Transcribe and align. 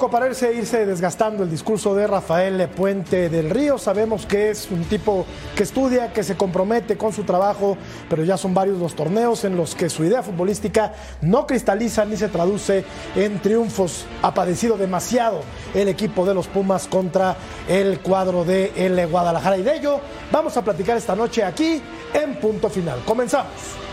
Poco 0.00 0.12
parece 0.12 0.54
irse 0.54 0.86
desgastando 0.86 1.42
el 1.42 1.50
discurso 1.50 1.94
de 1.94 2.06
Rafael 2.06 2.66
Puente 2.70 3.28
del 3.28 3.50
Río. 3.50 3.76
Sabemos 3.76 4.24
que 4.24 4.48
es 4.48 4.70
un 4.70 4.84
tipo 4.84 5.26
que 5.54 5.62
estudia, 5.62 6.10
que 6.14 6.22
se 6.22 6.38
compromete 6.38 6.96
con 6.96 7.12
su 7.12 7.24
trabajo, 7.24 7.76
pero 8.08 8.24
ya 8.24 8.38
son 8.38 8.54
varios 8.54 8.78
los 8.78 8.96
torneos 8.96 9.44
en 9.44 9.58
los 9.58 9.74
que 9.74 9.90
su 9.90 10.02
idea 10.02 10.22
futbolística 10.22 10.94
no 11.20 11.46
cristaliza 11.46 12.06
ni 12.06 12.16
se 12.16 12.28
traduce 12.28 12.82
en 13.14 13.40
triunfos. 13.40 14.06
Ha 14.22 14.32
padecido 14.32 14.78
demasiado 14.78 15.42
el 15.74 15.88
equipo 15.88 16.24
de 16.24 16.32
los 16.32 16.46
Pumas 16.46 16.86
contra 16.86 17.36
el 17.68 18.00
cuadro 18.00 18.46
de 18.46 18.72
el 18.76 19.06
Guadalajara. 19.06 19.58
Y 19.58 19.62
de 19.62 19.76
ello 19.76 20.00
vamos 20.32 20.56
a 20.56 20.64
platicar 20.64 20.96
esta 20.96 21.14
noche 21.14 21.44
aquí 21.44 21.82
en 22.14 22.40
Punto 22.40 22.70
Final. 22.70 23.00
Comenzamos. 23.04 23.89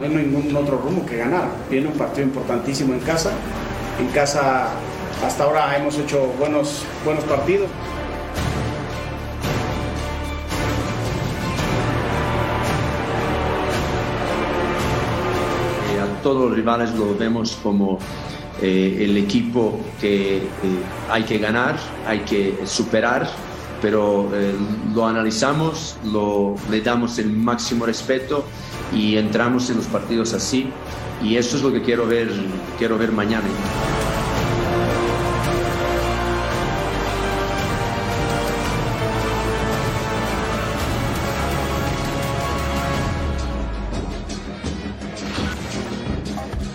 No 0.00 0.06
hay 0.06 0.14
ningún 0.14 0.54
otro 0.54 0.78
rumbo 0.78 1.06
que 1.06 1.16
ganar. 1.16 1.48
Viene 1.70 1.86
un 1.86 1.94
partido 1.94 2.26
importantísimo 2.26 2.92
en 2.92 3.00
casa. 3.00 3.32
En 3.98 4.08
casa 4.08 4.68
hasta 5.24 5.44
ahora 5.44 5.74
hemos 5.76 5.96
hecho 5.98 6.34
buenos, 6.38 6.84
buenos 7.02 7.24
partidos. 7.24 7.70
Eh, 15.94 16.00
a 16.00 16.22
todos 16.22 16.50
los 16.50 16.56
rivales 16.56 16.94
lo 16.94 17.16
vemos 17.16 17.58
como 17.62 17.98
eh, 18.60 18.98
el 19.00 19.16
equipo 19.16 19.80
que 19.98 20.36
eh, 20.36 20.42
hay 21.10 21.22
que 21.22 21.38
ganar, 21.38 21.76
hay 22.06 22.20
que 22.20 22.58
superar, 22.66 23.30
pero 23.80 24.28
lo 24.94 25.06
analizamos, 25.06 25.96
lo, 26.04 26.54
le 26.70 26.82
damos 26.82 27.18
el 27.18 27.30
máximo 27.30 27.86
respeto 27.86 28.44
y 28.92 29.16
entramos 29.16 29.68
en 29.70 29.76
los 29.76 29.86
partidos 29.86 30.32
así 30.32 30.70
y 31.22 31.36
eso 31.36 31.56
es 31.56 31.62
lo 31.62 31.72
que 31.72 31.82
quiero 31.82 32.06
ver, 32.06 32.28
quiero 32.78 32.98
ver 32.98 33.12
mañana. 33.12 33.46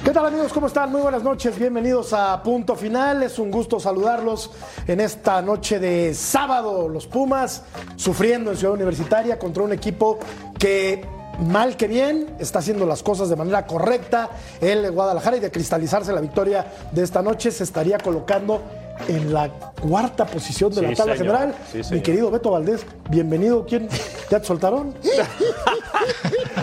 ¿Qué 0.04 0.16
tal 0.16 0.26
amigos? 0.26 0.52
¿Cómo 0.52 0.68
están? 0.68 0.92
Muy 0.92 1.00
buenas 1.00 1.24
noches, 1.24 1.58
bienvenidos 1.58 2.12
a 2.12 2.44
Punto 2.44 2.76
Final. 2.76 3.24
Es 3.24 3.40
un 3.40 3.50
gusto 3.50 3.80
saludarlos 3.80 4.52
en 4.86 5.00
esta 5.00 5.42
noche 5.42 5.80
de 5.80 6.14
sábado. 6.14 6.90
Los 6.90 7.08
Pumas 7.08 7.64
sufriendo 7.96 8.52
en 8.52 8.58
Ciudad 8.58 8.74
Universitaria 8.74 9.40
contra 9.40 9.64
un 9.64 9.72
equipo 9.72 10.20
que 10.60 11.21
mal 11.42 11.78
que 11.78 11.88
bien 11.88 12.36
está 12.40 12.60
haciendo 12.60 12.86
las 12.86 13.04
cosas 13.04 13.30
de 13.30 13.36
manera 13.36 13.66
correcta. 13.66 14.30
El 14.60 14.92
Guadalajara 14.92 15.38
y 15.38 15.40
de 15.40 15.52
cristalizarse 15.52 16.14
la 16.14 16.22
victoria 16.22 16.66
de 16.92 17.04
esta 17.04 17.22
noche 17.22 17.52
se 17.52 17.64
estaría 17.64 17.98
colocando 17.98 18.62
en 19.08 19.34
la 19.34 19.71
cuarta 19.82 20.26
posición 20.26 20.74
de 20.74 20.82
la 20.84 20.94
tabla 20.94 21.18
señor. 21.18 21.36
general. 21.38 21.56
Sí, 21.72 21.82
Mi 21.94 22.02
querido 22.02 22.32
Beto 22.32 22.52
Valdés, 22.52 22.86
bienvenido. 23.10 23.66
¿Quién? 23.66 23.90
¿Ya 24.30 24.40
te 24.40 24.46
soltaron? 24.46 24.94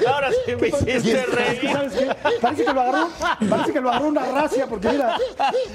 Ahora 0.06 0.30
sí 0.46 0.56
me 0.58 0.68
hiciste 0.68 1.26
reír. 1.26 1.70
¿Sabes 1.72 1.92
qué? 1.92 2.08
Parece 2.40 2.64
que 2.64 2.72
lo 2.72 2.80
agarró, 2.80 3.08
parece 3.50 3.72
que 3.72 3.80
lo 3.80 3.90
agarró 3.90 4.08
una 4.08 4.24
racia, 4.32 4.66
porque 4.66 4.88
mira, 4.88 5.16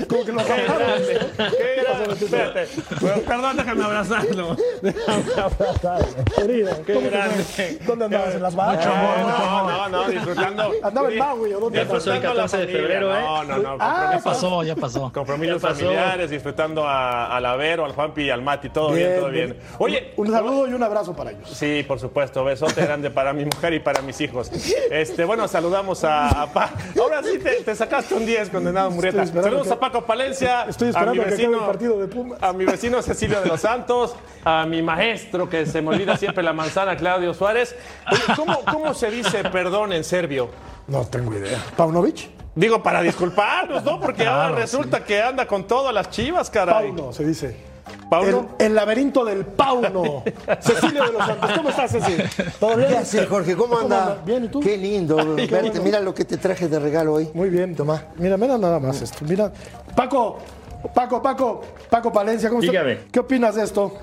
como 0.10 0.26
que 0.26 0.32
lo 0.32 0.44
grande, 0.44 1.20
qué 1.38 1.84
grande. 1.84 2.14
Espérate. 2.26 2.68
Bueno, 3.00 3.22
Perdón, 3.28 3.58
déjame 3.58 3.84
abrazarlo. 3.84 4.58
Déjame 4.82 5.24
abrazarlo. 5.38 6.24
Querido, 6.36 6.72
Qué 6.86 6.94
¿cómo 6.94 7.06
te 7.10 7.16
grande. 7.16 7.80
¿Dónde 7.86 8.06
andabas? 8.06 8.36
¿En 8.36 8.42
las 8.42 8.56
barras? 8.56 8.86
No, 8.86 9.70
no, 9.70 9.90
no, 9.90 10.10
disfrutando. 10.10 10.72
Andaba 10.82 11.10
en 11.10 11.18
Maui, 11.20 11.54
¿o 11.54 11.60
dónde 11.60 11.82
andabas? 11.82 12.04
pasó 12.04 12.14
el 12.16 12.22
la 12.24 12.30
14 12.30 12.58
de 12.58 12.68
febrero, 12.68 13.16
¿eh? 13.18 13.22
No, 13.22 13.44
no, 13.44 13.58
no. 13.58 13.78
Ah, 13.80 14.12
compromisos- 14.14 14.24
pasó, 14.24 14.64
ya 14.64 14.76
pasó. 14.76 15.12
Compromisos 15.14 15.62
Ya 15.62 15.68
pasó. 15.68 15.80
familiares, 15.82 16.30
disfrutando 16.30 16.88
a, 16.88 17.33
al 17.38 17.46
Avero, 17.46 17.86
al 17.86 17.94
Juanpi 17.94 18.24
y 18.24 18.30
al 18.30 18.42
Mati. 18.42 18.70
Todo 18.70 18.92
bien, 18.92 19.16
todo 19.20 19.30
bien. 19.30 19.58
Oye, 19.80 20.14
un 20.18 20.32
saludo 20.32 20.68
y 20.68 20.74
un 20.74 20.84
abrazo 20.84 21.14
para 21.16 21.32
ellos. 21.32 21.50
Sí, 21.50 21.84
por 21.88 22.00
supuesto. 22.00 22.44
Besote 22.44 22.82
grande 22.86 23.10
para 23.12 23.34
mi 23.34 23.46
mujer 23.46 23.74
y 23.74 23.80
para 23.80 24.02
mis 24.02 24.20
hijos. 24.22 24.52
Este, 24.90 25.26
bueno, 25.26 25.48
saludamos 25.48 26.04
a, 26.04 26.44
a 26.44 26.54
Pa- 26.54 26.72
Ahora 27.00 27.22
sí 27.24 27.40
te, 27.40 27.56
te 27.64 27.76
sacaste 27.76 28.14
un 28.16 28.26
10, 28.26 28.50
condenado 28.50 28.92
Murrieta. 28.92 29.26
Saludos 29.26 29.68
que- 29.68 29.74
a 29.74 29.80
Paco 29.80 30.02
Palencia. 30.06 30.66
Estoy 30.68 30.88
a 30.88 30.90
esperando 30.92 31.14
mi 31.14 31.20
a 31.22 31.24
que 31.26 31.34
acabe 31.34 31.38
vecino, 31.48 31.60
el 31.60 31.66
partido 31.66 32.00
de 32.00 32.08
Pumas. 32.08 32.44
A 32.44 32.54
mi 32.54 32.66
vecino 32.66 33.02
Cecilio 33.02 33.42
de 33.42 33.48
los 33.48 33.62
Santos, 33.62 34.16
a 34.44 34.66
mi 34.66 34.82
maestro, 34.82 35.50
que 35.50 35.66
se 35.66 35.82
me 35.82 35.90
olvida 35.90 36.18
siempre 36.18 36.44
la 36.44 36.54
manzana, 36.54 36.96
Claudio 36.96 37.34
Suárez. 37.34 37.76
Oye, 38.12 38.22
¿cómo, 38.36 38.60
cómo 38.72 38.94
se 38.94 39.10
dice 39.12 39.44
perdón 39.46 39.94
en 39.94 40.04
serbio? 40.04 40.50
No 40.88 41.06
tengo 41.08 41.34
idea. 41.34 41.58
¿Paunovic? 41.78 42.30
Digo, 42.56 42.84
para 42.84 43.02
disculparnos, 43.02 43.84
¿no? 43.84 44.00
Porque 44.02 44.26
ahora 44.26 44.56
resulta 44.56 45.04
que 45.04 45.22
anda 45.22 45.46
con 45.48 45.66
todas 45.66 45.94
las 45.94 46.10
chivas, 46.10 46.50
caray. 46.50 46.92
Pauno, 46.92 47.14
se 47.14 47.26
dice. 47.26 47.74
¿Pauno? 48.10 48.56
El, 48.60 48.68
el 48.68 48.76
laberinto 48.76 49.26
del 49.26 49.46
Pauno. 49.46 50.24
Cecilio 50.60 51.06
de 51.06 51.12
los 51.14 51.26
Santos. 51.26 51.52
¿Cómo 51.56 51.70
estás, 51.70 51.92
Cecilio? 51.92 52.26
¿Todo 52.60 52.78
bien? 52.78 52.90
¿Qué 52.90 52.98
haces, 52.98 53.28
Jorge? 53.28 53.56
¿Cómo 53.56 53.80
anda? 53.80 54.22
Bien, 54.26 54.46
¿y 54.46 54.48
tú? 54.48 54.60
Qué 54.60 54.78
lindo 54.78 55.16
verte. 55.36 55.80
Mira 55.80 56.00
lo 56.00 56.14
que 56.14 56.26
te 56.26 56.38
traje 56.38 56.68
de 56.68 56.80
regalo 56.80 57.14
hoy. 57.14 57.30
Muy 57.34 57.50
bien. 57.50 57.76
Toma. 57.76 58.04
Mira, 58.18 58.38
mira 58.38 58.58
nada 58.58 58.80
más 58.80 59.02
esto. 59.02 59.26
Mira. 59.26 59.52
Paco, 59.96 60.38
Paco, 60.94 61.22
Paco, 61.22 61.62
Paco 61.90 62.12
Palencia, 62.12 62.50
¿cómo 62.50 62.62
estás? 62.62 63.00
¿Qué 63.12 63.20
opinas 63.20 63.56
de 63.56 63.64
esto? 63.64 63.94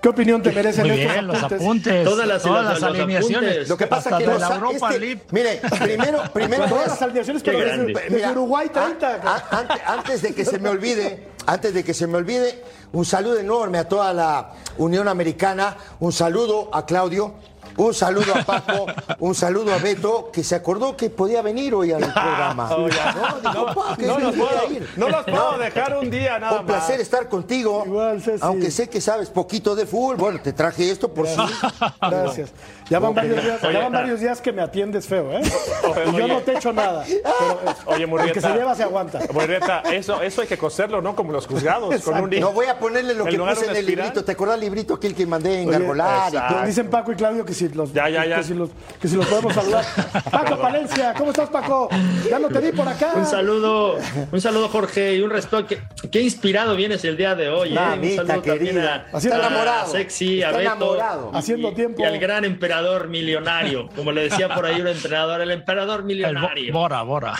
¿Qué 0.00 0.08
opinión 0.08 0.42
te 0.42 0.50
merecen 0.50 0.86
Muy 0.86 0.98
estos 0.98 1.12
bien, 1.12 1.26
los 1.26 1.36
apuntes? 1.36 1.60
apuntes. 1.60 2.04
Todas 2.04 2.26
las- 2.26 2.42
todas 2.42 2.64
las 2.64 2.80
los 2.80 2.82
alineaciones. 2.90 3.50
apuntes. 3.50 3.68
Lo 3.68 3.76
que 3.76 3.86
pasa 3.86 4.08
Hasta 4.08 4.18
que 4.18 4.26
los- 4.26 4.40
la 4.40 4.54
Europa 4.54 4.88
este- 4.88 4.98
League. 5.00 5.22
Mire, 5.30 5.60
primero, 5.78 6.22
primero 6.32 6.66
Todas 6.66 6.84
es- 6.84 6.90
las 6.92 7.02
alineaciones, 7.02 7.42
pero 7.42 7.58
desde, 7.58 8.30
Uruguay 8.30 8.68
a- 8.68 8.72
30. 8.72 9.20
a- 9.22 9.58
ante- 9.58 9.82
antes 9.84 10.22
de 10.22 10.34
que 10.34 10.44
se 10.46 10.58
me 10.58 10.70
olvide, 10.70 11.28
antes 11.46 11.74
de 11.74 11.84
que 11.84 11.92
se 11.92 12.06
me 12.06 12.16
olvide, 12.16 12.64
un 12.92 13.04
saludo 13.04 13.38
enorme 13.38 13.76
a 13.78 13.88
toda 13.88 14.14
la 14.14 14.52
Unión 14.78 15.06
Americana, 15.06 15.76
un 16.00 16.12
saludo 16.12 16.70
a 16.72 16.86
Claudio, 16.86 17.34
un 17.76 17.94
saludo 17.94 18.34
a 18.34 18.42
Paco, 18.42 18.86
un 19.20 19.34
saludo 19.34 19.72
a 19.74 19.78
Beto, 19.78 20.30
que 20.32 20.42
se 20.44 20.54
acordó 20.54 20.96
que 20.96 21.10
podía 21.10 21.42
venir 21.42 21.74
hoy 21.74 21.92
al 21.92 22.00
programa. 22.12 22.68
No, 22.70 22.86
dijo, 22.86 23.74
"Pa, 23.74 23.96
que 23.96 24.06
No 24.06 24.16
sí 24.16 24.22
los 24.22 24.36
podía 24.36 24.48
puedo, 24.60 24.72
ir". 24.72 24.88
no 24.96 25.08
los 25.08 25.24
puedo 25.24 25.58
dejar 25.58 25.96
un 25.98 26.10
día 26.10 26.38
nada 26.38 26.60
Un 26.60 26.66
placer 26.66 26.96
más. 26.96 27.00
estar 27.02 27.28
contigo. 27.28 27.82
Igual, 27.86 28.20
Ceci. 28.22 28.38
Aunque 28.44 28.70
sé 28.70 28.88
que 28.88 29.00
sabes 29.00 29.28
poquito 29.30 29.74
de 29.74 29.86
fútbol, 29.86 30.16
bueno, 30.16 30.40
te 30.42 30.52
traje 30.52 30.90
esto 30.90 31.12
por 31.12 31.26
si. 31.26 31.36
Gracias. 32.00 32.50
Ya 32.88 32.98
van, 32.98 33.14
varios 33.14 33.40
días, 33.42 33.60
ya 33.62 33.78
van 33.78 33.92
varios 33.92 34.18
días 34.20 34.40
que 34.40 34.52
me 34.52 34.62
atiendes 34.62 35.06
feo, 35.06 35.30
¿eh? 35.32 35.40
Y 36.12 36.16
yo 36.16 36.26
no 36.26 36.40
te 36.40 36.54
echo 36.56 36.72
nada. 36.72 37.04
Pero 37.06 37.60
Oye, 37.86 38.02
el 38.02 38.08
Murrieta. 38.08 38.32
que 38.32 38.40
se 38.40 38.48
lleva 38.52 38.74
se 38.74 38.82
aguanta. 38.82 39.20
Murrieta, 39.32 39.82
eso, 39.92 40.20
eso 40.22 40.40
hay 40.42 40.48
que 40.48 40.58
coserlo, 40.58 41.00
¿no? 41.00 41.14
Como 41.14 41.30
los 41.32 41.46
juzgados, 41.46 41.94
con 42.02 42.20
un 42.20 42.30
No 42.40 42.52
voy 42.52 42.66
a 42.66 42.78
ponerle 42.78 43.14
lo 43.14 43.24
que 43.24 43.38
puse 43.38 43.64
en 43.64 43.70
el 43.70 43.76
espiral. 43.76 43.84
librito. 44.06 44.24
¿Te 44.24 44.32
acuerdas 44.32 44.56
el 44.56 44.62
librito 44.62 44.94
aquel 44.94 45.14
que 45.14 45.24
mandé 45.26 45.62
en 45.62 45.70
Gargolar? 45.70 46.66
Dicen 46.66 46.90
Paco 46.90 47.12
y 47.12 47.16
Claudio 47.16 47.44
que 47.44 47.54
si 47.68 47.74
los, 47.74 47.92
Ya, 47.92 48.08
ya, 48.08 48.24
ya. 48.26 48.36
Que, 48.36 48.42
si 48.44 48.54
los, 48.54 48.70
que 49.00 49.08
si 49.08 49.16
los 49.16 49.26
podemos 49.26 49.54
saludar. 49.54 49.84
Paco 50.30 50.58
Palencia, 50.60 51.14
¿cómo 51.16 51.30
estás, 51.30 51.48
Paco? 51.50 51.88
Ya 52.30 52.38
no 52.38 52.48
te 52.48 52.58
vi 52.60 52.72
por 52.72 52.86
acá. 52.88 53.12
Un 53.16 53.26
saludo, 53.26 53.96
un 54.32 54.40
saludo 54.40 54.68
Jorge 54.68 55.14
y 55.14 55.20
un 55.22 55.30
respeto. 55.30 55.66
Qué, 55.66 55.82
qué 56.10 56.20
inspirado 56.22 56.74
vienes 56.76 57.04
el 57.04 57.16
día 57.16 57.34
de 57.34 57.48
hoy. 57.48 57.70
¿eh? 57.70 57.74
Mamita 57.74 58.22
un 58.22 58.28
saludo 58.28 58.42
también 58.44 58.74
querida. 58.76 59.06
a, 59.12 59.16
Así 59.16 59.28
está 59.28 59.44
a 59.44 59.46
enamorado. 59.48 59.92
Sexy, 59.92 60.42
a 60.42 60.48
Beto. 60.48 60.60
enamorado. 60.60 61.30
y- 61.32 61.36
Haciendo 61.36 61.72
tiempo. 61.72 62.02
Y 62.02 62.04
al 62.04 62.18
gran 62.18 62.44
emperador 62.44 63.08
millonario. 63.08 63.88
Como 63.94 64.12
le 64.12 64.22
decía 64.22 64.54
por 64.54 64.66
ahí 64.66 64.80
un 64.80 64.88
entrenador, 64.88 65.40
el 65.40 65.50
emperador 65.50 66.00
El 66.00 66.06
millonario. 66.06 66.72
Bo- 66.72 66.80
Bora, 66.80 67.02
Bora. 67.02 67.34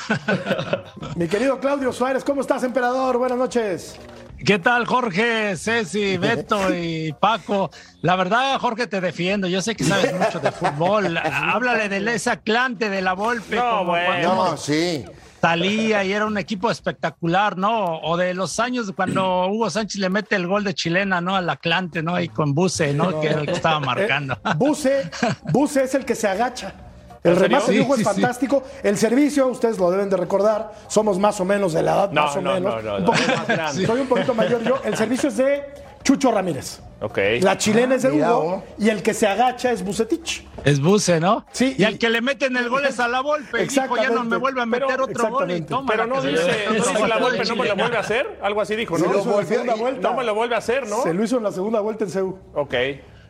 Mi 1.17 1.27
querido 1.29 1.59
Claudio 1.61 1.93
Suárez, 1.93 2.25
¿cómo 2.25 2.41
estás, 2.43 2.63
emperador? 2.63 3.17
Buenas 3.19 3.39
noches. 3.39 3.97
¿Qué 4.45 4.59
tal, 4.59 4.87
Jorge, 4.87 5.57
Ceci, 5.57 6.17
Beto 6.17 6.75
y 6.75 7.13
Paco? 7.13 7.71
La 8.01 8.17
verdad, 8.17 8.59
Jorge, 8.59 8.87
te 8.87 9.01
defiendo. 9.01 9.47
Yo 9.47 9.61
sé 9.61 9.75
que 9.75 9.85
sabes 9.85 10.15
mucho 10.19 10.41
de 10.41 10.51
fútbol. 10.51 11.19
Háblale 11.19 11.89
de 11.89 12.15
ese 12.15 12.31
Atlante 12.31 12.89
de 12.89 13.03
la 13.03 13.13
Volpe. 13.13 13.57
No, 13.57 13.85
bueno. 13.85 14.35
No, 14.35 14.57
sí. 14.57 15.05
Salía 15.41 16.05
y 16.05 16.13
era 16.13 16.27
un 16.27 16.39
equipo 16.39 16.71
espectacular, 16.71 17.57
¿no? 17.57 17.99
O 18.01 18.17
de 18.17 18.35
los 18.35 18.61
años 18.61 18.93
cuando 18.95 19.49
Hugo 19.49 19.71
Sánchez 19.71 20.01
le 20.01 20.11
mete 20.11 20.37
el 20.37 20.47
gol 20.47 20.65
de 20.65 20.75
chilena, 20.75 21.21
¿no? 21.21 21.37
Al 21.37 21.49
Atlante, 21.49 22.03
¿no? 22.03 22.21
Y 22.21 22.29
con 22.29 22.55
Buse, 22.55 22.93
¿no? 22.93 23.21
Que 23.21 23.29
era 23.29 23.41
el 23.41 23.47
que 23.47 23.53
estaba 23.53 23.81
marcando. 23.81 24.35
Eh, 24.35 24.53
Buse, 24.57 25.11
Buse 25.51 25.85
es 25.85 25.95
el 25.95 26.05
que 26.05 26.15
se 26.15 26.29
agacha. 26.29 26.75
El 27.23 27.37
remate 27.37 27.73
de 27.73 27.81
Hugo 27.83 27.97
Sí, 27.97 28.03
es 28.03 28.09
sí, 28.09 28.15
sí. 28.15 28.21
fantástico. 28.21 28.63
El 28.83 28.97
servicio, 28.97 29.47
ustedes 29.49 29.79
lo 29.79 29.91
deben 29.91 30.09
de 30.09 30.17
recordar, 30.17 30.73
somos 30.89 31.19
más 31.19 31.39
o 31.41 31.45
menos 31.45 31.73
de 31.75 31.83
la 31.83 31.93
edad, 31.93 32.11
No, 32.13 32.23
más 32.23 32.37
o 32.37 32.41
no, 32.41 32.55
menos. 32.55 32.75
no, 32.77 32.83
no, 32.83 32.97
Un 32.97 33.05
no, 33.05 33.11
poquito- 33.13 33.37
más 33.37 33.47
grande. 33.49 33.87
Soy 33.87 34.01
un 34.01 34.07
poquito 34.07 34.35
mayor 34.35 34.63
yo. 34.63 34.81
El 34.85 34.97
servicio 34.97 35.29
es 35.29 35.37
de 35.37 35.63
Chucho 36.03 36.33
Ramírez. 36.33 36.81
Ok. 37.03 37.19
La 37.41 37.57
chilena 37.57 37.95
es 37.95 38.03
de 38.03 38.11
mira, 38.11 38.37
Hugo 38.37 38.63
oh. 38.67 38.83
y 38.83 38.89
el 38.91 39.03
que 39.03 39.15
se 39.15 39.27
agacha 39.27 39.71
es 39.71 39.83
Bucetich. 39.83 40.47
Es 40.65 40.81
Buse, 40.81 41.19
¿no? 41.21 41.47
Sí, 41.53 41.75
Y, 41.79 41.83
y- 41.83 41.85
al 41.87 41.99
que 41.99 42.11
le 42.11 42.21
meten 42.21 42.57
el 42.57 42.69
gol 42.69 42.85
es 42.87 42.99
a 43.01 43.09
la 43.09 43.21
Volpe. 43.23 43.65
Y 43.65 43.67
dijo, 43.69 43.75
ya 43.75 43.87
no 43.87 43.93
Exactamente. 43.93 44.29
me 44.31 44.37
vuelve 44.37 44.61
a 44.63 44.67
meter 44.67 44.87
Pero- 44.89 45.05
otro 45.05 45.31
gol. 45.31 45.51
Y 45.51 45.55
exactamente. 45.55 45.69
toma 45.69 45.91
Pero 45.93 46.07
no 46.07 46.21
se 46.23 46.29
dice, 46.29 46.43
no 46.69 46.75
dice 46.75 46.93
la 47.07 47.17
de 47.17 47.45
no 47.45 47.57
me 47.57 47.65
lo 47.69 47.77
vuelve 47.77 47.97
a 47.97 48.01
hacer. 48.01 48.39
Algo 48.43 48.61
así 48.63 48.77
dijo, 48.77 48.97
Se 48.99 49.07
¿no? 49.07 49.13
lo 49.13 49.19
hizo 49.21 49.31
en 49.31 49.37
la 49.41 49.45
segunda 49.47 49.75
vuelta. 49.75 50.11
No 50.11 50.17
me 50.17 50.25
lo 50.25 50.35
vuelve 50.35 50.55
a 50.55 50.59
hacer, 50.59 50.87
¿no? 50.89 51.03
Se 51.03 51.13
lo 51.15 51.25
hizo 51.25 51.37
en 51.39 51.43
la 51.45 51.53
segunda 51.53 51.81
vuelta 51.81 52.05
en 52.05 52.11
CEU. 52.11 52.39
Ok. 52.55 52.75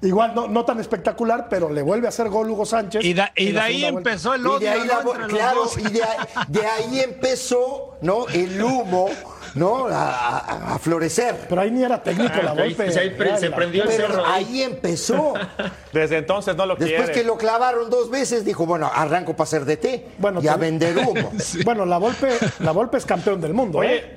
Igual 0.02 0.34
no, 0.34 0.48
no 0.48 0.64
tan 0.64 0.80
espectacular, 0.80 1.48
pero 1.50 1.68
le 1.70 1.82
vuelve 1.82 2.06
a 2.06 2.08
hacer 2.08 2.28
gol 2.30 2.50
Hugo 2.50 2.64
Sánchez. 2.64 3.04
Y, 3.04 3.12
da- 3.12 3.32
y 3.36 3.46
de 3.48 3.52
la 3.52 3.64
ahí 3.64 3.84
empezó 3.84 4.32
el 4.34 4.40
Y 4.42 4.46
odio. 4.46 4.58
de 4.60 4.68
ahí, 4.70 4.86
la, 4.86 5.26
claro, 5.28 5.64
y 5.76 5.82
de, 5.92 6.02
ahí- 6.02 6.18
de 6.48 6.66
ahí 6.66 7.00
empezó, 7.00 7.98
¿no? 8.00 8.26
El 8.28 8.62
humo, 8.62 9.10
¿no? 9.54 9.88
A, 9.88 10.38
a- 10.38 10.74
a 10.74 10.78
florecer. 10.78 11.46
Pero 11.48 11.60
ahí 11.60 11.70
ni 11.70 11.82
era 11.82 12.02
técnico 12.02 12.40
la 12.42 12.52
Ahí- 12.52 12.74
golpe. 12.74 12.90
se, 12.92 13.00
ahí 13.00 13.10
pre- 13.10 13.36
se 13.38 13.50
prendió 13.50 13.84
el 13.84 13.90
cerro. 13.90 14.24
ahí. 14.24 14.44
ahí 14.46 14.62
empezó. 14.62 15.34
Desde 15.92 16.16
entonces 16.18 16.56
no 16.56 16.64
lo 16.64 16.76
Después 16.76 17.10
quiere. 17.10 17.12
que 17.20 17.24
lo 17.26 17.36
clavaron 17.36 17.90
dos 17.90 18.10
veces, 18.10 18.44
dijo, 18.44 18.64
bueno, 18.64 18.90
arranco 18.92 19.36
para 19.36 19.46
ser 19.50 19.64
DT 19.66 20.06
Bueno, 20.18 20.40
y 20.42 20.48
a 20.48 20.56
vender 20.56 20.96
humo. 20.96 21.30
Bueno, 21.64 21.84
la 21.84 21.98
Volpe, 21.98 22.38
la 22.60 22.72
Volpe 22.72 22.96
es 22.96 23.04
campeón 23.04 23.40
del 23.40 23.52
mundo. 23.52 23.78
Oye, 23.80 23.96
¿eh? 23.96 24.16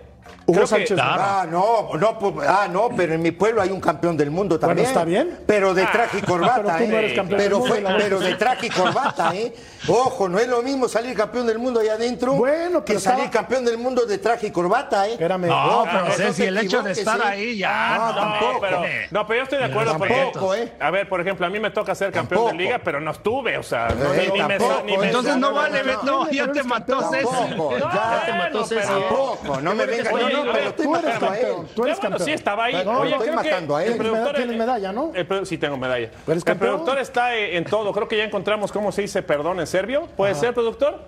Hugo 0.54 0.62
que- 0.62 0.68
Sánchez. 0.68 0.98
no. 0.98 1.04
Ah, 1.04 1.46
no, 1.50 1.90
no, 1.98 2.20
pues, 2.20 2.48
ah, 2.48 2.68
no, 2.70 2.90
pero 2.96 3.14
en 3.14 3.22
mi 3.22 3.32
pueblo 3.32 3.62
hay 3.62 3.70
un 3.70 3.80
campeón 3.82 4.16
del 4.18 4.32
mundo 4.32 4.60
también. 4.60 4.88
está 4.88 5.04
bien. 5.04 5.40
Pero 5.46 5.74
de 5.74 5.86
traje 5.86 6.20
y 6.20 6.22
corbata, 6.26 6.62
Pero 6.64 6.78
tú 6.78 6.92
no 6.92 6.96
¿eh? 6.96 7.00
eres 7.00 7.14
campeón 7.14 7.38
pero, 7.38 7.50
del 7.50 7.60
mundo 7.60 7.68
fue- 7.68 7.80
y 7.80 7.84
la 7.84 7.90
Volpe 7.92 8.04
pero 8.04 8.20
de 8.20 8.36
traje 8.36 8.66
y 8.68 8.70
corbata, 8.70 9.36
¿eh? 9.36 9.54
Ojo, 9.88 10.30
no 10.30 10.40
es 10.40 10.48
lo 10.48 10.62
mismo 10.62 10.88
salir 10.88 11.16
campeón 11.16 11.46
del 11.46 11.60
mundo 11.60 11.82
allá 11.82 11.94
adentro 11.96 12.34
Bueno, 12.36 12.86
que 12.86 13.00
salir 13.00 13.30
campeón 13.30 13.66
del 13.66 13.78
mundo 13.78 14.06
de 14.06 14.18
traje 14.18 14.48
y 14.48 14.52
corbata, 14.52 15.08
¿eh? 15.08 15.14
Espérame. 15.14 15.48
No, 15.48 15.80
Ojo, 15.82 15.88
pero 15.92 16.06
no 16.06 16.12
Ceci, 16.14 16.42
te 16.44 16.48
el 16.48 16.58
hecho 16.60 16.82
de 16.82 16.92
estar 16.94 17.20
¿eh? 17.20 17.24
ahí 17.26 17.58
ya. 17.58 17.96
No, 17.98 18.08
no, 18.08 18.16
tampoco. 18.16 18.60
pero, 18.62 18.82
no, 19.12 19.28
pero 19.28 19.38
yo 19.40 19.44
estoy 19.44 19.60
de 19.60 19.66
acuerdo 19.66 19.98
porque, 19.98 20.14
Tampoco, 20.14 20.56
¿eh? 20.56 20.72
a 20.80 20.90
ver, 20.92 21.10
por 21.10 21.20
ejemplo, 21.22 21.46
a 21.46 21.50
mí 21.50 21.60
me 21.60 21.72
toca 21.72 21.94
ser 21.96 22.12
campeón 22.12 22.40
Tampoco. 22.46 22.58
de 22.58 22.64
liga, 22.64 22.80
pero 22.84 23.02
no 23.02 23.12
estuve, 23.12 23.58
o 23.58 23.64
sea, 23.64 23.90
no, 23.90 24.14
Eh, 24.14 24.30
ni, 24.34 24.40
tampoco, 24.40 24.82
ni 24.86 24.98
me- 24.98 25.06
Entonces 25.08 25.38
no 25.38 25.54
vale, 25.54 25.80
no, 25.80 25.86
Beto. 25.86 26.04
no, 26.06 26.30
Ya 26.32 26.48
no 26.48 26.54
te 26.54 26.64
mató. 26.64 27.02
Ceci. 27.12 27.26
Tampoco, 27.28 27.78
No, 27.78 27.94
ya. 27.94 28.24
te 28.26 28.34
mató 28.34 28.66
Ceci. 28.66 28.88
Tampoco, 28.88 29.62
no 29.62 29.76
me 29.76 29.86
vengas. 29.86 30.14
No, 30.14 30.30
no, 30.30 30.43
pero 30.52 30.74
tú 30.74 30.96
eres 30.96 31.16
a 31.16 31.20
campeón. 31.20 31.68
Tú 31.76 31.86
eres 31.86 32.00
campeón. 32.00 32.26
sí 32.26 32.32
estaba 32.32 32.66
ahí. 32.66 32.86
No, 32.86 33.00
Oye, 33.00 33.12
estoy 33.12 33.28
creo 33.28 33.36
matando 33.36 33.76
que 33.78 33.82
a 33.82 33.86
él. 33.86 33.92
el 33.94 34.00
productor- 34.00 34.36
Tienes 34.36 34.58
medalla, 34.58 34.92
¿no? 34.92 35.12
sí 35.44 35.58
tengo 35.58 35.78
medalla. 35.78 36.08
¿Eres 36.08 36.28
el 36.28 36.44
campeón? 36.44 36.72
productor 36.72 37.00
está 37.00 37.36
en 37.38 37.64
todo. 37.66 37.92
Creo 37.94 38.08
que 38.08 38.18
ya 38.18 38.24
encontramos 38.24 38.72
cómo 38.72 38.92
se 38.92 39.04
dice 39.04 39.22
perdón 39.24 39.60
en 39.60 39.68
serbio. 39.68 40.08
¿Puede 40.18 40.36
ser, 40.36 40.54
productor? 40.54 41.02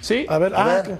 Sí. 0.00 0.26
A 0.28 0.38
ver, 0.38 0.54
A 0.54 0.62
ah, 0.62 0.66
ver. 0.74 0.82
que- 0.82 0.98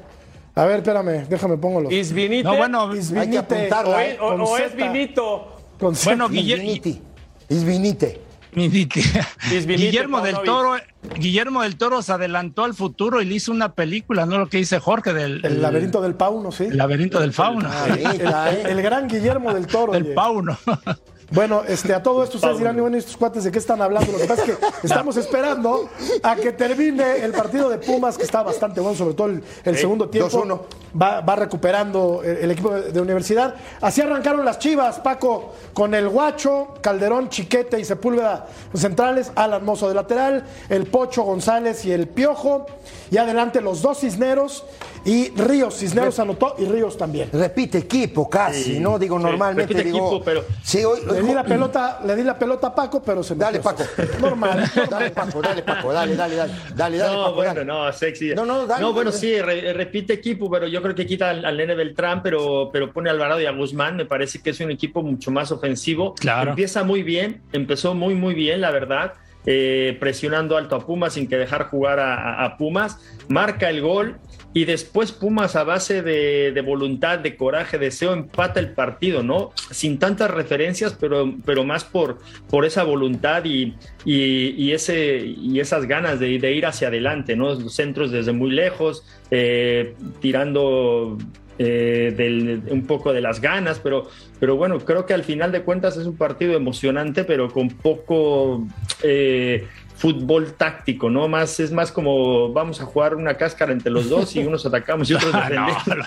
a 0.55 0.65
ver, 0.67 0.77
espérame, 0.79 1.27
déjame 1.29 1.57
pongo 1.57 1.81
los. 1.81 1.93
Isvinite. 1.93 2.45
No, 2.45 2.57
bueno, 2.57 2.83
Hay 2.83 2.91
que 2.91 2.99
Isvinite, 2.99 3.39
apuntarla, 3.39 3.97
o, 3.97 4.01
¿eh? 4.01 4.19
o- 4.21 4.29
con 4.29 4.41
o 4.43 4.59
es 4.59 4.77
vinito. 4.77 5.57
con. 5.81 5.95
Bueno, 6.05 6.29
Guille- 6.29 6.55
Isviniti. 6.57 7.01
Isvinite. 7.49 7.49
Isvinite, 7.49 8.21
Guillermo 9.67 10.21
del. 10.21 10.37
Toro, 10.45 10.77
Guillermo 11.19 11.63
del 11.63 11.77
Toro 11.77 12.03
se 12.03 12.13
adelantó 12.13 12.65
al 12.65 12.75
futuro 12.75 13.23
y 13.23 13.25
le 13.25 13.35
hizo 13.35 13.51
una 13.51 13.73
película, 13.73 14.27
no 14.27 14.39
lo 14.39 14.49
que 14.49 14.59
dice 14.59 14.79
Jorge 14.79 15.13
del 15.15 15.45
El 15.45 15.63
laberinto 15.63 16.01
del 16.03 16.15
Pauno, 16.15 16.53
sí. 16.53 16.65
el 16.65 16.77
laberinto 16.77 17.19
del 17.21 17.33
fauno, 17.33 17.69
Ahorita, 17.71 18.51
El, 18.61 18.67
el 18.67 18.83
gran 18.83 19.09
Guillermo 19.09 19.53
del 19.55 19.67
Toro. 19.67 19.93
del 19.93 20.05
oye. 20.05 20.13
pauno. 20.15 20.59
Bueno, 21.33 21.63
este, 21.67 21.95
a 21.95 22.03
todo 22.03 22.23
esto 22.23 22.37
ustedes 22.37 22.59
dirán, 22.59 22.77
bueno, 22.81 22.97
estos 22.97 23.17
cuates 23.17 23.45
de 23.45 23.51
qué 23.51 23.59
están 23.59 23.81
hablando. 23.81 24.13
Lo 24.13 24.19
que 24.19 24.25
pasa 24.25 24.45
es 24.45 24.51
que 24.51 24.67
estamos 24.83 25.17
esperando 25.17 25.89
a 26.23 26.37
que 26.37 26.53
termine 26.53 27.25
el 27.25 27.33
partido 27.33 27.69
de 27.71 27.79
Pumas, 27.79 28.17
que 28.19 28.25
está 28.25 28.43
bastante 28.43 28.81
bueno, 28.81 28.97
sobre 28.97 29.15
todo 29.15 29.29
el, 29.29 29.43
el 29.65 29.77
segundo 29.79 30.09
tiempo. 30.09 30.29
2-1. 30.45 30.61
Va, 31.01 31.23
va 31.23 31.37
recuperando 31.37 32.21
el, 32.23 32.37
el 32.37 32.51
equipo 32.51 32.71
de, 32.71 33.01
universidad. 33.01 33.55
Así 33.81 34.03
arrancaron 34.03 34.45
las 34.45 34.59
chivas, 34.59 35.01
Paco, 35.01 35.55
con 35.73 35.95
el 35.95 36.07
Guacho, 36.09 36.75
Calderón, 36.83 37.31
Chiquete 37.31 37.81
y 37.81 37.85
Sepúlveda 37.87 38.47
centrales, 38.75 39.33
Alan 39.35 39.65
Mozo 39.65 39.89
de 39.89 39.95
lateral, 39.95 40.45
el 40.69 40.85
Pocho 40.87 41.23
González 41.23 41.85
y 41.87 41.93
el 41.93 42.09
Piojo. 42.09 42.67
Y 43.11 43.17
adelante 43.19 43.61
los 43.61 43.81
dos 43.83 44.01
Cisneros 44.01 44.65
y 45.05 45.31
Ríos. 45.31 45.77
Cisneros 45.79 46.19
anotó 46.19 46.55
y 46.59 46.65
Ríos 46.67 46.97
también. 46.97 47.29
Repite 47.33 47.79
equipo 47.79 48.29
casi, 48.29 48.79
¿no? 48.81 48.99
Digo, 48.99 49.19
sí, 49.19 49.25
normalmente 49.25 49.73
repite 49.75 49.85
digo. 49.85 50.09
equipo, 50.09 50.25
pero- 50.25 50.45
Sí, 50.63 50.85
hoy. 50.85 51.01
Le 51.23 51.29
di 51.29 51.35
la 51.35 51.45
pelota, 51.45 52.01
le 52.05 52.17
di 52.17 52.23
la 52.23 52.37
pelota 52.37 52.67
a 52.69 52.75
Paco, 52.75 53.03
pero 53.03 53.23
se 53.23 53.35
me 53.35 53.41
Dale, 53.41 53.61
Paco. 53.61 53.85
Normal. 54.21 54.65
Dale, 54.91 55.11
Paco, 55.11 55.41
dale, 55.41 55.63
Paco, 55.63 55.93
dale, 55.93 56.17
dale, 56.17 56.35
dale. 56.37 56.53
Dale, 56.75 56.99
dale, 56.99 57.15
No, 57.17 57.23
Paco, 57.25 57.35
bueno, 57.35 57.55
dale. 57.55 57.65
no, 57.65 57.93
sexy. 57.93 58.35
No, 58.35 58.45
no, 58.45 58.67
dale, 58.67 58.85
bueno, 58.85 59.11
dale. 59.11 59.21
sí, 59.21 59.41
re- 59.41 59.73
repite 59.73 60.13
equipo, 60.15 60.51
pero 60.51 60.67
yo 60.67 60.83
creo 60.83 60.95
que 60.95 61.07
quita 61.07 61.31
al, 61.31 61.45
al 61.45 61.57
Nene 61.57 61.75
Beltrán, 61.75 62.23
pero, 62.23 62.71
pero 62.73 62.93
pone 62.93 63.09
a 63.11 63.13
Alvarado 63.13 63.41
y 63.41 63.47
a 63.47 63.53
Guzmán. 63.53 63.97
Me 63.97 64.05
parece 64.07 64.43
que 64.43 64.51
es 64.51 64.61
un 64.61 64.71
equipo 64.71 65.03
mucho 65.03 65.31
más 65.31 65.53
ofensivo. 65.53 66.15
Claro. 66.15 66.51
Empieza 66.51 66.83
muy 66.85 67.03
bien, 67.03 67.43
empezó 67.53 67.95
muy, 67.95 68.15
muy 68.15 68.35
bien, 68.35 68.61
la 68.61 68.71
verdad. 68.71 69.13
eh, 69.45 69.97
presionando 69.99 70.57
alto 70.57 70.77
a 70.77 70.87
Pumas 70.87 71.15
sin 71.15 71.27
que 71.29 71.37
dejar 71.37 71.65
jugar 71.69 71.99
a, 71.99 72.15
a- 72.15 72.45
a 72.45 72.57
Pumas. 72.57 72.99
Marca 73.29 73.71
el 73.71 73.81
gol 73.81 74.19
y 74.55 74.65
después 74.65 75.13
Pumas 75.13 75.57
a 75.57 75.65
base 75.65 76.03
de, 76.03 76.53
de 76.53 76.61
voluntad, 76.61 77.19
de 77.19 77.37
coraje, 77.37 77.79
deseo, 77.79 78.13
empata 78.13 78.61
el 78.61 78.73
partido, 78.73 79.23
¿no? 79.23 79.53
Sin 79.71 79.99
tantas 79.99 80.31
referencias, 80.31 80.97
pero, 80.99 81.35
pero 81.45 81.65
más 81.65 81.85
por, 81.85 82.19
por 82.51 82.65
esa 82.65 82.83
voluntad 82.83 83.45
y, 83.45 83.75
y, 84.05 84.51
y 84.57 84.73
ese, 84.73 85.19
y 85.25 85.61
esas 85.61 85.87
ganas 85.87 86.21
de, 86.21 86.29
ir 86.29 86.67
hacia 86.67 86.89
adelante, 86.89 87.37
¿no? 87.37 87.55
Los 87.55 87.75
centros 87.75 88.11
desde 88.11 88.33
muy 88.33 88.51
lejos, 88.51 89.07
eh, 89.31 89.95
tirando 90.21 91.17
eh, 91.59 92.61
un 92.71 92.87
poco 92.87 93.13
de 93.13 93.21
las 93.21 93.41
ganas, 93.41 93.79
pero, 93.79 94.09
pero 94.41 94.57
bueno, 94.57 94.81
creo 94.81 95.07
que 95.07 95.15
al 95.15 95.23
final 95.23 95.53
de 95.53 95.63
cuentas 95.63 95.97
es 95.97 96.07
un 96.07 96.17
partido 96.17 96.55
emocionante, 96.55 97.25
pero 97.25 97.51
con 97.51 97.69
poco 97.69 98.67
eh, 99.03 99.67
fútbol 100.03 100.55
táctico, 100.55 101.09
¿no? 101.09 101.29
Más, 101.29 101.61
es 101.61 101.71
más 101.71 101.93
como 101.93 102.53
vamos 102.53 102.81
a 102.81 102.85
jugar 102.85 103.15
una 103.15 103.35
cáscara 103.35 103.73
entre 103.73 103.93
los 103.93 104.09
dos 104.09 104.35
y 104.35 104.41
unos 104.41 104.67
atacamos 104.67 105.09
y 105.09 105.15
otros 105.15 105.33
no, 105.33 105.41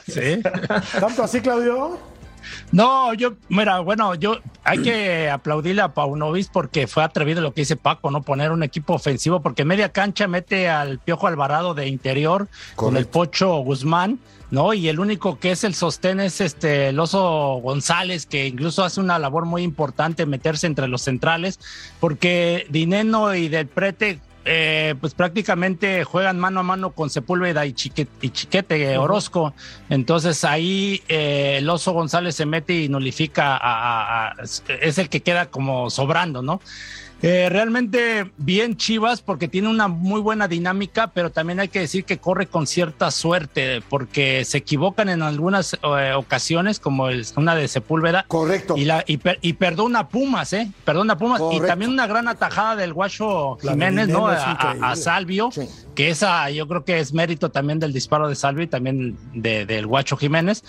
defendemos. 0.06 0.92
¿Tanto 1.00 1.24
así, 1.24 1.40
Claudio? 1.40 1.98
No, 2.72 3.14
yo, 3.14 3.34
mira, 3.50 3.80
bueno, 3.80 4.16
yo 4.16 4.40
hay 4.64 4.82
que 4.82 5.30
aplaudirle 5.32 5.82
a 5.82 5.94
Paunovis 5.94 6.48
porque 6.48 6.88
fue 6.88 7.04
atrevido 7.04 7.42
lo 7.42 7.54
que 7.54 7.62
dice 7.62 7.75
Paco, 7.75 8.12
¿no? 8.12 8.22
Poner 8.22 8.52
un 8.52 8.64
equipo 8.64 8.94
ofensivo, 8.94 9.42
porque 9.42 9.66
media 9.66 9.90
cancha 9.90 10.28
mete 10.28 10.70
al 10.70 11.00
Piojo 11.00 11.28
Alvarado 11.28 11.74
de 11.74 11.88
interior 11.88 12.48
con 12.75 12.98
el 12.98 13.08
Pocho 13.08 13.58
Guzmán, 13.58 14.20
¿no? 14.52 14.74
Y 14.74 14.88
el 14.90 15.00
único 15.00 15.40
que 15.40 15.52
es 15.52 15.64
el 15.64 15.74
sostén 15.74 16.20
es 16.20 16.42
este 16.42 16.90
el 16.90 17.00
Oso 17.00 17.60
González, 17.64 18.25
que 18.25 18.48
incluso 18.48 18.84
hace 18.84 19.00
una 19.00 19.20
labor 19.20 19.46
muy 19.46 19.64
importante 19.64 20.25
meterse 20.25 20.68
entre 20.68 20.88
los 20.88 21.02
centrales, 21.02 21.60
porque 22.00 22.66
Dineno 22.70 23.36
y 23.36 23.50
Del 23.50 23.68
Prete 23.68 24.20
eh, 24.46 24.96
pues 25.02 25.14
prácticamente 25.16 26.04
juegan 26.04 26.40
mano 26.40 26.60
a 26.60 26.64
mano 26.64 26.92
con 26.92 27.10
Sepúlveda 27.10 27.66
y 27.66 27.74
Chiquete, 27.74 28.12
y 28.22 28.30
Chiquete 28.30 28.98
Orozco. 28.98 29.54
Entonces 29.90 30.44
ahí 30.44 31.02
eh, 31.08 31.56
el 31.58 31.70
Oso 31.70 31.92
González 31.94 32.36
se 32.36 32.46
mete 32.46 32.74
y 32.74 32.88
nulifica, 32.90 33.58
a, 33.58 33.58
a- 33.58 34.28
a- 34.30 34.36
es 34.82 34.98
el 34.98 35.10
que 35.10 35.22
queda 35.22 35.48
como 35.48 35.90
sobrando, 35.90 36.42
¿no? 36.42 36.62
Eh, 37.27 37.50
realmente 37.50 38.32
bien 38.38 38.77
Chivas 38.77 39.22
porque 39.22 39.48
tiene 39.48 39.67
una 39.67 39.88
muy 39.88 40.22
buena 40.22 40.48
dinámica, 40.48 41.08
pero 41.08 41.32
también 41.32 41.60
hay 41.60 41.70
que 41.70 41.79
decir 41.79 42.05
que 42.05 42.20
corre 42.20 42.46
con 42.46 42.67
cierta 42.67 43.10
suerte 43.10 43.82
porque 43.89 44.46
se 44.46 44.60
equivocan 44.60 45.10
en 45.10 45.24
algunas 45.24 45.74
eh, 45.74 46.13
ocasiones, 46.15 46.79
como 46.79 47.08
el- 47.10 47.25
una 47.36 47.55
de 47.55 47.67
Sepúlveda. 47.67 48.25
Correcto. 48.27 48.77
Y, 48.77 48.86
la, 48.86 49.03
y, 49.08 49.17
per- 49.17 49.39
y 49.41 49.53
perdona 49.53 50.01
a 50.01 50.08
Pumas, 50.10 50.53
¿eh? 50.53 50.72
Perdona 50.84 51.13
a 51.13 51.17
Pumas. 51.17 51.39
Correcto. 51.39 51.65
Y 51.65 51.67
también 51.67 51.89
una 51.89 52.05
gran 52.05 52.27
atajada 52.27 52.75
del 52.75 52.94
Guacho 52.94 53.58
Jiménez, 53.60 54.08
¿no? 54.08 54.27
A, 54.27 54.91
a 54.91 54.96
Salvio. 54.96 55.50
Sí. 55.51 55.67
Que 55.96 56.10
esa 56.10 56.50
yo 56.52 56.68
creo 56.68 56.84
que 56.84 57.00
es 57.00 57.14
mérito 57.14 57.50
también 57.50 57.80
del 57.80 57.94
disparo 57.94 58.30
de 58.30 58.36
Salvi, 58.36 58.68
también 58.68 59.18
de, 59.34 59.66
del 59.66 59.88
Guacho 59.88 60.18
Jiménez. 60.18 60.64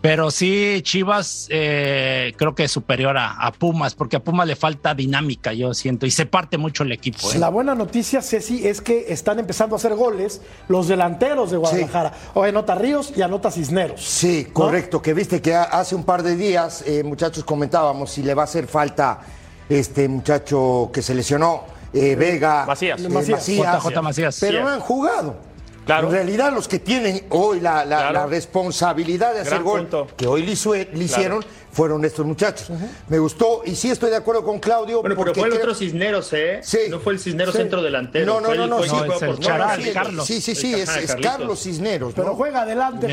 Pero 0.00 0.30
sí, 0.30 0.80
Chivas 0.82 1.46
eh, 1.50 2.32
creo 2.38 2.54
que 2.54 2.64
es 2.64 2.72
superior 2.72 3.16
a, 3.18 3.52
Pumas, 3.52 3.94
porque 3.94 4.16
a 4.16 4.20
Pumas 4.20 4.46
le 4.46 4.56
falta 4.56 4.94
dinámica, 4.94 5.52
yo 5.52 5.74
siento, 5.74 6.06
y 6.06 6.10
se 6.10 6.24
parte 6.24 6.56
mucho 6.56 6.84
el 6.84 6.92
equipo. 6.92 7.30
¿eh? 7.30 7.38
La 7.38 7.50
buena 7.50 7.74
noticia, 7.74 8.22
Ceci, 8.22 8.66
es 8.66 8.80
que 8.80 9.12
están 9.12 9.38
empezando 9.38 9.74
a 9.74 9.78
hacer 9.78 9.94
goles 9.94 10.40
los 10.68 10.88
delanteros 10.88 11.50
de 11.50 11.58
Guadalajara. 11.58 12.14
O 12.32 12.44
anota 12.44 12.74
Ríos 12.74 13.12
y 13.14 13.20
anota 13.20 13.50
Cisneros. 13.50 14.02
Sí, 14.02 14.46
correcto, 14.50 15.02
que 15.02 15.12
viste 15.12 15.42
que 15.42 15.54
hace 15.54 15.94
un 15.94 16.04
par 16.04 16.22
de 16.22 16.34
días, 16.34 16.82
eh, 16.86 17.02
muchachos, 17.02 17.44
comentábamos 17.44 18.10
si 18.10 18.22
le 18.22 18.32
va 18.32 18.42
a 18.42 18.44
hacer 18.44 18.66
falta 18.68 19.20
este 19.68 20.08
muchacho 20.08 20.90
que 20.94 21.02
se 21.02 21.14
lesionó, 21.14 21.64
Vega, 21.92 22.64
Macías. 22.66 23.00
Macías. 23.00 24.38
Pero 24.40 24.62
no 24.62 24.68
han 24.68 24.80
jugado. 24.80 25.50
En 25.98 26.10
realidad, 26.10 26.52
los 26.52 26.68
que 26.68 26.78
tienen 26.78 27.26
hoy 27.30 27.60
la, 27.60 28.26
responsabilidad 28.26 29.34
de 29.34 29.40
hacer 29.40 29.62
gol, 29.62 29.88
que 30.16 30.26
hoy 30.26 30.42
le, 30.42 30.52
hicieron, 30.52 31.44
fueron 31.72 32.04
estos 32.04 32.26
muchachos. 32.26 32.70
Me 33.08 33.18
gustó 33.18 33.62
y 33.64 33.74
sí 33.74 33.90
estoy 33.90 34.10
de 34.10 34.16
acuerdo 34.16 34.44
con 34.44 34.58
Claudio. 34.58 35.00
Bueno, 35.00 35.16
pero 35.16 35.34
fue 35.34 35.48
el 35.48 35.54
otro 35.54 35.74
Cisneros, 35.74 36.32
¿eh? 36.32 36.60
Sí. 36.62 36.78
No 36.88 37.00
fue 37.00 37.14
el 37.14 37.18
Cisneros 37.18 37.54
centro 37.54 37.82
delantero. 37.82 38.26
No, 38.26 38.40
no, 38.40 38.54
no, 38.54 38.66
no, 38.66 38.82
sí, 38.82 38.90
es 38.90 39.94
Carlos. 39.94 40.26
Sí, 40.26 40.40
sí, 40.40 40.54
sí, 40.54 40.74
es, 40.74 40.90
Carlos 41.22 41.62
Cisneros. 41.62 42.12
Pero 42.14 42.34
juega 42.34 42.62
adelante, 42.62 43.06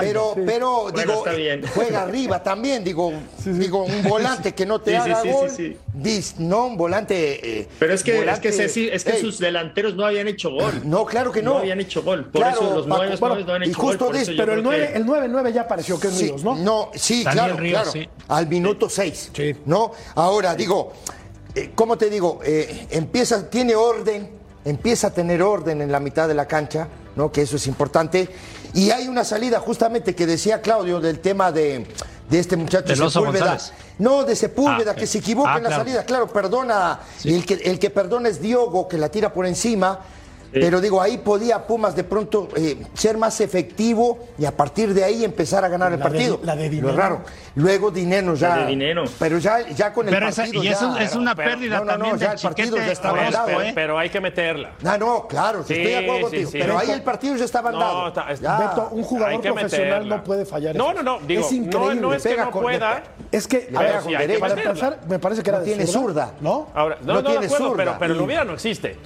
Pero, 0.00 0.34
pero 0.46 0.90
digo, 0.94 1.24
juega 1.74 2.02
arriba 2.02 2.42
también, 2.42 2.84
digo, 2.84 3.12
digo, 3.44 3.84
un 3.84 4.02
volante 4.02 4.54
que 4.54 4.66
no 4.66 4.80
te 4.80 4.96
haga 4.96 5.22
gol. 5.22 5.50
No, 6.38 6.66
un 6.66 6.76
volante. 6.76 7.60
Eh, 7.60 7.68
pero 7.78 7.94
es 7.94 8.02
que, 8.02 8.18
es 8.18 8.40
que, 8.40 8.94
es 8.94 9.04
que 9.04 9.20
sus 9.20 9.38
delanteros 9.38 9.94
no 9.94 10.06
habían 10.06 10.28
hecho 10.28 10.50
gol. 10.50 10.82
No, 10.84 11.04
claro 11.04 11.32
que 11.32 11.42
no. 11.42 11.54
No 11.54 11.58
habían 11.58 11.80
hecho 11.80 12.02
gol. 12.02 12.26
Por 12.26 12.46
eso 12.46 12.74
los 12.74 12.86
nueve 12.86 13.16
no 13.20 13.52
han 13.52 13.62
hecho 13.62 13.80
gol. 13.80 13.98
Pero 13.98 14.54
el 14.54 14.64
9-9 14.64 15.52
ya 15.52 15.66
pareció 15.66 15.98
que 15.98 16.08
es 16.08 16.20
Ríos, 16.20 16.44
¿no? 16.44 16.56
No, 16.56 16.90
sí, 16.94 17.24
claro 17.24 17.57
claro, 17.58 17.92
al 18.28 18.46
minuto 18.46 18.88
6. 18.88 19.32
¿No? 19.66 19.92
Ahora, 20.14 20.54
digo, 20.54 20.92
eh, 21.54 21.72
¿cómo 21.74 21.96
te 21.96 22.10
digo? 22.10 22.40
Eh, 22.44 22.86
empieza, 22.90 23.48
tiene 23.48 23.74
orden, 23.74 24.30
empieza 24.64 25.08
a 25.08 25.10
tener 25.10 25.42
orden 25.42 25.80
en 25.82 25.90
la 25.90 26.00
mitad 26.00 26.28
de 26.28 26.34
la 26.34 26.46
cancha, 26.46 26.88
¿no? 27.16 27.32
Que 27.32 27.42
eso 27.42 27.56
es 27.56 27.66
importante. 27.66 28.28
Y 28.74 28.90
hay 28.90 29.08
una 29.08 29.24
salida, 29.24 29.60
justamente, 29.60 30.14
que 30.14 30.26
decía 30.26 30.60
Claudio, 30.60 31.00
del 31.00 31.20
tema 31.20 31.50
de, 31.50 31.86
este 32.30 32.56
muchacho 32.56 33.10
Sepúlveda. 33.10 33.58
No, 33.98 34.24
de 34.24 34.36
Sepúlveda, 34.36 34.92
ah, 34.92 34.94
que 34.94 35.06
se 35.06 35.18
equivoca 35.18 35.54
ah, 35.54 35.58
en 35.58 35.64
la 35.64 35.70
salida. 35.70 36.04
Claro, 36.04 36.28
perdona. 36.28 37.00
El, 37.24 37.44
que, 37.44 37.54
el 37.54 37.78
que 37.78 37.90
perdona 37.90 38.28
es 38.28 38.40
Diogo, 38.40 38.86
que 38.86 38.98
la 38.98 39.08
tira 39.08 39.32
por 39.32 39.46
encima. 39.46 40.00
Pero 40.52 40.80
digo, 40.80 41.00
ahí 41.00 41.18
podía 41.18 41.66
Pumas 41.66 41.94
de 41.94 42.04
pronto 42.04 42.48
eh, 42.56 42.78
ser 42.94 43.18
más 43.18 43.40
efectivo 43.40 44.28
y 44.38 44.44
a 44.44 44.56
partir 44.56 44.94
de 44.94 45.04
ahí 45.04 45.24
empezar 45.24 45.64
a 45.64 45.68
ganar 45.68 45.92
el 45.92 45.98
partido. 45.98 46.40
la 46.42 46.56
de 46.56 46.70
Lo 46.70 46.92
raro. 46.92 47.22
Luego 47.54 47.90
Dinero 47.90 48.34
ya. 48.34 48.48
La 48.50 48.56
de 48.58 48.66
dinero. 48.66 49.04
Pero 49.18 49.38
ya, 49.38 49.68
ya 49.68 49.92
con 49.92 50.08
el 50.08 50.14
pero 50.14 50.30
partido. 50.30 50.62
y 50.62 50.68
eso 50.68 50.96
es 50.96 51.14
una 51.14 51.34
pérdida 51.34 51.84
también. 51.84 52.12
No, 52.12 52.18
ya 52.18 52.32
el 52.32 52.40
partido 52.40 52.76
ya 52.76 52.92
estaba 52.92 53.18
pero, 53.18 53.38
pero, 53.46 53.62
¿eh? 53.62 53.72
pero, 53.74 53.98
hay 53.98 54.10
que 54.10 54.20
meterla. 54.20 54.72
No, 54.80 54.98
no, 54.98 55.26
claro, 55.26 55.60
estoy 55.60 55.84
de 55.84 55.96
acuerdo 55.96 56.22
contigo. 56.22 56.50
pero 56.52 56.78
ahí 56.78 56.90
el 56.90 57.02
partido 57.02 57.36
ya 57.36 57.44
estaba 57.44 57.70
andado. 57.70 58.12
Beto, 58.12 58.88
un 58.92 59.02
jugador 59.02 59.40
profesional 59.40 60.08
no 60.08 60.24
puede 60.24 60.44
fallar. 60.44 60.74
No, 60.76 60.92
no, 60.92 61.02
no. 61.02 61.18
Digo, 61.20 61.42
es 61.42 61.52
increíble. 61.52 62.00
No, 62.00 62.14
es 62.14 62.22
que 62.22 62.36
no 62.36 62.50
pueda. 62.50 63.02
Es 63.30 63.46
que, 63.46 63.68
a 63.74 63.80
ver, 63.80 64.38
para 64.38 64.54
empezar, 64.54 65.00
me 65.08 65.18
parece 65.18 65.42
que 65.42 65.50
era 65.50 65.62
tiene 65.62 65.86
zurda. 65.86 66.32
¿No? 66.40 66.68
Ahora, 66.74 66.98
no, 67.02 67.22
tiene 67.22 67.48
zurda. 67.48 67.98
Pero 67.98 68.14
lo 68.14 68.24
hubiera 68.24 68.44
no 68.44 68.54
existe. 68.54 68.96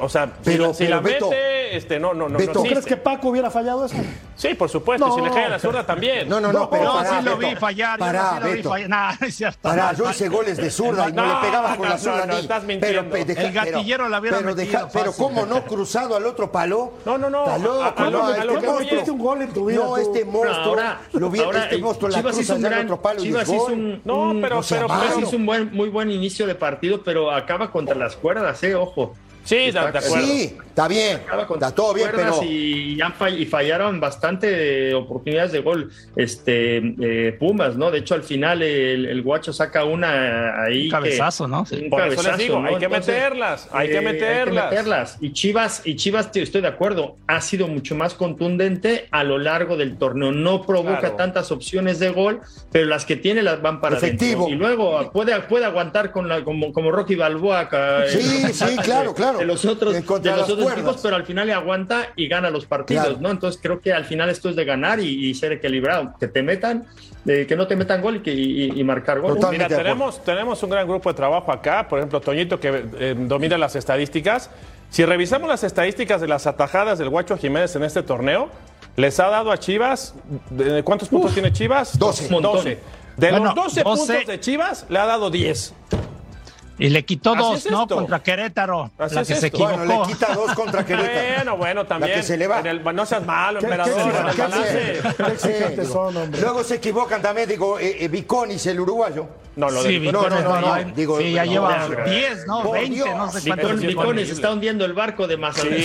O 0.00 0.08
sea, 0.08 0.30
pero, 0.44 0.74
si, 0.74 0.86
la 0.86 1.00
mete, 1.00 1.76
este, 1.76 1.98
no, 1.98 2.12
no, 2.12 2.28
no. 2.28 2.38
¿Tú 2.38 2.62
crees 2.62 2.84
que 2.84 2.96
Paco 2.96 3.28
hubiera 3.30 3.50
fallado 3.50 3.86
eso? 3.86 3.96
Sí, 4.36 4.54
por 4.54 4.68
supuesto. 4.68 5.14
si 5.14 5.20
le 5.22 5.30
cae 5.30 5.46
a 5.46 5.48
la 5.48 5.58
zurda 5.58 5.84
también. 5.86 6.28
No, 6.28 6.40
no, 6.40 6.52
no. 6.52 6.68
pero 6.68 6.84
no, 6.84 7.00
sí 7.04 7.24
lo 7.24 7.36
vi 7.36 7.56
fallar. 7.56 7.98
Pará, 7.98 8.38
yo 8.40 8.46
sí 8.46 8.56
Beto. 8.56 8.68
Lo 8.68 8.74
vi 8.74 8.82
fallar. 8.82 9.24
es. 9.26 9.56
Pará, 9.56 9.92
yo 9.94 10.10
hice 10.10 10.28
goles 10.28 10.56
de 10.58 10.70
zurda 10.70 11.08
y 11.08 11.12
no, 11.12 11.26
le 11.26 11.34
pegaba 11.40 11.76
con 11.76 11.88
la 11.88 11.98
zurda 11.98 12.26
ni. 12.26 12.36
Estás 12.36 12.64
mintiendo. 12.64 13.10
Pero, 13.10 13.40
el 13.40 13.52
gatillero 13.52 14.08
la 14.08 14.20
hubiera 14.20 14.38
pero, 14.38 14.54
metido 14.54 14.88
pero 14.92 15.12
cómo 15.12 15.46
no 15.46 15.64
cruzado 15.64 16.16
al 16.16 16.26
otro 16.26 16.52
palo. 16.52 16.92
No, 17.06 17.16
no, 17.16 17.30
no. 17.30 17.44
¿Cómo 17.96 18.78
metiste 18.78 19.10
un 19.10 19.18
gol 19.18 19.42
en 19.42 19.52
tu 19.52 19.66
vida? 19.66 19.78
No, 19.78 19.96
este 19.96 20.24
monstruo. 20.24 20.76
Lo 21.12 21.30
vi 21.30 21.40
este 21.40 21.78
monstruo 21.78 22.10
la 22.10 22.22
cruza 22.22 22.54
al 22.54 22.84
otro 22.84 23.00
palo 23.00 23.24
y 23.24 23.32
gol. 23.32 24.00
No, 24.04 24.34
pero 24.40 24.60
pero 24.68 24.86
hizo 25.20 25.36
un 25.36 25.44
muy 25.44 25.88
buen 25.88 26.10
inicio 26.10 26.46
de 26.46 26.54
partido, 26.54 27.02
pero 27.02 27.30
acaba 27.30 27.70
contra 27.70 27.94
las 27.94 28.16
cuerdas, 28.16 28.62
eh, 28.62 28.74
ojo. 28.74 29.14
Sí, 29.44 29.70
de 29.70 29.78
acuerdo. 29.78 30.00
Sí, 30.00 30.56
está 30.68 30.88
bien. 30.88 31.20
Está 31.52 31.74
todo 31.74 31.94
bien, 31.94 32.10
pero. 32.14 32.42
Y, 32.42 32.98
y, 33.38 33.46
fallaron 33.46 34.00
bastante 34.00 34.94
oportunidades 34.94 35.52
de 35.52 35.60
gol 35.60 35.90
este 36.16 36.76
eh, 36.78 37.36
Pumas, 37.38 37.76
¿no? 37.76 37.90
De 37.90 37.98
hecho, 37.98 38.14
al 38.14 38.22
final 38.22 38.62
el, 38.62 39.22
Guacho 39.22 39.52
saca 39.52 39.84
una 39.84 40.62
ahí. 40.62 40.84
Un 40.84 40.90
cabezazo, 40.90 41.48
¿no? 41.48 41.64
Un 41.70 41.90
Por 41.90 42.00
cabezazo, 42.00 42.28
eso 42.28 42.36
les 42.36 42.46
digo, 42.46 42.62
hay, 42.64 42.76
que 42.76 42.88
meterlas, 42.88 43.68
hay, 43.72 43.88
que 43.88 44.00
meterlas, 44.00 44.64
hay 44.64 44.70
que 44.70 44.76
meterlas. 44.76 45.16
Y 45.20 45.32
Chivas, 45.32 45.82
y 45.84 45.96
Chivas, 45.96 46.32
tío, 46.32 46.42
estoy 46.42 46.60
de 46.60 46.68
acuerdo, 46.68 47.16
ha 47.26 47.40
sido 47.40 47.66
mucho 47.66 47.94
más 47.94 48.14
contundente 48.14 49.08
a 49.10 49.24
lo 49.24 49.38
largo 49.38 49.76
del 49.76 49.96
torneo. 49.96 50.32
No 50.32 50.62
provoca 50.62 51.16
tantas 51.16 51.50
opciones 51.50 51.98
de 51.98 52.10
gol, 52.10 52.40
pero 52.70 52.86
las 52.86 53.04
que 53.04 53.16
tiene 53.16 53.42
las 53.42 53.60
van 53.62 53.80
para 53.80 53.96
Efectivo. 53.96 54.48
Y 54.48 54.54
luego 54.54 55.10
puede, 55.12 55.38
puede 55.40 55.64
aguantar 55.64 56.12
con 56.12 56.28
la, 56.28 56.44
como, 56.44 56.72
como 56.72 56.90
Rocky 56.90 57.16
Balboa. 57.16 57.68
Sí, 58.08 58.52
sí, 58.52 58.76
claro, 58.82 59.14
claro 59.20 59.29
de 59.38 59.44
los 59.44 59.64
otros, 59.64 59.94
de 59.94 60.30
los 60.30 60.50
otros 60.50 60.72
equipos, 60.72 61.00
pero 61.02 61.16
al 61.16 61.24
final 61.24 61.46
le 61.46 61.52
aguanta 61.52 62.08
y 62.16 62.28
gana 62.28 62.50
los 62.50 62.66
partidos, 62.66 63.20
¿no? 63.20 63.30
Entonces 63.30 63.60
creo 63.62 63.80
que 63.80 63.92
al 63.92 64.04
final 64.04 64.30
esto 64.30 64.48
es 64.48 64.56
de 64.56 64.64
ganar 64.64 65.00
y, 65.00 65.34
ser 65.34 65.52
equilibrado, 65.52 66.14
que 66.18 66.28
te 66.28 66.42
metan, 66.42 66.86
que 67.24 67.54
no 67.56 67.66
te 67.66 67.76
metan 67.76 68.02
gol 68.02 68.16
y, 68.16 68.20
que, 68.20 68.32
y, 68.32 68.84
marcar 68.84 69.20
gol. 69.20 69.38
Mira, 69.50 69.68
tenemos, 69.68 70.22
tenemos 70.24 70.62
un 70.62 70.70
gran 70.70 70.86
grupo 70.86 71.10
de 71.10 71.14
trabajo 71.14 71.52
acá, 71.52 71.86
por 71.88 71.98
ejemplo, 71.98 72.20
Toñito 72.20 72.58
que 72.58 72.84
eh, 72.98 73.14
domina 73.16 73.56
las 73.58 73.76
estadísticas. 73.76 74.50
Si 74.90 75.04
revisamos 75.04 75.48
las 75.48 75.62
estadísticas 75.62 76.20
de 76.20 76.28
las 76.28 76.46
atajadas 76.46 76.98
del 76.98 77.08
Guacho 77.08 77.36
Jiménez 77.36 77.76
en 77.76 77.84
este 77.84 78.02
torneo, 78.02 78.50
les 78.96 79.20
ha 79.20 79.28
dado 79.28 79.52
a 79.52 79.58
Chivas, 79.58 80.14
¿cuántos 80.84 81.08
puntos 81.08 81.32
tiene 81.32 81.52
Chivas? 81.52 81.98
12. 81.98 82.28
12. 82.28 82.78
De 83.16 83.32
los 83.32 83.54
12, 83.54 83.82
puntos 83.82 84.08
de 84.08 84.40
Chivas, 84.40 84.86
le 84.88 84.98
ha 84.98 85.06
dado 85.06 85.30
10. 85.30 85.74
Y 86.80 86.88
le 86.88 87.04
quitó 87.04 87.34
dos, 87.34 87.70
¿no? 87.70 87.86
Contra 87.86 88.22
Querétaro. 88.22 88.90
Así 88.98 89.14
la 89.14 89.24
que 89.24 89.34
se 89.34 89.46
equivocó. 89.48 89.76
Bueno, 89.76 90.06
le 90.06 90.12
quita 90.12 90.34
dos 90.34 90.54
contra 90.54 90.84
Querétaro. 90.86 91.28
bueno, 91.28 91.56
bueno, 91.58 91.86
también. 91.86 92.12
La 92.12 92.16
que 92.16 92.22
se 92.22 92.38
le 92.38 92.46
va. 92.46 92.60
En 92.60 92.66
el, 92.68 92.82
no 92.82 93.04
seas 93.04 93.24
malo, 93.26 93.60
emperador. 93.60 93.94
¿Qué, 95.42 95.84
son, 95.92 96.16
hombre? 96.16 96.40
Luego 96.40 96.64
se 96.64 96.76
equivocan 96.76 97.20
también, 97.20 97.48
digo, 97.48 97.78
eh, 97.78 97.98
eh, 98.00 98.08
Viconis, 98.08 98.64
el 98.66 98.80
uruguayo. 98.80 99.28
No, 99.56 99.68
lo 99.68 99.82
sí, 99.82 99.98
de 99.98 100.12
no, 100.12 100.28
no, 100.28 100.40
no, 100.40 100.60
no, 100.60 100.84
digo, 100.94 101.18
sí, 101.18 101.32
ya 101.32 101.44
lleva 101.44 101.86
10, 101.88 102.46
¿no? 102.46 102.70
20, 102.70 103.14
no 103.14 103.30
sé 103.30 103.46
cuántos. 103.46 103.80
Viconis 103.80 104.30
está 104.30 104.52
hundiendo 104.52 104.84
el 104.86 104.94
barco 104.94 105.26
de 105.26 105.36
Mazatlán. 105.36 105.76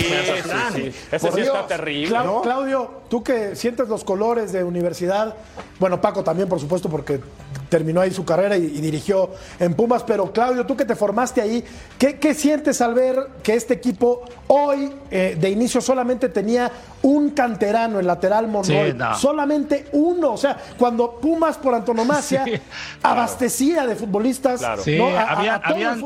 Sí, 0.72 0.92
sí, 0.92 0.92
Ese 1.12 1.32
sí 1.32 1.40
está 1.40 1.66
terrible. 1.66 2.16
Claudio, 2.42 3.02
tú 3.10 3.22
que 3.22 3.54
sientes 3.54 3.88
los 3.88 4.02
colores 4.02 4.52
de 4.52 4.64
universidad, 4.64 5.34
bueno, 5.78 6.00
Paco 6.00 6.24
también, 6.24 6.48
por 6.48 6.60
supuesto, 6.60 6.88
porque 6.88 7.20
terminó 7.68 8.00
ahí 8.00 8.10
su 8.10 8.24
carrera 8.24 8.56
y, 8.56 8.66
dirigió 8.86 9.30
en 9.58 9.74
Pumas, 9.74 10.02
pero 10.04 10.32
Claudio, 10.32 10.64
tú 10.66 10.76
que 10.76 10.84
te 10.84 10.94
formaste 10.94 11.40
ahí, 11.40 11.64
¿qué, 11.98 12.34
sientes 12.34 12.80
al 12.80 12.94
ver 12.94 13.28
que 13.42 13.54
este 13.54 13.74
equipo 13.74 14.22
hoy 14.46 14.92
eh, 15.10 15.36
de 15.38 15.50
inicio 15.50 15.80
solamente 15.80 16.28
tenía 16.28 16.70
un 17.02 17.30
canterano, 17.30 18.00
el 18.00 18.06
lateral 18.06 18.48
Monroy, 18.48 18.96
solamente 19.16 19.86
uno, 19.92 20.32
o 20.32 20.36
sea, 20.36 20.56
cuando 20.76 21.20
Pumas 21.20 21.56
por 21.56 21.74
antonomasia 21.74 22.44
abastecía 23.02 23.86
de 23.86 23.94
futbolistas, 23.94 24.62
había, 24.62 25.56
habían, 25.62 26.02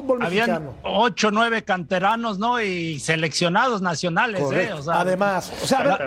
ocho, 0.83 1.31
nueve 1.31 1.63
canteranos, 1.63 2.39
¿no? 2.39 2.61
Y 2.61 2.99
seleccionados 3.01 3.81
nacionales, 3.81 4.43
¿eh? 4.53 4.71
Además, 4.93 5.51
o 5.63 5.67
sea, 5.67 5.99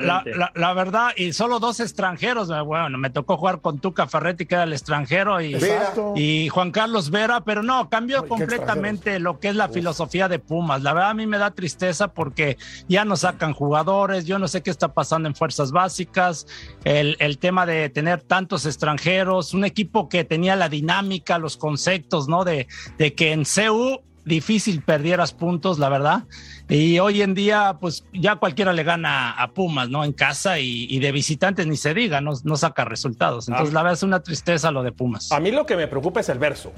la, 0.53 0.73
verdad, 0.73 1.09
y 1.15 1.33
solo 1.33 1.59
dos 1.59 1.79
extranjeros, 1.79 2.49
bueno, 2.65 2.97
me 2.97 3.09
tocó 3.09 3.37
jugar 3.37 3.61
con 3.61 3.79
Tuca 3.79 4.07
Ferretti, 4.07 4.45
que 4.45 4.55
era 4.55 4.63
el 4.63 4.73
extranjero, 4.73 5.32
y, 5.41 6.49
Juan 6.49 6.71
Carlos 6.71 7.09
Vera, 7.09 7.41
pero 7.41 7.63
no, 7.63 7.89
cambió 7.89 8.27
completamente 8.27 9.19
lo 9.19 9.39
que 9.39 9.49
es 9.49 9.55
la 9.55 9.69
filosofía 9.69 10.27
de 10.27 10.39
Pumas. 10.39 10.81
La 10.81 10.93
verdad 10.93 11.11
a 11.11 11.13
mí 11.13 11.27
me 11.27 11.37
da 11.37 11.51
tristeza 11.51 12.13
porque 12.13 12.57
ya 12.87 13.05
no 13.05 13.15
sacan 13.15 13.53
jugadores, 13.53 14.25
yo 14.25 14.39
no 14.39 14.47
sé 14.47 14.61
qué 14.61 14.69
está 14.69 14.93
pasando 14.93 15.27
en 15.27 15.35
fuerzas 15.35 15.71
básicas, 15.71 16.47
el, 16.83 17.37
tema 17.39 17.65
de 17.65 17.89
tener 17.89 18.21
tantos 18.21 18.65
extranjeros, 18.65 19.53
un 19.53 19.65
equipo 19.65 20.07
que 20.07 20.23
tenía 20.23 20.55
la 20.55 20.69
dinámica, 20.69 21.37
los 21.37 21.57
conceptos, 21.57 22.27
¿no? 22.27 22.43
De, 22.43 22.67
de 22.97 23.13
que 23.13 23.31
en 23.31 23.45
CEU 23.45 24.01
difícil 24.25 24.81
perdieras 24.81 25.33
puntos, 25.33 25.79
la 25.79 25.89
verdad. 25.89 26.23
Y 26.69 26.99
hoy 26.99 27.21
en 27.21 27.33
día, 27.33 27.77
pues 27.79 28.05
ya 28.13 28.37
cualquiera 28.37 28.73
le 28.73 28.83
gana 28.83 29.31
a 29.31 29.51
Pumas, 29.51 29.89
¿no? 29.89 30.03
En 30.03 30.13
casa 30.13 30.59
y, 30.59 30.99
de 30.99 31.11
visitantes 31.11 31.67
ni 31.67 31.77
se 31.77 31.93
diga, 31.93 32.21
no, 32.21 32.33
no 32.43 32.55
saca 32.55 32.85
resultados. 32.85 33.47
Entonces, 33.47 33.71
ah. 33.71 33.75
la 33.75 33.83
verdad 33.83 33.97
es 33.97 34.03
una 34.03 34.21
tristeza 34.21 34.71
lo 34.71 34.83
de 34.83 34.91
Pumas. 34.91 35.31
A 35.31 35.39
mí 35.39 35.51
lo 35.51 35.65
que 35.65 35.75
me 35.75 35.87
preocupa 35.87 36.21
es 36.21 36.29
el 36.29 36.39
verso. 36.39 36.71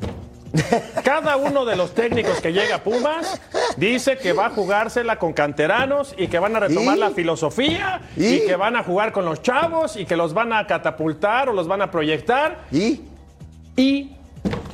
Cada 1.03 1.35
uno 1.35 1.65
de 1.65 1.75
los 1.75 1.93
técnicos 1.93 2.39
que 2.41 2.53
llega 2.53 2.75
a 2.75 2.83
Pumas 2.83 3.41
dice 3.77 4.17
que 4.17 4.33
va 4.33 4.47
a 4.47 4.49
jugársela 4.49 5.17
con 5.17 5.33
canteranos 5.33 6.15
y 6.17 6.27
que 6.27 6.39
van 6.39 6.55
a 6.55 6.61
retomar 6.61 6.97
¿Y? 6.97 6.99
la 6.99 7.11
filosofía 7.11 8.01
¿Y? 8.15 8.25
y 8.25 8.45
que 8.45 8.55
van 8.55 8.75
a 8.75 8.83
jugar 8.83 9.11
con 9.11 9.25
los 9.25 9.41
chavos 9.41 9.97
y 9.97 10.05
que 10.05 10.15
los 10.15 10.33
van 10.33 10.53
a 10.53 10.65
catapultar 10.65 11.49
o 11.49 11.53
los 11.53 11.67
van 11.67 11.81
a 11.81 11.91
proyectar. 11.91 12.65
¿Y? 12.71 13.01
¿Y 13.75 14.15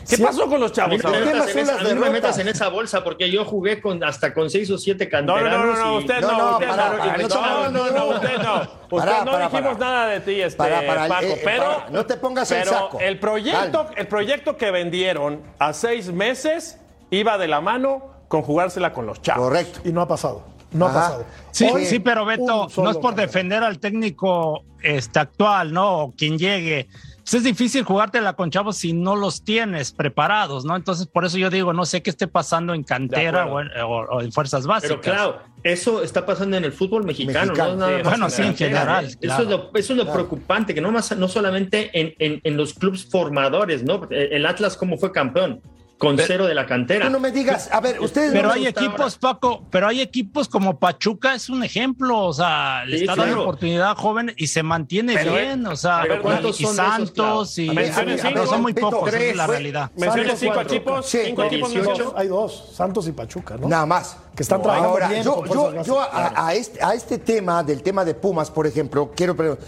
qué 0.09 0.17
Sí. 0.17 0.23
pasó 0.23 0.47
con 0.47 0.59
los 0.59 0.77
A 0.79 0.87
mí 0.87 0.97
chavos? 0.99 1.03
no 1.03 1.11
me 1.11 1.25
metas 1.33 1.49
en 1.55 1.59
esa- 1.59 1.75
a 1.79 1.83
mí 1.83 1.89
no 1.93 2.01
me 2.01 2.09
metas 2.09 2.37
en 2.39 2.47
esa 2.47 2.67
bolsa 2.69 3.03
porque 3.03 3.29
yo 3.31 3.45
jugué 3.45 3.79
con 3.81 4.03
hasta 4.03 4.33
con 4.33 4.49
seis 4.49 4.69
o 4.71 4.77
siete 4.77 5.09
No, 5.11 5.21
no, 5.21 5.33
canteranos. 5.33 5.65
no, 5.65 5.73
no, 5.75 5.85
no, 5.85 5.93
y- 5.95 5.97
usted 6.03 6.21
No, 6.21 6.31
no, 6.31 6.37
no, 6.37 6.51
usted 6.53 6.67
para, 6.67 6.89
no, 6.89 6.97
para, 6.97 7.17
no 7.17 7.27
no, 7.27 7.69
no, 7.69 7.91
no, 7.91 8.05
usted 8.15 8.37
no. 8.37 8.61
Usted 8.61 8.97
Para, 8.97 9.23
no 9.25 9.31
para, 9.31 9.47
dijimos 9.49 9.73
para. 9.77 9.85
nada 9.91 10.05
de 10.07 10.19
ti, 10.19 10.41
este 10.41 10.57
Para, 10.57 10.85
para, 10.85 11.07
Paco, 11.07 11.23
eh, 11.25 11.33
eh, 11.33 11.41
pero 11.43 11.63
para, 11.77 11.89
no 11.91 12.05
te 12.05 12.17
pongas 12.17 12.51
el 12.51 12.59
pero 12.59 12.71
saco. 12.71 12.99
el 12.99 13.19
proyecto, 13.19 13.87
el 13.95 14.07
proyecto 14.07 14.57
que 14.57 14.71
vendieron 14.71 15.41
a 15.59 15.73
seis 15.73 16.11
meses 16.11 16.77
iba 17.09 17.37
de 17.37 17.47
la 17.47 17.61
mano 17.61 18.11
con 18.27 18.41
jugársela 18.41 18.91
con 18.93 19.05
los 19.05 19.21
chavos. 19.21 19.43
Correcto. 19.47 19.79
Y 19.85 19.91
no 19.91 20.01
ha 20.01 20.07
pasado. 20.07 20.43
No 20.71 20.85
Ajá. 20.87 20.99
ha 20.99 21.01
pasado. 21.03 21.25
Sí, 21.51 21.69
Hoy, 21.71 21.85
sí, 21.85 21.99
pero 21.99 22.23
Beto, 22.25 22.67
no 22.77 22.89
es 22.91 22.97
por 22.97 23.13
defender 23.13 23.61
al 23.61 23.79
técnico 23.79 24.63
este, 24.81 25.19
actual, 25.19 25.73
¿no? 25.73 25.97
O 26.03 26.11
quien 26.13 26.37
llegue. 26.37 26.87
Pues 27.23 27.35
es 27.35 27.43
difícil 27.43 27.83
jugártela 27.83 28.33
con 28.33 28.49
chavos 28.49 28.77
si 28.77 28.93
no 28.93 29.15
los 29.15 29.43
tienes 29.43 29.91
preparados, 29.91 30.65
¿no? 30.65 30.75
Entonces, 30.75 31.07
por 31.07 31.23
eso 31.23 31.37
yo 31.37 31.49
digo, 31.49 31.71
no 31.71 31.85
sé 31.85 32.01
qué 32.01 32.09
esté 32.09 32.27
pasando 32.27 32.73
en 32.73 32.83
cantera 32.83 33.45
o 33.45 33.61
en, 33.61 33.69
o- 33.81 34.05
o 34.09 34.21
en 34.21 34.31
fuerzas 34.31 34.65
básicas. 34.65 34.97
Pero 35.01 35.01
claro, 35.15 35.41
eso 35.63 36.01
está 36.03 36.25
pasando 36.25 36.57
en 36.57 36.63
el 36.65 36.71
fútbol 36.73 37.03
mexicano, 37.05 37.53
Mexicano. 37.53 37.75
no 37.75 37.87
Sí, 37.87 37.93
bueno, 38.03 38.25
en 38.25 38.31
sí, 38.31 38.41
en 38.41 38.55
general. 38.57 39.05
Eso 39.05 39.17
claro. 39.19 39.43
es 39.43 39.49
lo, 39.49 39.71
eso 39.75 39.93
es 39.93 39.97
lo 40.05 40.11
preocupante, 40.11 40.73
que 40.73 40.81
no, 40.81 40.91
más, 40.91 41.15
no 41.15 41.27
solamente 41.27 41.91
en, 41.93 42.13
en, 42.19 42.41
en 42.43 42.57
los 42.57 42.73
clubes 42.73 43.05
formadores, 43.09 43.83
¿no? 43.83 44.07
El 44.09 44.45
Atlas, 44.45 44.75
¿cómo 44.75 44.97
fue 44.97 45.11
campeón? 45.11 45.61
Con 46.01 46.17
cero 46.17 46.47
de 46.47 46.55
la 46.55 46.65
cantera. 46.65 47.05
Tú 47.05 47.11
no 47.11 47.19
me 47.19 47.31
digas, 47.31 47.69
a 47.71 47.79
ver, 47.79 48.01
ustedes 48.01 48.31
Pero 48.31 48.47
no 48.47 48.53
hay 48.55 48.65
equipos, 48.65 49.17
Paco, 49.19 49.67
pero 49.69 49.87
hay 49.87 50.01
equipos 50.01 50.49
como 50.49 50.79
Pachuca, 50.79 51.35
es 51.35 51.47
un 51.47 51.63
ejemplo, 51.63 52.17
o 52.25 52.33
sea, 52.33 52.83
le 52.85 52.97
Sí, 52.97 53.03
está 53.03 53.15
dando 53.15 53.25
claro. 53.35 53.41
oportunidad 53.43 53.95
joven 53.95 54.33
y 54.35 54.47
se 54.47 54.63
mantiene 54.63 55.13
Pero, 55.13 55.33
bien, 55.33 55.67
o 55.67 55.75
sea, 55.75 55.99
pero 56.01 56.21
¿cuántos 56.23 56.59
y 56.59 56.63
son 56.63 56.73
esos, 56.73 56.85
Santos 56.87 57.59
y 57.59 57.69
pero 57.69 58.17
cinco. 58.19 58.45
son 58.47 58.61
muy 58.63 58.73
pocos, 58.73 59.09
esa 59.09 59.19
es 59.19 59.35
la 59.35 59.45
fue- 59.45 59.55
realidad. 59.55 59.91
Mencione 59.95 60.21
Santos, 60.23 60.39
cinco 60.39 60.53
cuatro. 60.55 60.75
equipos, 60.75 61.05
Sí, 61.05 61.19
cinco 61.25 61.43
equipos 61.43 61.69
18. 61.71 61.89
mencionó. 61.89 62.13
Hay 62.17 62.27
dos, 62.29 62.69
Santos 62.73 63.07
y 63.07 63.11
Pachuca, 63.11 63.57
¿no? 63.57 63.67
Nada 63.69 63.85
más. 63.85 64.17
Que 64.35 64.41
están 64.41 64.59
trabajando 64.61 64.89
Ahora, 64.89 65.07
bien 65.07 65.23
yo, 65.23 65.83
yo, 65.83 65.99
a, 66.01 66.47
a 66.47 66.53
este, 66.55 66.83
a 66.83 66.95
este 66.95 67.19
tema, 67.19 67.63
del 67.63 67.83
tema 67.83 68.03
de 68.03 68.15
Pumas, 68.15 68.49
por 68.49 68.65
ejemplo, 68.65 69.11
quiero 69.15 69.35
preguntar, 69.35 69.63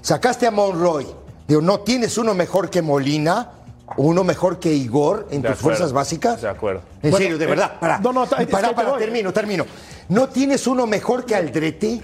sacaste 0.00 0.46
a 0.46 0.50
Monroy, 0.50 1.06
digo, 1.46 1.60
¿no 1.60 1.80
tienes 1.80 2.16
uno 2.16 2.32
mejor 2.34 2.70
que 2.70 2.80
Molina? 2.82 3.50
¿Uno 3.96 4.24
mejor 4.24 4.58
que 4.58 4.72
Igor 4.72 5.28
en 5.30 5.42
De 5.42 5.48
tus 5.48 5.58
acuerdo, 5.58 5.76
fuerzas 5.78 5.92
básicas? 5.92 6.42
de 6.42 6.48
acuerdo. 6.48 6.82
En 7.02 7.10
Bueno, 7.10 7.16
serio, 7.18 7.38
de 7.38 7.44
eh, 7.44 7.48
verdad, 7.48 7.78
para. 7.78 7.98
no, 7.98 8.12
no, 8.12 8.24
es 8.24 8.30
que 8.30 8.46
para, 8.46 8.74
para, 8.74 8.90
voy. 8.90 8.98
termino, 8.98 9.32
termino. 9.32 9.64
¿No 10.08 10.28
tienes 10.28 10.66
uno 10.66 10.86
mejor 10.86 11.24
que 11.24 11.34
Aldrete? 11.36 12.00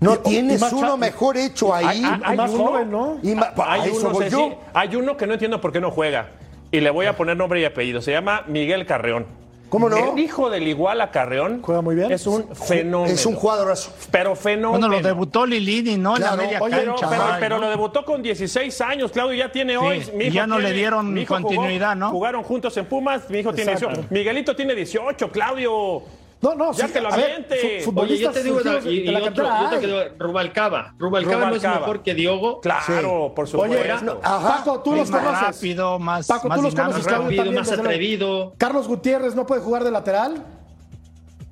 ¿No 0.00 0.14
Y- 0.14 0.18
tienes 0.18 0.62
uno 0.72 0.96
mejor 0.96 1.36
hecho 1.36 1.74
ahí? 1.74 1.86
Hay- 2.04 2.20
hay- 2.24 2.34
Y 2.34 2.36
más 2.36 2.50
uno- 2.52 2.64
joven, 2.66 2.90
¿no? 2.90 3.18
Y 3.22 3.34
ma- 3.34 3.52
a 3.56 3.72
Hay 3.72 3.90
uno, 3.90 4.10
voy 4.10 4.24
Ceci, 4.24 4.36
yo. 4.36 4.60
hay 4.72 4.94
uno 4.94 5.16
que 5.16 5.26
no 5.26 5.32
entiendo 5.32 5.60
por 5.60 5.72
qué 5.72 5.80
no 5.80 5.90
juega. 5.90 6.28
Y 6.70 6.80
le 6.80 6.90
voy 6.90 7.06
a 7.06 7.16
poner 7.16 7.36
nombre 7.36 7.60
y 7.60 7.64
apellido. 7.64 8.00
Se 8.00 8.12
llama 8.12 8.44
Miguel 8.46 8.86
Carreón. 8.86 9.26
¿Cómo 9.68 9.88
no? 9.88 10.12
El 10.14 10.18
hijo 10.18 10.48
del 10.50 10.66
Iguala 10.66 11.10
Carreón. 11.10 11.60
Juega 11.62 11.82
muy 11.82 11.94
bien. 11.94 12.10
Es 12.10 12.26
un 12.26 12.48
fenómeno. 12.54 13.12
Es 13.12 13.26
un 13.26 13.34
jugadorazo. 13.34 13.92
Pero 14.10 14.34
fenómeno. 14.34 14.88
Bueno, 14.88 14.88
lo 14.88 15.06
debutó 15.06 15.44
Lilini, 15.44 15.96
¿no? 15.96 16.14
Claro, 16.14 16.32
en 16.34 16.38
la 16.38 16.44
media 16.44 16.62
oye, 16.62 16.76
Pero, 16.76 16.92
cancha. 16.96 17.10
pero- 17.10 17.24
ay, 17.24 17.36
pero 17.40 17.56
¿no? 17.56 17.62
lo 17.64 17.70
debutó 17.70 18.04
con 18.04 18.22
16 18.22 18.80
años, 18.80 19.12
Claudio 19.12 19.34
ya 19.36 19.52
tiene 19.52 19.76
hoy. 19.76 20.02
Sí, 20.02 20.12
mi 20.14 20.24
hijo 20.26 20.34
ya 20.34 20.46
no 20.46 20.58
le 20.58 20.72
dieron 20.72 21.12
mi 21.12 21.22
hijo 21.22 21.36
jugó- 21.36 21.48
continuidad, 21.48 21.96
¿no? 21.96 22.10
Jugaron 22.10 22.42
juntos 22.42 22.76
en 22.78 22.86
Pumas, 22.86 23.28
mi 23.28 23.38
hijo 23.40 23.52
tiene 23.52 23.72
Exacto. 23.72 23.96
18. 23.96 24.14
Miguelito 24.14 24.56
tiene 24.56 24.74
18, 24.74 25.30
Claudio. 25.30 26.02
No, 26.40 26.54
no, 26.54 26.72
Ya 26.72 26.86
sí, 26.86 26.92
que 26.92 27.00
lo 27.00 27.12
aviente. 27.12 27.84
Oye, 27.96 28.18
yo 28.18 28.30
te 28.30 28.42
digo, 28.44 28.60
y, 28.60 28.62
de 28.62 28.92
y 28.92 29.04
la 29.06 29.18
otro, 29.18 29.44
cantera 29.44 29.48
y 29.60 29.64
otro 29.64 29.74
hay. 29.76 29.80
que 29.80 29.86
digo, 29.88 30.00
Rubalcaba. 30.18 30.94
Rubalcaba 30.98 31.50
no 31.50 31.56
es 31.56 31.62
mejor 31.62 32.02
que 32.02 32.14
Diogo. 32.14 32.60
Claro, 32.60 33.32
por 33.34 33.48
supuesto. 33.48 33.76
Oye, 33.76 33.94
no. 34.02 34.20
Paco, 34.20 34.80
tú 34.80 34.94
los 34.94 35.10
más 35.10 35.20
conoces. 35.22 35.46
rápido, 35.56 35.98
más, 35.98 36.26
Paco, 36.28 36.48
más 36.48 36.58
tú 36.58 36.62
los 36.62 36.74
dinámico. 36.74 36.92
conoces, 37.00 37.12
Más 37.12 37.22
rápido, 37.24 37.42
también, 37.44 37.60
más 37.60 37.72
atrevido. 37.72 38.54
Carlos 38.56 38.86
Gutiérrez 38.88 39.34
no 39.34 39.46
puede 39.46 39.62
jugar 39.62 39.82
de 39.84 39.90
lateral. 39.90 40.44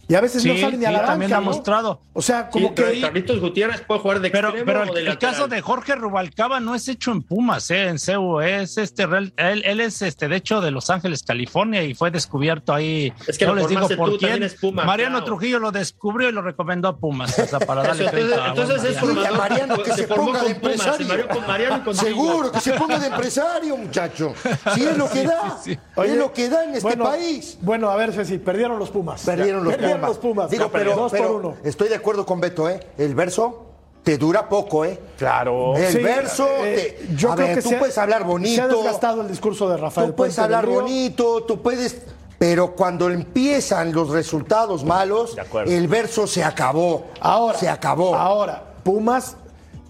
Y 0.09 0.15
a 0.15 0.21
veces 0.21 0.45
no 0.45 0.55
Sí, 0.55 0.61
sale 0.61 0.77
ni 0.77 0.85
a 0.85 0.89
sí, 0.89 0.95
la 0.95 1.05
también 1.05 1.31
banca, 1.33 1.37
ha 1.39 1.41
¿no? 1.45 1.47
mostrado. 1.51 2.01
O 2.13 2.23
sea, 2.23 2.49
como 2.49 2.69
Sí, 2.69 2.75
que 2.75 3.01
Carlitos 3.01 3.41
Gutiérrez 3.41 3.81
puede 3.81 4.01
jugar 4.01 4.21
de 4.21 4.31
Pero, 4.31 4.49
extremo 4.49 4.67
pero 4.67 4.81
o 4.81 4.97
el, 4.97 5.05
de 5.05 5.11
el 5.11 5.19
caso 5.19 5.49
de 5.49 5.61
Jorge 5.61 5.97
Rubalcaba 5.97 6.61
no 6.61 6.75
es 6.77 6.87
hecho 6.89 7.11
en 7.13 7.23
Pumas, 7.23 7.71
eh, 7.71 7.89
en 7.89 7.99
CEU, 7.99 8.41
es 8.41 8.79
este, 8.79 9.07
real- 9.07 9.33
él, 9.37 9.63
él 9.65 9.81
es 9.81 10.03
este, 10.03 10.29
de 10.29 10.37
hecho 10.37 10.61
de 10.61 10.71
Los 10.71 10.91
Ángeles, 10.91 11.23
California, 11.25 11.83
y 11.83 11.95
fue 11.95 12.11
descubierto 12.13 12.73
ahí. 12.73 13.13
Es 13.27 13.37
que 13.37 13.47
no 13.47 13.55
les 13.57 13.69
digo 13.69 13.89
por 13.97 14.11
tú, 14.11 14.19
quién. 14.19 14.31
también 14.33 14.43
es 14.45 14.55
Puma, 14.55 14.85
Mariano 14.85 15.17
claro. 15.17 15.25
Trujillo 15.27 15.59
lo 15.59 15.73
descubrió 15.73 16.29
y 16.29 16.33
lo 16.33 16.43
recomendó 16.43 16.89
a 16.89 16.97
Pumas, 16.99 17.37
o 17.39 17.47
sea, 17.47 17.59
para 17.59 17.83
darle 17.87 18.05
entonces, 18.07 18.39
entonces 18.47 18.85
es 18.97 19.03
Mariano. 19.03 19.37
Mariano 19.39 19.83
que 19.83 19.93
se, 19.93 20.07
formó 20.07 20.27
ponga 20.27 20.43
de 20.45 20.53
con 20.53 20.61
Pumas, 20.63 20.81
se 20.83 20.89
empresario. 21.03 21.29
con 21.29 21.47
Mariano 21.47 21.85
contigo. 21.85 22.07
Seguro 22.07 22.53
que 22.53 22.61
se 22.61 22.73
ponga 22.75 22.99
de 23.01 23.07
empresario, 23.09 23.77
muchacho. 23.77 24.35
Si 24.75 24.85
es 24.85 24.97
lo 24.97 25.11
que 25.11 25.25
da, 25.27 25.59
es 26.05 26.17
lo 26.17 26.33
que 26.33 26.49
da 26.49 26.65
en 26.65 26.75
este 26.77 26.97
país. 26.97 27.59
Bueno, 27.61 27.91
a 27.91 27.97
ver, 27.97 28.13
Ceci, 28.13 28.39
perdieron 28.39 28.79
los 28.79 28.91
Pumas. 28.91 29.23
Perdieron 29.25 29.65
los 29.65 29.75
Perdieron 29.75 29.96
Pumas. 29.97 30.09
los 30.11 30.19
Pumas. 30.19 30.51
Digo, 30.51 30.63
pero, 30.65 30.73
perdieron. 30.73 30.99
Dos 30.99 31.13
pero 31.13 31.27
por 31.29 31.37
uno. 31.37 31.55
estoy 31.65 31.89
de 31.89 31.95
acuerdo 31.97 32.25
con 32.27 32.41
Beto, 32.41 32.69
¿eh? 32.69 32.81
El 32.99 33.15
verso 33.15 33.63
te 34.03 34.17
dura 34.19 34.49
poco, 34.49 34.85
¿eh? 34.85 34.99
Claro. 35.19 35.77
El 35.77 35.93
Sí, 35.93 35.99
verso, 35.99 36.47
eh, 36.61 36.97
te- 37.09 37.17
yo 37.17 37.33
a 37.33 37.35
creo 37.35 37.47
ver, 37.49 37.57
que 37.57 37.63
tú 37.63 37.69
se 37.71 37.77
ha- 37.77 37.79
puedes 37.81 37.99
hablar 37.99 38.19
Se 38.21 38.25
ha 38.25 38.29
bonito, 38.29 38.69
desgastado 38.69 39.21
el 39.23 39.29
discurso 39.29 39.69
de 39.69 39.77
Rafael. 39.77 40.11
tú 40.11 40.15
puedes 40.17 40.35
Puente 40.37 40.55
hablar 40.55 40.67
bonito, 40.73 41.43
tú 41.43 41.61
puedes, 41.61 42.03
pero 42.39 42.73
cuando 42.77 43.11
empiezan 43.11 43.93
los 43.93 44.11
resultados 44.11 44.85
malos, 44.85 45.37
el 45.67 45.89
verso 45.89 46.27
se 46.29 46.45
acabó. 46.45 47.07
Ahora. 47.21 47.59
se 47.59 47.69
acabó. 47.69 48.15
Ahora, 48.15 48.63
Pumas, 48.85 49.37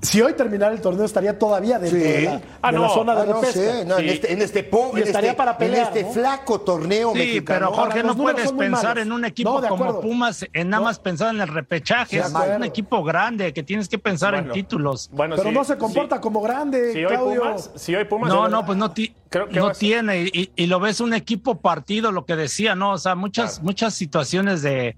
si 0.06 0.20
hoy 0.22 0.32
terminara 0.34 0.72
el 0.72 0.80
torneo, 0.80 1.04
estaría 1.04 1.38
todavía 1.38 1.78
dentro 1.78 1.98
Sí. 1.98 2.04
de 2.04 2.22
la, 2.22 2.40
Ah, 2.62 2.72
de 2.72 2.78
la 2.78 2.88
zona 2.88 3.14
de 3.14 3.20
Ah, 3.22 3.24
no 3.26 3.32
repesca. 3.40 3.60
sé, 3.60 3.84
no, 3.84 3.98
en 3.98 4.04
Sí. 4.04 4.10
este, 4.14 4.32
en 4.32 4.42
este 4.42 4.62
po- 4.64 4.90
Y 4.94 5.00
en 5.00 5.06
estaría 5.06 5.30
este- 5.30 5.36
para 5.38 5.58
pelear, 5.58 5.80
en 5.92 5.96
este 5.98 6.02
¿no? 6.04 6.12
flaco 6.12 6.60
torneo 6.60 7.12
Sí, 7.12 7.18
mexicano. 7.18 7.70
pero 7.70 7.72
Jorge, 7.82 8.02
no 8.02 8.16
puedes 8.16 8.52
pensar 8.52 8.98
en 8.98 9.12
un 9.12 9.24
equipo 9.24 9.60
como. 9.68 10.00
Pumas, 10.00 10.46
en 10.52 10.70
nada 10.70 10.80
No. 10.80 10.84
más 10.86 10.98
pensar 10.98 11.34
en 11.34 11.40
el 11.40 11.48
repechaje. 11.48 12.18
Es 12.18 12.32
un 12.56 12.64
equipo 12.64 13.02
grande 13.02 13.52
que 13.52 13.62
tienes 13.62 13.88
que 13.88 13.98
pensar 13.98 14.34
en 14.34 14.50
títulos. 14.52 15.08
Bueno, 15.12 15.36
Pero 15.36 15.48
sí, 15.48 15.54
no 15.54 15.64
se 15.64 15.76
comporta 15.78 16.16
sí. 16.16 16.22
como 16.22 16.40
grande, 16.40 16.92
Si 16.92 17.04
hoy 17.04 17.08
Claudio. 17.12 17.40
Pumas, 17.42 17.70
si 17.74 17.94
hoy 17.94 18.04
Pumas 18.04 18.28
No, 18.28 18.48
no, 18.48 18.64
pues 18.64 18.78
no, 18.78 18.90
ti- 18.92 19.14
Creo 19.30 19.48
que 19.48 19.56
no 19.58 19.72
tiene 19.72 20.22
y, 20.32 20.50
y- 20.54 20.66
lo 20.66 20.78
ves 20.80 21.00
un 21.00 21.14
equipo 21.14 21.60
partido, 21.60 22.12
lo 22.12 22.24
que 22.24 22.36
decía, 22.36 22.74
¿no? 22.74 22.92
O 22.92 22.98
sea, 22.98 23.14
muchas, 23.14 23.54
Claro. 23.54 23.64
muchas 23.64 23.94
situaciones 23.94 24.62
de, 24.62 24.96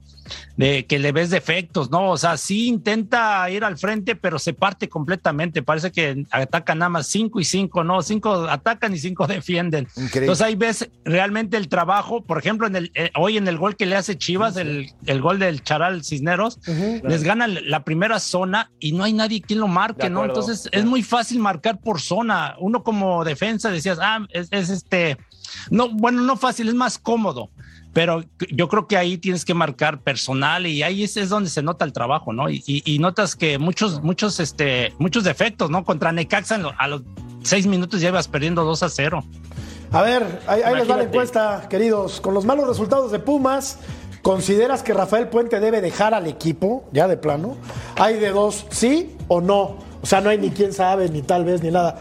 de 0.56 0.84
que 0.86 0.98
le 0.98 1.12
ves 1.12 1.30
defectos, 1.30 1.90
¿no? 1.90 2.10
O 2.10 2.16
sea, 2.18 2.36
sí 2.36 2.66
intenta 2.68 3.48
ir 3.50 3.64
al 3.64 3.78
frente, 3.78 4.16
pero 4.16 4.38
se 4.38 4.52
parte 4.52 4.88
completamente. 4.88 5.62
Parece 5.62 5.90
que 5.92 6.24
atacan 6.30 6.78
nada 6.78 6.88
más 6.90 7.06
cinco 7.06 7.40
y 7.40 7.44
cinco, 7.44 7.84
¿no? 7.84 8.02
Cinco 8.02 8.46
atacan 8.48 8.94
y 8.94 8.98
cinco 8.98 9.26
defienden. 9.26 9.84
Increíble. 9.96 10.20
Entonces 10.20 10.46
ahí 10.46 10.54
ves 10.56 10.90
realmente 11.04 11.56
el 11.56 11.68
trabajo, 11.68 12.22
por 12.22 12.38
ejemplo, 12.38 12.66
en 12.66 12.76
el, 12.76 12.90
eh, 12.94 13.10
hoy 13.16 13.36
en 13.38 13.48
el 13.48 13.56
gol 13.58 13.76
que 13.76 13.86
le 13.86 13.96
hace 13.96 14.18
Chivas, 14.18 14.56
el, 14.56 14.90
el 15.06 15.20
gol 15.22 15.38
del 15.38 15.62
Charal 15.62 16.04
Cisneros, 16.04 16.58
les 17.02 17.22
gana 17.22 17.46
la 17.48 17.84
primera 17.84 18.18
zona 18.20 18.70
y 18.80 18.92
no 18.92 19.04
hay 19.04 19.12
nadie 19.12 19.40
quien 19.40 19.60
lo 19.60 19.68
marque, 19.68 20.10
¿no? 20.10 20.24
Entonces 20.24 20.68
es 20.72 20.84
muy 20.84 21.02
fácil 21.02 21.38
marcar 21.38 21.80
por 21.80 22.00
zona. 22.00 22.54
Uno 22.58 22.82
como 22.82 23.24
defensa 23.24 23.70
decías, 23.70 23.98
ah, 24.00 24.26
es, 24.30 24.48
es 24.50 24.70
este, 24.70 25.16
no, 25.70 25.88
bueno, 25.90 26.22
no 26.22 26.36
fácil, 26.36 26.68
es 26.68 26.74
más 26.74 26.98
cómodo. 26.98 27.50
Pero 27.94 28.22
yo 28.50 28.68
creo 28.68 28.86
que 28.86 28.96
ahí 28.98 29.16
tienes 29.16 29.44
que 29.46 29.54
marcar 29.54 30.00
personal 30.02 30.66
y 30.66 30.82
ahí 30.82 31.02
es, 31.04 31.16
es 31.16 31.30
donde 31.30 31.48
se 31.50 31.62
nota 31.62 31.84
el 31.86 31.92
trabajo, 31.92 32.32
¿no? 32.32 32.48
Y, 32.50 32.62
y- 32.66 32.82
y 32.84 32.98
notas 32.98 33.34
que 33.34 33.58
muchos, 33.58 34.02
muchos, 34.02 34.38
este, 34.40 34.92
muchos 34.98 35.24
defectos, 35.24 35.70
¿no? 35.70 35.84
Contra 35.84 36.12
Necaxa 36.12 36.60
a 36.78 36.86
los 36.88 37.02
seis 37.42 37.66
minutos 37.66 38.00
ya 38.00 38.08
ibas 38.10 38.28
perdiendo 38.28 38.62
2 38.64 38.82
a 38.82 38.88
0. 38.90 39.24
A 39.90 40.02
ver, 40.02 40.42
ahí, 40.46 40.60
ahí 40.62 40.74
les 40.76 40.88
va 40.88 40.98
la 40.98 41.04
encuesta, 41.04 41.66
queridos. 41.70 42.20
Con 42.20 42.34
los 42.34 42.44
malos 42.44 42.68
resultados 42.68 43.10
de 43.10 43.20
Pumas, 43.20 43.78
¿consideras 44.22 44.82
que 44.82 44.92
Rafael 44.92 45.28
Puente 45.28 45.58
debe 45.58 45.80
dejar 45.80 46.12
al 46.12 46.26
equipo, 46.26 46.86
ya 46.92 47.08
de 47.08 47.16
plano? 47.16 47.56
Hay 47.96 48.16
de 48.18 48.30
dos, 48.30 48.66
sí 48.70 49.16
o 49.28 49.40
no. 49.40 49.78
O 50.02 50.06
sea, 50.06 50.20
no 50.20 50.28
hay 50.30 50.36
ni 50.38 50.50
quién 50.50 50.72
sabe, 50.74 51.08
ni 51.08 51.22
tal 51.22 51.44
vez, 51.44 51.62
ni 51.62 51.70
nada. 51.70 51.98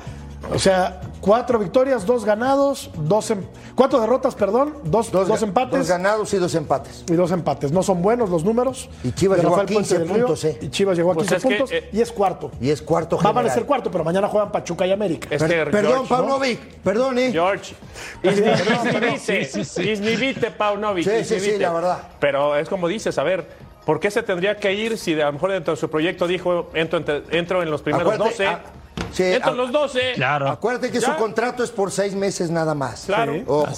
O 0.53 0.59
sea, 0.59 1.01
cuatro 1.19 1.59
victorias, 1.59 2.05
dos 2.05 2.23
ganados, 2.23 2.89
dos 2.95 3.29
em- 3.31 3.43
cuatro 3.75 3.99
derrotas, 3.99 4.33
perdón, 4.33 4.75
dos, 4.85 5.11
dos, 5.11 5.27
ga- 5.27 5.43
empates 5.43 5.79
Dos 5.79 5.87
ganados 5.89 6.33
y 6.33 6.37
dos 6.37 6.55
empates. 6.55 7.03
y 7.09 7.13
dos 7.13 7.31
empates. 7.31 7.71
No 7.73 7.83
son 7.83 8.01
buenos 8.01 8.29
los 8.29 8.45
números. 8.45 8.89
Y 9.03 9.11
Chivas 9.11 9.39
llegó 9.39 9.55
a 9.55 9.59
Rafael 9.59 9.73
Puente 9.75 9.89
15 9.89 9.99
del 9.99 10.07
Río. 10.07 10.25
puntos, 10.25 10.43
¿eh? 10.45 10.57
Y 10.61 10.69
Chivas 10.69 10.95
llegó 10.97 11.11
a 11.11 11.15
Pues 11.15 11.27
15 11.27 11.35
es 11.35 11.43
que, 11.43 11.49
puntos 11.49 11.71
eh, 11.73 11.89
y 11.91 12.01
es 12.01 12.11
cuarto. 12.13 12.51
Y 12.61 12.69
es 12.69 12.81
cuarto 12.81 13.17
Va 13.17 13.19
a 13.19 13.23
general. 13.23 13.43
parecer 13.43 13.65
cuarto, 13.65 13.91
pero 13.91 14.03
mañana 14.05 14.27
juegan 14.29 14.51
Pachuca 14.51 14.87
y 14.87 14.91
América. 14.93 15.27
Es 15.29 15.43
Per- 15.43 15.65
que 15.65 15.71
perdón, 15.71 16.05
George, 16.07 16.13
¿no? 16.13 16.17
Paunovic, 16.17 16.59
perdón, 16.81 17.19
¿eh? 17.19 17.31
George. 17.31 17.75
Isnivite, 18.23 19.91
Isnivite, 19.91 20.51
Paunovic. 20.51 21.03
Sí, 21.07 21.23
sí, 21.23 21.39
sí, 21.39 21.57
la 21.57 21.73
verdad. 21.73 21.97
Pero 22.19 22.55
es 22.55 22.69
como 22.69 22.87
dices, 22.87 23.17
a 23.17 23.23
ver, 23.23 23.47
¿por 23.85 23.99
qué 23.99 24.11
se 24.11 24.23
tendría 24.23 24.57
que 24.57 24.73
ir 24.73 24.97
si 24.97 25.13
de- 25.13 25.23
a 25.23 25.27
lo 25.27 25.33
mejor 25.33 25.51
dentro 25.51 25.73
de 25.73 25.79
su 25.79 25.89
proyecto 25.89 26.27
dijo 26.27 26.69
entro, 26.73 26.99
entre- 26.99 27.23
entro 27.31 27.61
en 27.61 27.69
los 27.69 27.81
primeros 27.81 28.13
Acuérdate, 28.13 28.43
12? 28.43 28.47
a- 28.47 28.63
Sí, 29.11 29.23
Entran 29.23 29.53
a- 29.53 29.57
los 29.57 29.71
12. 29.71 30.13
Claro. 30.15 30.47
Acuérdate 30.49 30.91
que 30.91 30.99
Ya. 30.99 31.07
su 31.13 31.15
contrato 31.15 31.63
es 31.63 31.71
por 31.71 31.91
seis 31.91 32.13
meses 32.15 32.49
nada 32.51 32.73
más. 32.75 33.05
Claro. 33.05 33.33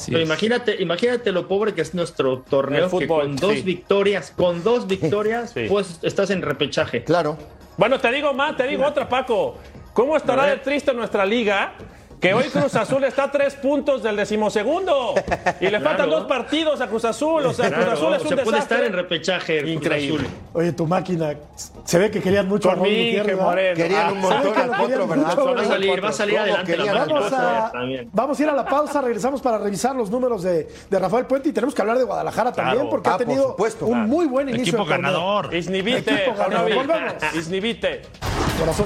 Pero 0.07 0.19
imagínate, 0.21 0.81
imagínate 0.81 1.31
lo 1.31 1.47
pobre 1.47 1.73
que 1.73 1.81
es 1.81 1.93
nuestro 1.93 2.39
torneo, 2.49 2.85
El 2.85 2.91
que 2.91 3.05
fútbol, 3.07 3.21
con 3.21 3.35
dos 3.35 3.53
sí. 3.53 3.61
victorias, 3.61 4.33
con 4.35 4.63
dos 4.63 4.87
victorias, 4.87 5.51
Sí. 5.51 5.65
pues 5.69 5.99
estás 6.01 6.29
en 6.29 6.41
repechaje. 6.41 7.03
Claro. 7.03 7.37
Bueno, 7.77 7.99
te 7.99 8.11
digo 8.11 8.33
más, 8.33 8.57
te 8.57 8.67
digo 8.67 8.85
otra, 8.85 9.07
Paco. 9.07 9.55
¿Cómo 9.93 10.15
estará 10.17 10.45
de 10.45 10.57
triste 10.57 10.93
nuestra 10.93 11.25
liga? 11.25 11.73
Que 12.19 12.33
hoy 12.33 12.43
Cruz 12.45 12.75
Azul 12.75 13.03
está 13.05 13.23
a 13.23 13.31
tres 13.31 13.55
puntos 13.55 14.03
del 14.03 14.17
decimosegundo. 14.17 15.13
Y 15.61 15.67
le 15.67 15.79
faltan 15.79 16.07
Claro. 16.07 16.11
dos 16.21 16.25
partidos 16.27 16.81
a 16.81 16.87
Cruz 16.87 17.05
Azul. 17.05 17.45
O 17.45 17.53
sea, 17.53 17.71
Cruz 17.71 17.87
Azul 17.87 18.13
es 18.13 18.21
un 18.23 18.27
se 18.29 18.35
puede 18.35 18.51
desastre. 18.51 18.75
estar 18.77 18.83
en 18.83 18.93
repechaje. 18.93 19.59
Cruz 19.59 19.71
Increíble. 19.71 20.25
Azul. 20.27 20.35
Oye, 20.53 20.71
tu 20.73 20.85
máquina, 20.85 21.33
se 21.85 21.97
ve 21.99 22.11
que 22.11 22.21
querían 22.21 22.47
mucho 22.49 22.69
a 22.71 22.75
Gutiérrez, 22.75 23.13
Inge 23.13 23.23
¿verdad? 23.23 23.43
Moreno. 23.45 23.75
Querían 23.75 24.05
Ah, 24.07 24.11
un 24.11 24.19
montón 24.19 24.41
¿sabe 24.43 24.51
que 24.53 24.59
al 24.59 24.69
potro, 24.69 25.07
¿verdad? 25.07 25.27
mucho, 25.37 25.55
Va 25.55 25.61
a 25.61 25.65
salir, 25.65 26.03
va 26.03 26.09
a 26.09 26.11
salir 26.11 26.35
¿Cómo 26.35 26.43
adelante 26.43 26.77
la. 26.77 26.93
Vamos 27.05 27.33
a, 27.33 27.71
vamos 28.11 28.39
a 28.39 28.43
ir 28.43 28.49
a 28.49 28.53
la 28.53 28.65
pausa, 28.65 29.01
regresamos 29.01 29.41
para 29.41 29.57
revisar 29.57 29.95
los 29.95 30.09
números 30.09 30.43
de, 30.43 30.67
de 30.89 30.99
Rafael 30.99 31.25
Puente 31.25 31.49
y 31.49 31.53
tenemos 31.53 31.73
que 31.73 31.81
hablar 31.81 31.97
de 31.97 32.03
Guadalajara 32.03 32.51
también 32.51 32.89
porque 32.89 33.09
Ah, 33.09 33.13
ha 33.13 33.17
por 33.17 33.25
tenido 33.25 33.47
supuesto. 33.51 33.85
un 33.85 34.07
muy 34.09 34.25
buen 34.25 34.49
inicio. 34.49 34.73
Equipo 34.73 34.85
ganador. 34.85 35.53
Isnivite, 35.53 36.13
Equipo 36.13 36.35
ganador. 36.37 36.73
Volvemos. 36.75 37.13
Isnivite. 37.33 38.01
Corazón. 38.59 38.85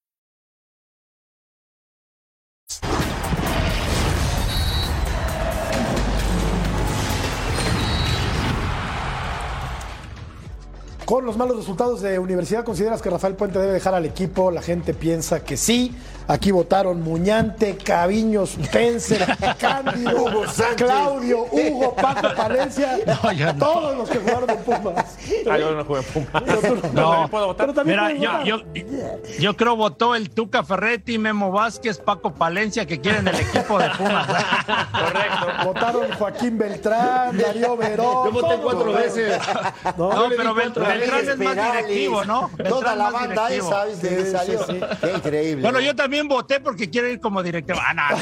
Con 11.11 11.25
los 11.25 11.35
malos 11.35 11.57
resultados 11.57 11.99
de 11.99 12.19
Universidad, 12.19 12.63
¿consideras 12.63 13.01
que 13.01 13.09
Rafael 13.09 13.35
Puente 13.35 13.59
debe 13.59 13.73
dejar 13.73 13.93
al 13.93 14.05
equipo? 14.05 14.49
La 14.49 14.61
gente 14.61 14.93
piensa 14.93 15.43
que 15.43 15.57
sí. 15.57 15.93
Aquí 16.27 16.51
votaron 16.51 17.01
Muñante, 17.01 17.75
Caviños, 17.77 18.57
Spencer, 18.57 19.25
Cándido, 19.59 20.23
Hugo 20.23 20.47
Sánchez. 20.47 20.75
Claudio, 20.87 21.45
Hugo, 21.51 21.95
Paco 21.95 22.27
Palencia. 22.37 22.97
No, 23.23 23.31
yo 23.31 23.53
no. 23.53 23.59
Todos 23.59 23.97
los 23.97 24.09
que 24.09 24.19
jugaron 24.19 24.49
en 24.49 24.57
Pumas. 24.59 25.17
Ah, 25.49 25.57
yo 25.57 25.71
no 25.75 25.83
jugué 25.85 25.99
en 26.01 26.05
Pumas. 26.05 26.93
No. 26.93 27.27
puedo 27.29 27.47
votar. 27.47 27.65
Pero 27.67 27.73
también 27.73 27.99
Mira, 27.99 28.13
yo, 28.13 28.31
votar. 28.31 28.43
yo, 28.45 28.57
yo 29.39 29.57
creo 29.57 29.75
votó 29.75 30.15
el 30.15 30.29
Tuca 30.29 30.63
Ferretti, 30.63 31.17
Memo 31.17 31.51
Vázquez, 31.51 31.97
Paco 31.97 32.33
Palencia, 32.33 32.85
que 32.85 33.01
quieren 33.01 33.27
el 33.27 33.35
equipo 33.35 33.77
de 33.79 33.89
Pumas. 33.97 34.27
Correcto. 34.91 35.47
Votaron 35.65 36.11
Joaquín 36.17 36.57
Beltrán, 36.57 37.37
Darío 37.37 37.75
Verón. 37.77 38.25
Yo 38.25 38.31
voté 38.31 38.55
cuatro 38.61 38.85
votaron. 38.85 38.95
veces. 38.95 39.39
¿No? 39.97 40.29
Pero 40.35 40.53
Beltrán 40.53 41.01
es 41.01 41.37
más 41.37 41.55
directivo, 41.55 42.23
¿no? 42.25 42.49
Toda 42.57 42.95
Beltrán 42.95 42.97
la 42.97 43.03
más 43.11 43.13
banda 43.13 43.51
esa, 43.51 43.69
¿sabes? 43.69 44.01
De 44.01 44.09
Sí, 44.09 44.15
ahí 44.15 44.25
sí, 44.25 44.31
salió. 44.31 44.65
sí. 44.65 44.97
Qué 45.01 45.11
increíble. 45.13 45.61
Bueno, 45.63 45.79
yo 45.79 45.95
también 45.95 46.10
voté 46.27 46.59
porque 46.59 46.89
quiero 46.89 47.07
ir 47.07 47.19
como 47.19 47.41
directivo. 47.41 47.79
Ah, 47.81 47.93
no. 47.93 48.17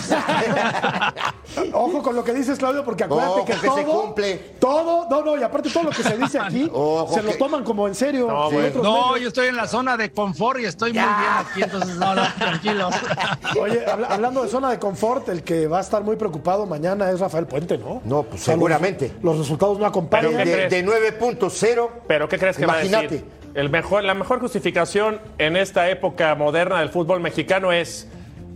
Ojo 1.74 2.02
con 2.04 2.16
lo 2.16 2.24
que 2.24 2.34
dices, 2.34 2.58
Claudio, 2.60 2.84
porque 2.86 3.04
acuérdate 3.06 3.32
Ojo 3.40 3.46
que, 3.46 3.54
que 3.54 3.68
todo, 3.68 3.78
se 3.78 3.84
cumple. 3.86 4.36
todo, 4.60 5.08
no, 5.10 5.24
no, 5.24 5.38
y 5.38 5.44
aparte 5.44 5.70
todo 5.70 5.84
lo 5.86 5.90
que 5.90 6.04
se 6.04 6.18
dice 6.18 6.40
aquí, 6.40 6.70
Ojo 6.74 7.14
se 7.14 7.24
lo 7.24 7.32
que- 7.32 7.38
toman 7.38 7.64
como 7.64 7.88
en 7.88 7.96
serio. 7.96 8.28
No, 8.28 8.48
en 8.50 8.54
bueno. 8.54 8.68
otros 8.70 8.84
No, 8.84 8.94
medios. 9.08 9.22
yo 9.22 9.28
estoy 9.30 9.48
en 9.48 9.56
la 9.56 9.68
zona 9.68 9.98
de 9.98 10.12
confort 10.12 10.60
y 10.60 10.66
estoy 10.66 10.92
muy 10.94 11.02
bien 11.02 11.10
aquí, 11.38 11.64
entonces 11.64 11.96
no, 11.98 12.14
no, 12.16 12.22
tranquilo. 12.38 12.90
Oye, 13.60 13.86
habla- 13.86 14.08
hablando 14.08 14.44
de 14.44 14.50
zona 14.50 14.70
de 14.70 14.80
confort, 14.80 15.28
el 15.30 15.44
que 15.44 15.68
va 15.68 15.80
a 15.80 15.82
estar 15.82 16.04
muy 16.04 16.16
preocupado 16.16 16.66
mañana 16.66 17.10
es 17.10 17.20
Rafael 17.20 17.46
Puente, 17.48 17.78
¿no? 17.78 18.02
No, 18.06 18.24
pues 18.24 18.42
O 18.42 18.46
sea, 18.46 18.54
los- 18.56 18.60
seguramente. 18.60 19.14
Los, 19.22 19.38
resultados 19.38 19.80
no 19.80 19.86
acompañan. 19.86 20.32
Pero 20.38 20.44
¿qué 20.44 20.56
de, 20.70 20.84
de 20.84 20.86
9.0. 21.20 21.90
Pero 22.08 22.28
¿qué 22.30 22.38
crees 22.38 22.58
que 22.58 22.66
va 22.66 22.74
a 22.74 22.86
Imagínate. 22.86 23.08
decir? 23.16 23.39
El 23.56 23.70
mejor, 23.70 24.04
la 24.04 24.14
mejor 24.14 24.40
justificación 24.40 25.20
en 25.38 25.58
esta 25.58 25.90
época 25.90 26.36
moderna 26.36 26.80
del 26.80 26.90
fútbol 26.90 27.20
mexicano 27.20 27.72
es 27.72 28.08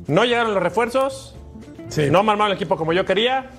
no 0.08 0.24
llegaron 0.26 0.54
los 0.54 0.62
refuerzos, 0.64 1.36
Sí. 1.90 2.10
no 2.10 2.20
armaron 2.20 2.48
el 2.48 2.54
equipo 2.54 2.76
como 2.78 2.94
yo 2.94 3.06
quería 3.06 3.50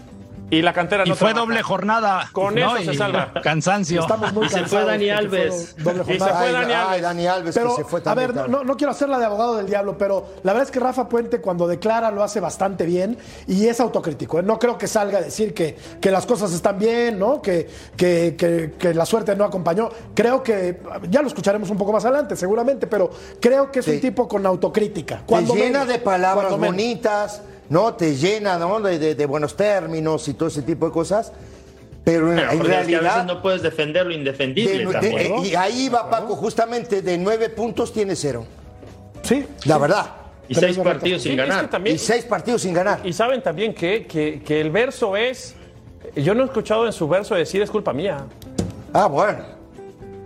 y 0.50 0.62
la 0.62 0.72
cantera 0.72 1.04
Y 1.04 1.08
no 1.08 1.14
fue 1.16 1.30
trabaja. 1.30 1.46
doble 1.46 1.62
jornada. 1.62 2.28
Con 2.32 2.54
¿no? 2.54 2.76
eso 2.76 2.84
se 2.84 2.94
Y 2.94 2.96
salva. 2.96 3.32
Cansancio. 3.42 4.02
Estamos 4.02 4.32
muy 4.32 4.46
Y 4.46 4.48
se 4.50 4.64
fue 4.66 4.84
Dani 4.84 5.10
Alves. 5.10 5.74
doble 5.82 6.02
Y 6.02 6.12
se 6.12 6.18
jornada. 6.18 6.38
fue 6.38 6.46
Ay, 6.46 6.52
Dani 6.52 6.72
ay, 6.72 6.80
Alves. 6.86 7.02
Dani 7.02 7.26
Alves 7.26 7.54
Pero, 7.54 7.70
que 7.76 7.82
se 7.82 7.88
fue 7.88 8.00
a 8.00 8.02
también. 8.02 8.32
ver, 8.34 8.48
no, 8.48 8.62
no, 8.64 8.76
quiero 8.76 8.90
hacerla 8.92 9.18
de 9.18 9.24
abogado 9.24 9.56
del 9.56 9.66
diablo, 9.66 9.96
pero 9.98 10.26
la 10.42 10.52
verdad 10.52 10.68
es 10.68 10.70
que 10.72 10.80
Rafa 10.80 11.08
Puente 11.08 11.40
cuando 11.40 11.66
declara 11.66 12.10
lo 12.10 12.22
hace 12.22 12.40
bastante 12.40 12.84
bien 12.86 13.18
y 13.46 13.66
es 13.66 13.80
autocrítico. 13.80 14.38
¿eh? 14.38 14.42
No 14.42 14.58
creo 14.58 14.78
que 14.78 14.86
salga 14.86 15.18
a 15.18 15.22
decir 15.22 15.54
que, 15.54 15.76
que 16.00 16.10
las 16.10 16.26
cosas 16.26 16.52
están 16.52 16.78
bien, 16.78 17.18
¿no? 17.18 17.40
Que, 17.42 17.68
que, 17.96 18.36
que- 18.38 18.74
que 18.78 18.94
la 18.94 19.06
suerte 19.06 19.34
no 19.34 19.44
acompañó. 19.44 19.88
Creo 20.14 20.42
que, 20.42 20.80
ya 21.10 21.22
lo 21.22 21.28
escucharemos 21.28 21.70
un 21.70 21.78
poco 21.78 21.92
más 21.92 22.04
adelante, 22.04 22.36
seguramente, 22.36 22.86
pero 22.86 23.10
creo 23.40 23.72
que 23.72 23.80
es 23.80 23.88
un 23.88 24.00
tipo 24.00 24.28
con 24.28 24.44
autocrítica. 24.46 25.18
Te 25.18 25.24
Cuando 25.26 25.54
llena 25.54 25.80
menos, 25.80 25.88
de 25.88 25.98
palabras 25.98 26.50
menos. 26.58 26.60
¿No? 27.68 27.94
Te 27.94 28.16
llena 28.16 28.58
¿no? 28.58 28.80
de, 28.80 28.98
de- 28.98 29.14
de 29.14 29.26
buenos 29.26 29.56
términos 29.56 30.26
y 30.28 30.34
todo 30.34 30.48
ese 30.48 30.62
tipo 30.62 30.86
de 30.86 30.92
cosas. 30.92 31.32
Pero 32.04 32.30
en, 32.32 32.36
Pero, 32.36 32.50
en 32.52 32.58
porque 32.58 32.72
es 32.72 32.86
que 32.86 32.96
a 32.96 32.98
veces 33.00 33.00
realidad. 33.12 33.24
no 33.24 33.40
puedes 33.42 33.62
defender 33.62 34.04
lo 34.04 34.10
de- 34.10 34.16
indefendible. 34.16 34.84
de- 35.00 35.22
eh, 35.26 35.34
y 35.44 35.54
ahí 35.54 35.88
va 35.88 36.10
Paco, 36.10 36.36
justamente 36.36 37.00
de 37.02 37.16
nueve 37.18 37.48
puntos 37.48 37.92
tiene 37.92 38.14
cero. 38.14 38.44
Sí, 39.22 39.46
La 39.64 39.78
verdad. 39.78 40.06
y 40.46 40.54
seis 40.54 40.76
partidos 40.76 41.22
Sí, 41.22 41.30
sin 41.30 41.38
es 41.40 41.44
que 41.46 41.50
ganar. 41.50 41.70
también- 41.70 41.96
Y 41.96 41.98
seis 41.98 42.24
partidos 42.26 42.60
sin 42.60 42.74
ganar. 42.74 43.00
Y 43.04 43.12
saben 43.14 43.42
también 43.42 43.72
que, 43.74 44.06
que, 44.06 44.42
que 44.42 44.60
el 44.60 44.70
verso 44.70 45.16
es. 45.16 45.54
Yo 46.14 46.34
no 46.34 46.42
he 46.42 46.44
escuchado 46.44 46.84
en 46.84 46.92
su 46.92 47.08
verso 47.08 47.34
decir 47.34 47.62
es 47.62 47.70
culpa 47.70 47.94
mía. 47.94 48.26
Ah, 48.92 49.06
bueno. 49.06 49.53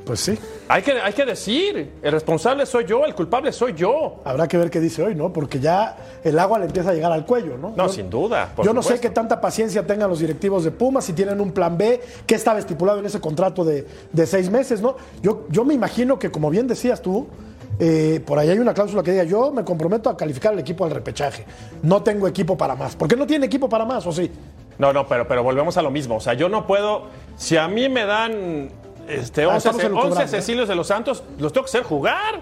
Pues 0.08 0.20
sí. 0.20 0.38
Hay 0.68 0.80
que, 0.80 0.92
hay 0.92 1.12
que 1.12 1.26
decir, 1.26 1.92
el 2.00 2.12
responsable 2.12 2.64
soy 2.64 2.86
yo, 2.86 3.04
el 3.04 3.14
culpable 3.14 3.52
soy 3.52 3.74
yo. 3.74 4.22
Habrá 4.24 4.48
que 4.48 4.56
ver 4.56 4.70
qué 4.70 4.80
dice 4.80 5.02
hoy, 5.02 5.14
¿no? 5.14 5.30
Porque 5.34 5.60
ya 5.60 5.98
el 6.24 6.38
agua 6.38 6.58
le 6.58 6.64
empieza 6.64 6.88
a 6.88 6.94
llegar 6.94 7.12
al 7.12 7.26
cuello, 7.26 7.58
¿no? 7.58 7.74
No, 7.76 7.88
Yo- 7.88 7.92
sin 7.92 8.08
duda. 8.08 8.50
por 8.56 8.64
Yo 8.64 8.72
no 8.72 8.82
sé 8.82 8.98
qué 9.00 9.10
tanta 9.10 9.38
paciencia 9.38 9.86
tengan 9.86 10.08
los 10.08 10.20
directivos 10.20 10.64
de 10.64 10.70
Pumas, 10.70 11.04
si 11.04 11.12
tienen 11.12 11.42
un 11.42 11.52
plan 11.52 11.76
B, 11.76 12.00
qué 12.26 12.34
estaba 12.36 12.58
estipulado 12.58 13.00
en 13.00 13.04
ese 13.04 13.20
contrato 13.20 13.66
de, 13.66 13.86
de 14.10 14.26
seis 14.26 14.48
meses, 14.50 14.80
¿no? 14.80 14.96
Yo, 15.20 15.44
yo 15.50 15.62
me 15.66 15.74
imagino 15.74 16.18
que, 16.18 16.30
como 16.30 16.48
bien 16.48 16.66
decías 16.66 17.02
tú, 17.02 17.26
eh, 17.78 18.22
por 18.26 18.38
ahí 18.38 18.48
hay 18.48 18.58
una 18.58 18.72
cláusula 18.72 19.02
que 19.02 19.10
diga, 19.10 19.24
yo 19.24 19.52
me 19.52 19.62
comprometo 19.64 20.08
a 20.08 20.16
calificar 20.16 20.54
al 20.54 20.58
equipo 20.58 20.86
al 20.86 20.90
repechaje. 20.90 21.44
No 21.82 22.02
tengo 22.02 22.26
equipo 22.26 22.56
para 22.56 22.74
más. 22.74 22.96
¿Por 22.96 23.08
qué 23.08 23.14
no 23.14 23.26
tiene 23.26 23.44
equipo 23.44 23.68
para 23.68 23.84
más, 23.84 24.06
o 24.06 24.12
sí? 24.12 24.30
No, 24.78 24.92
no, 24.92 25.06
pero, 25.06 25.28
pero 25.28 25.42
volvemos 25.42 25.76
a 25.76 25.82
lo 25.82 25.90
mismo. 25.90 26.16
O 26.16 26.20
sea, 26.20 26.34
yo 26.34 26.48
no 26.48 26.66
puedo. 26.66 27.06
Si 27.36 27.56
a 27.56 27.66
mí 27.68 27.88
me 27.88 28.04
dan 28.06 28.68
este, 29.08 29.42
Ah, 29.44 29.48
11, 29.48 29.56
estamos 29.58 29.84
en 29.84 29.92
lo 29.92 29.98
11 29.98 30.08
cobrando, 30.10 30.36
¿eh? 30.36 30.40
Cecilios 30.40 30.68
de 30.68 30.74
los 30.74 30.86
Santos, 30.86 31.22
los 31.38 31.52
tengo 31.52 31.64
que 31.64 31.70
hacer 31.70 31.82
jugar. 31.82 32.40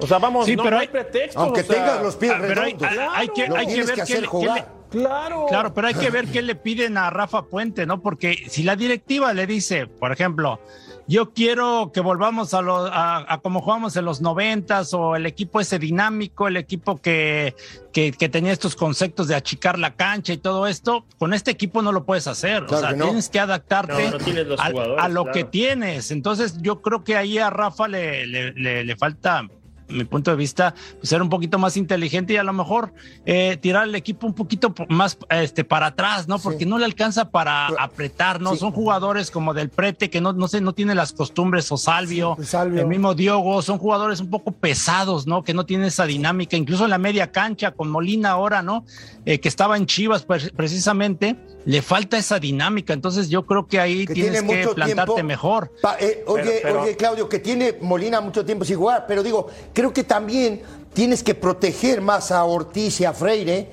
O 0.00 0.06
sea, 0.06 0.18
vamos, 0.18 0.46
Sí, 0.46 0.56
no, 0.56 0.64
pero 0.64 0.76
no 0.76 0.80
hay- 0.80 0.86
hay 0.86 0.92
pretexto. 0.92 1.40
Aunque 1.40 1.60
o 1.60 1.64
sea, 1.64 1.74
tengas 1.76 2.02
los 2.02 2.16
pies 2.16 2.32
Ah, 2.34 2.38
pero 2.40 2.62
hay, 2.62 2.72
redondos. 2.72 2.90
hay- 2.90 2.98
hay 3.14 3.28
que, 3.28 3.42
hay 3.56 3.66
que 3.66 3.82
ver 3.84 3.94
que 3.94 4.02
hacer 4.02 4.20
qué 4.20 4.26
jugar. 4.26 4.58
le- 4.58 4.74
Claro. 5.00 5.46
Claro, 5.48 5.74
pero 5.74 5.88
hay 5.88 5.94
que 5.94 6.08
ver 6.10 6.26
qué 6.28 6.40
le 6.40 6.54
piden 6.54 6.96
a 6.98 7.10
Rafa 7.10 7.42
Puente, 7.46 7.84
¿no? 7.84 8.00
Porque 8.00 8.36
si 8.48 8.62
la 8.62 8.76
directiva 8.76 9.32
le 9.32 9.44
dice, 9.46 9.88
por 9.88 10.12
ejemplo, 10.12 10.60
yo 11.06 11.32
quiero 11.34 11.90
que 11.92 12.00
volvamos 12.00 12.54
a, 12.54 12.62
lo, 12.62 12.86
a, 12.86 13.24
a 13.32 13.38
como 13.38 13.60
jugamos 13.60 13.94
en 13.96 14.04
los 14.06 14.20
noventas 14.20 14.94
o 14.94 15.16
el 15.16 15.26
equipo 15.26 15.60
ese 15.60 15.78
dinámico, 15.78 16.48
el 16.48 16.56
equipo 16.56 16.96
que, 16.96 17.54
que, 17.92 18.12
que 18.12 18.28
tenía 18.28 18.52
estos 18.52 18.74
conceptos 18.76 19.28
de 19.28 19.34
achicar 19.34 19.78
la 19.78 19.94
cancha 19.94 20.32
y 20.32 20.38
todo 20.38 20.66
esto, 20.66 21.04
con 21.18 21.34
este 21.34 21.50
equipo 21.50 21.82
no 21.82 21.92
lo 21.92 22.04
puedes 22.04 22.26
hacer. 22.26 22.64
Claro 22.66 22.76
o 22.76 22.80
sea, 22.80 22.90
que 22.90 22.96
no. 22.96 23.04
tienes 23.06 23.28
que 23.28 23.40
adaptarte 23.40 24.04
No, 24.06 24.10
no 24.12 24.18
tienes 24.18 24.46
los 24.46 24.58
a, 24.60 24.70
lo 24.70 24.84
claro. 24.96 25.24
que 25.32 25.44
tienes. 25.44 26.10
Entonces 26.10 26.56
yo 26.62 26.80
creo 26.80 27.04
que 27.04 27.16
ahí 27.16 27.38
a 27.38 27.50
Rafa 27.50 27.86
le, 27.88 28.26
le, 28.26 28.52
le- 28.52 28.84
le 28.84 28.96
falta 28.96 29.46
mi 29.88 30.04
punto 30.04 30.30
de 30.30 30.36
vista, 30.36 30.74
pues 30.98 31.08
ser 31.08 31.22
un 31.22 31.28
poquito 31.28 31.58
más 31.58 31.76
inteligente 31.76 32.32
y 32.32 32.36
a 32.36 32.42
lo 32.42 32.52
mejor 32.52 32.92
eh, 33.26 33.58
tirar 33.60 33.86
el 33.86 33.94
equipo 33.94 34.26
un 34.26 34.34
poquito 34.34 34.74
más 34.88 35.18
este, 35.30 35.64
para 35.64 35.86
atrás, 35.86 36.28
¿no? 36.28 36.38
Porque 36.38 36.66
no 36.66 36.78
le 36.78 36.84
alcanza 36.84 37.30
para 37.30 37.66
apretar, 37.66 38.40
¿no? 38.40 38.56
Son 38.56 38.72
jugadores 38.72 39.30
como 39.30 39.54
del 39.54 39.68
prete 39.68 40.10
que 40.10 40.20
no, 40.20 40.32
no 40.32 40.48
sé, 40.48 40.60
no 40.60 40.72
tiene 40.72 40.94
las 40.94 41.12
costumbres 41.12 41.70
o 41.72 41.76
Salvio, 41.76 42.36
el 42.64 42.86
mismo 42.86 43.14
Diogo, 43.14 43.62
son 43.62 43.78
jugadores 43.78 44.20
un 44.20 44.30
poco 44.30 44.52
pesados, 44.52 45.26
¿no? 45.26 45.42
Que 45.42 45.54
no 45.54 45.66
tienen 45.66 45.86
esa 45.86 46.06
dinámica, 46.06 46.56
incluso 46.56 46.84
en 46.84 46.90
la 46.90 46.98
media 46.98 47.30
cancha 47.30 47.72
con 47.72 47.90
Molina 47.90 48.30
ahora, 48.30 48.62
¿no? 48.62 48.84
Eh, 49.26 49.40
que 49.40 49.48
estaba 49.48 49.76
en 49.76 49.86
Chivas 49.86 50.24
precisamente, 50.24 51.36
le 51.64 51.82
falta 51.82 52.18
esa 52.18 52.38
dinámica, 52.38 52.92
entonces 52.92 53.28
yo 53.28 53.46
creo 53.46 53.66
que 53.66 53.80
ahí 53.80 54.06
tienes 54.06 54.42
que 54.42 54.68
plantarte 54.74 55.22
mejor. 55.22 55.72
Eh, 55.98 56.24
oye, 56.26 56.62
oye, 56.70 56.96
Claudio, 56.96 57.28
que 57.28 57.38
tiene 57.38 57.76
Molina 57.80 58.20
mucho 58.20 58.44
tiempo 58.44 58.64
sin 58.64 58.76
jugar, 58.76 59.06
pero 59.08 59.22
digo, 59.22 59.48
creo 59.74 59.92
que 59.92 60.04
también 60.04 60.62
tienes 60.94 61.22
que 61.22 61.34
proteger 61.34 62.00
más 62.00 62.30
a 62.30 62.44
Ortiz 62.44 63.00
y 63.00 63.04
a 63.04 63.12
Freire, 63.12 63.68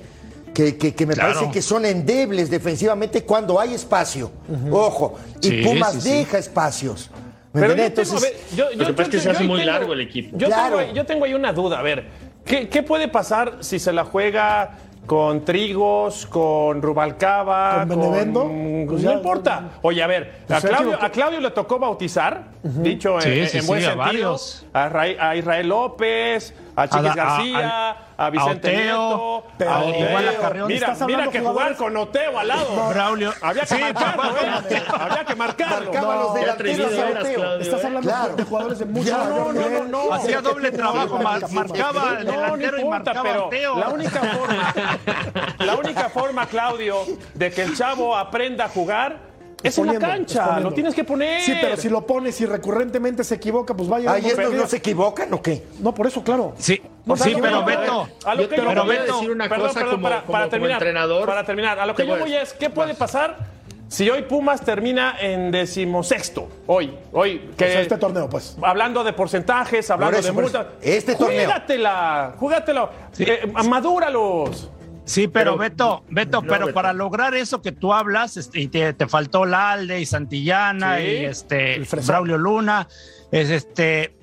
que, 0.52 0.76
que, 0.76 1.06
me 1.06 1.16
parece 1.16 1.50
que 1.50 1.62
son 1.62 1.86
endebles 1.86 2.50
defensivamente 2.50 3.22
cuando 3.22 3.58
hay 3.58 3.72
espacio. 3.72 4.30
Ojo, 4.70 5.18
y 5.40 5.62
Pumas 5.62 6.04
deja 6.04 6.36
espacios. 6.36 7.08
Pero 7.52 7.74
yo 7.74 7.92
tengo, 7.92 8.18
yo, 8.56 8.72
yo, 8.72 8.96
que 8.96 9.20
se 9.20 9.30
hace 9.30 9.44
muy 9.44 9.64
largo 9.64 9.92
el 9.92 10.00
equipo. 10.00 10.36
Yo, 10.38 10.48
tengo, 10.48 10.92
yo 10.94 11.06
tengo 11.06 11.24
ahí 11.24 11.34
una 11.34 11.52
duda, 11.52 11.78
a 11.78 11.82
ver, 11.82 12.06
¿qué, 12.44 12.68
¿qué 12.68 12.82
puede 12.82 13.08
pasar 13.08 13.58
si 13.60 13.78
se 13.78 13.92
la 13.92 14.04
juega 14.04 14.78
con 15.06 15.44
Trigos, 15.44 16.26
con 16.26 16.80
Rubalcaba, 16.80 17.84
con 17.86 17.88
Benevendo. 17.88 18.50
Pues 18.88 19.02
no 19.02 19.12
importa. 19.12 19.70
Oye, 19.82 20.02
a 20.02 20.06
ver, 20.06 20.32
pues 20.46 20.64
a, 20.64 21.10
Claudio, 21.10 21.40
le 21.40 21.50
tocó 21.50 21.78
bautizar, 21.78 22.44
dicho 22.62 23.20
en, 23.20 23.66
buen 23.66 23.82
sentido, 23.82 24.36
a, 24.72 25.36
Israel 25.36 25.68
López, 25.68 26.54
a 26.82 26.88
Chiquis 26.88 27.14
García, 27.14 27.96
a, 28.16 28.30
Vicente 28.30 28.76
Nieto, 28.76 29.44
a 29.60 29.84
igual 29.84 30.28
a 30.28 30.34
Carrión. 30.36 30.68
Mira, 30.68 30.96
mira 31.06 31.28
que 31.28 31.40
jugar 31.40 31.76
con 31.76 31.96
Oteo 31.96 32.38
al 32.38 32.48
lado. 32.48 32.88
Braulio. 32.88 33.32
Había 33.40 33.64
que 33.64 33.78
marcarlo, 33.78 34.36
¿eh? 34.36 34.82
Había 34.98 35.24
que 35.24 35.34
marcarlo. 35.34 35.92
Marcaba 35.92 36.16
los 36.16 36.34
delanteros 36.34 36.92
a 36.98 37.20
Oteo. 37.20 37.60
Estás 37.60 37.84
hablando 37.84 38.36
de 38.36 38.44
jugadores 38.44 38.78
de 38.78 38.84
mucho 38.86 39.12
no, 39.12 39.52
no, 39.52 39.68
no, 39.68 39.84
no, 39.84 40.14
Hacía 40.14 40.40
doble 40.40 40.70
trabajo, 40.70 41.18
marcaba 41.50 42.18
el 42.18 42.26
delantero 42.26 42.78
y 42.78 42.84
marcaba 42.84 43.44
Oteo. 43.44 43.78
La 43.78 43.88
única 43.88 44.20
forma, 44.20 44.74
la 45.58 45.74
única 45.76 46.08
forma, 46.08 46.46
Claudio, 46.46 47.04
de 47.34 47.50
que 47.50 47.62
el 47.62 47.76
chavo 47.76 48.16
aprenda 48.16 48.66
a 48.66 48.68
jugar 48.68 49.31
es 49.62 49.78
en 49.78 49.86
la 49.86 49.98
cancha, 49.98 50.60
lo 50.60 50.72
tienes 50.72 50.94
que 50.94 51.04
poner. 51.04 51.42
Sí, 51.42 51.54
pero 51.60 51.76
si 51.76 51.88
lo 51.88 52.06
pones 52.06 52.40
y 52.40 52.46
recurrentemente 52.46 53.24
se 53.24 53.36
equivoca, 53.36 53.74
pues 53.74 53.88
vaya. 53.88 54.12
¿Ayer 54.12 54.52
no, 54.52 54.66
se 54.66 54.76
equivocan 54.78 55.32
o 55.32 55.42
qué? 55.42 55.64
No, 55.80 55.94
por 55.94 56.06
eso, 56.06 56.22
claro. 56.22 56.54
Sí, 56.58 56.80
sí, 57.16 57.36
pero 57.40 57.64
Beto. 57.64 58.08
A 58.24 58.34
lo 58.34 58.48
que 58.48 58.56
yo 58.56 58.84
voy 58.84 58.96
a 58.96 59.02
decir 59.04 59.30
una 59.30 59.48
cosa 59.48 59.84
como, 59.84 60.08
para, 60.26 60.48
terminar, 60.48 60.74
entrenador. 60.74 61.26
Para 61.26 61.44
terminar, 61.44 61.78
a 61.78 61.86
lo 61.86 61.94
que 61.94 62.06
yo 62.06 62.18
voy 62.18 62.34
es, 62.34 62.52
¿qué 62.52 62.70
puede 62.70 62.94
pasar 62.94 63.36
si 63.88 64.08
hoy 64.08 64.22
Pumas 64.22 64.62
termina 64.62 65.16
en 65.20 65.50
decimosexto? 65.50 66.48
Hoy, 66.66 66.96
hoy. 67.12 67.50
Que, 67.56 67.82
este 67.82 67.98
torneo, 67.98 68.28
pues. 68.28 68.56
Hablando 68.62 69.04
de 69.04 69.12
porcentajes, 69.12 69.90
hablando 69.90 70.20
de 70.20 70.32
multas. 70.32 70.66
Este 70.80 71.14
torneo. 71.14 71.46
Júgatela, 71.46 72.34
júgatelo. 72.38 72.90
Eh, 73.18 73.52
madúralos. 73.64 74.70
Sí, 75.04 75.26
pero, 75.26 75.56
Beto, 75.56 76.04
Beto, 76.08 76.42
pero 76.42 76.72
para 76.72 76.92
lograr 76.92 77.34
eso 77.34 77.60
que 77.60 77.72
tú 77.72 77.92
hablas, 77.92 78.36
este, 78.36 78.60
y 78.60 78.68
te, 78.68 78.94
faltó 79.08 79.44
Lalde 79.44 80.00
y 80.00 80.06
Santillana 80.06 81.00
y 81.00 81.24
este 81.24 81.82
Braulio 82.06 82.38
Luna, 82.38 82.88
es 83.32 83.50
este, 83.50 84.14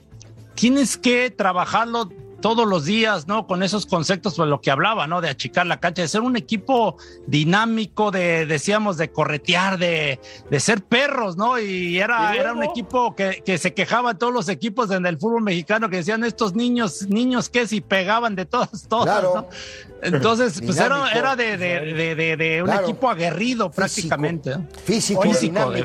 tienes 0.56 0.98
que 0.98 1.32
trabajarlo 1.32 2.10
todos 2.42 2.68
los 2.68 2.86
días, 2.86 3.28
¿no? 3.28 3.48
Con 3.48 3.64
esos 3.64 3.86
conceptos, 3.86 4.36
pues 4.36 4.50
lo 4.50 4.62
que 4.62 4.72
hablaba, 4.72 5.08
¿no? 5.08 5.22
De 5.22 5.30
achicar 5.30 5.68
la 5.68 5.80
cancha, 5.80 6.02
de 6.02 6.08
ser 6.08 6.22
un 6.22 6.36
equipo 6.36 6.98
dinámico, 7.28 8.12
de, 8.12 8.46
decíamos, 8.46 8.98
de 8.98 9.12
corretear, 9.12 9.78
de, 9.78 10.20
de 10.50 10.60
ser 10.60 10.84
perros, 10.84 11.38
¿no? 11.38 11.60
Y 11.60 12.00
era, 12.00 12.36
era 12.36 12.54
un 12.54 12.64
equipo 12.64 13.16
que, 13.16 13.42
que 13.46 13.58
se 13.58 13.74
quejaban 13.74 14.18
todos 14.18 14.34
los 14.34 14.50
equipos 14.50 14.92
en 14.92 15.06
el 15.06 15.18
fútbol 15.18 15.44
mexicano, 15.44 15.90
que 15.90 15.98
decían 15.98 16.24
estos 16.24 16.56
niños, 16.56 17.08
niños 17.10 17.50
que 17.50 17.68
si 17.68 17.82
pegaban 17.82 18.36
de 18.36 18.46
todas, 18.46 18.88
todas, 18.88 19.24
¿no? 19.24 19.48
Entonces, 20.02 20.62
pues 20.66 20.78
era, 20.78 21.12
era 21.12 21.36
de, 21.36 21.58
de, 21.58 22.36
de, 22.38 22.64
un 22.64 22.72
equipo 22.72 23.10
aguerrido 23.10 23.70
prácticamente. 23.70 24.56
Físico, 24.86 25.22
físico, 25.22 25.72
de, 25.72 25.84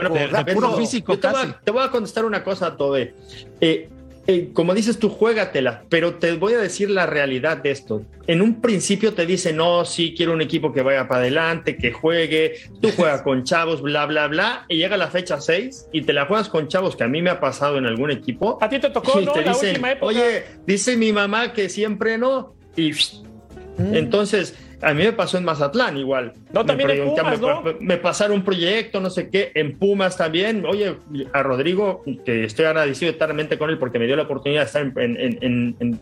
puro 0.55 0.77
físico. 0.77 1.19
Te, 1.19 1.29
voy 1.29 1.43
a, 1.43 1.61
te, 1.61 1.71
voy 1.71 1.85
a, 1.85 1.91
contestar 1.91 2.25
una 2.25 2.45
cosa, 2.45 2.77
Tobe. 2.77 3.15
Eh, 3.61 3.89
eh, 4.27 4.51
como 4.53 4.75
dices 4.75 4.99
tú, 4.99 5.11
juégatela, 5.11 5.85
pero 5.91 6.15
te 6.15 6.33
voy 6.33 6.55
a 6.55 6.59
decir 6.59 6.89
la 6.89 7.05
realidad 7.05 7.59
de 7.59 7.71
esto. 7.71 8.03
En 8.27 8.41
un 8.41 8.63
principio 8.63 9.13
te 9.13 9.27
dice, 9.27 9.53
no, 9.53 9.85
sí, 9.85 10.15
quiero 10.17 10.33
un 10.33 10.41
equipo 10.41 10.73
que 10.73 10.81
vaya 10.81 11.07
para 11.09 11.21
adelante, 11.21 11.77
que 11.77 11.93
juegue, 11.93 12.55
tú 12.81 12.91
juegas 12.97 13.21
con 13.23 13.45
chavos, 13.45 13.83
bla, 13.83 14.07
bla, 14.07 14.29
bla, 14.29 14.65
y 14.69 14.79
llega 14.79 14.97
la 14.97 15.09
fecha 15.09 15.41
6 15.41 15.89
y 15.93 16.03
te 16.03 16.15
la 16.15 16.25
juegas 16.25 16.49
con 16.49 16.69
chavos 16.69 16.97
que 16.97 17.05
a 17.05 17.09
mí 17.09 17.21
me 17.21 17.31
ha 17.31 17.39
pasado 17.39 17.77
en 17.77 17.85
algún 17.85 18.11
equipo. 18.11 18.59
A 18.63 18.69
ti 18.69 18.79
te 18.79 18.89
tocó, 18.89 19.21
¿no? 19.21 19.33
Te 19.33 19.43
la 19.43 19.55
última 19.55 19.93
época. 19.93 20.07
Oye, 20.07 20.45
dice 20.67 20.97
mi 20.97 21.13
mamá 21.13 21.53
que 21.53 21.69
siempre 21.69 22.17
no, 22.17 22.55
y 22.77 22.93
mm. 22.93 23.95
entonces 23.95 24.55
a 24.81 24.95
mí 24.95 25.03
me 25.03 25.13
pasó 25.13 25.39
en 25.39 25.45
Mazatlán 25.45 25.97
igual. 25.97 26.33
No, 26.53 26.65
también 26.65 26.91
en 26.91 27.05
Pumas, 27.05 27.41
¿no? 27.41 27.63
me, 27.81 27.97
pasaron 27.97 28.39
un 28.39 28.45
proyecto, 28.45 29.01
no 29.01 29.11
sé 29.11 29.29
qué, 29.29 29.53
en 29.55 29.79
Pumas 29.79 30.17
también. 30.17 30.65
Oye, 30.67 30.97
a 31.33 31.43
Rodrigo, 31.43 32.03
que 32.25 32.45
estoy 32.45 32.67
agradecido 32.67 33.11
eternamente 33.11 33.59
con 33.59 33.71
él 33.71 33.79
porque 33.79 33.99
me 33.99 34.07
dio 34.07 34.17
la 34.17 34.23
oportunidad 34.23 34.63
de 34.63 34.67
estar 34.67 34.93
en, 34.97 36.01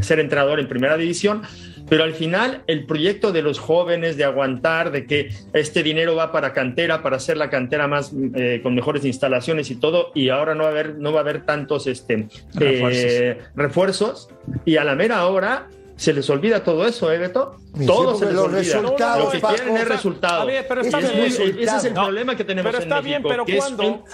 ser 0.00 0.20
entrenador 0.20 0.60
en 0.60 0.68
primera 0.68 0.96
división, 0.96 1.42
pero 1.88 2.04
al 2.04 2.14
final 2.14 2.62
el 2.68 2.86
proyecto 2.86 3.32
de 3.32 3.42
los 3.42 3.58
jóvenes, 3.58 4.16
de 4.16 4.24
aguantar, 4.24 4.92
de 4.92 5.04
que 5.04 5.30
este 5.52 5.82
dinero 5.82 6.14
va 6.14 6.30
para 6.30 6.52
cantera, 6.52 7.02
para 7.02 7.16
hacer 7.16 7.36
la 7.36 7.50
cantera 7.50 7.88
más 7.88 8.12
eh, 8.34 8.60
con 8.62 8.74
mejores 8.74 9.04
instalaciones 9.04 9.70
y 9.70 9.76
todo, 9.76 10.12
y 10.14 10.28
ahora 10.28 10.54
no 10.54 10.62
va 10.62 10.68
a 10.68 10.72
haber, 10.72 10.98
no 10.98 11.12
va 11.12 11.18
a 11.18 11.22
haber 11.22 11.44
tantos 11.44 11.88
este, 11.88 12.28
eh, 12.60 13.38
refuerzos, 13.56 14.28
y 14.64 14.76
a 14.76 14.84
la 14.84 14.94
mera 14.94 15.26
hora 15.26 15.68
se 15.96 16.12
les 16.12 16.28
olvida 16.30 16.64
todo 16.64 16.86
eso, 16.86 17.12
¿eh, 17.12 17.18
Beto? 17.18 17.58
Todo 17.86 18.14
se 18.16 18.26
les 18.26 18.34
los 18.34 18.44
olvida. 18.44 18.58
Resultados, 18.58 19.24
Lo 19.24 19.30
que 19.30 19.40
quieren 19.40 19.76
es 19.76 19.88
resultados. 19.88 20.52
pero 20.68 20.80
está 20.80 20.98
bien. 20.98 21.18
Ese, 21.24 21.62
es 21.62 21.84
el 21.84 21.94
problema 21.94 22.36
que 22.36 22.44
tenemos 22.44 22.70
pero 22.70 22.82
está 22.82 23.00
bien, 23.00 23.22
pero 23.22 23.44
¿cuándo, 23.44 24.04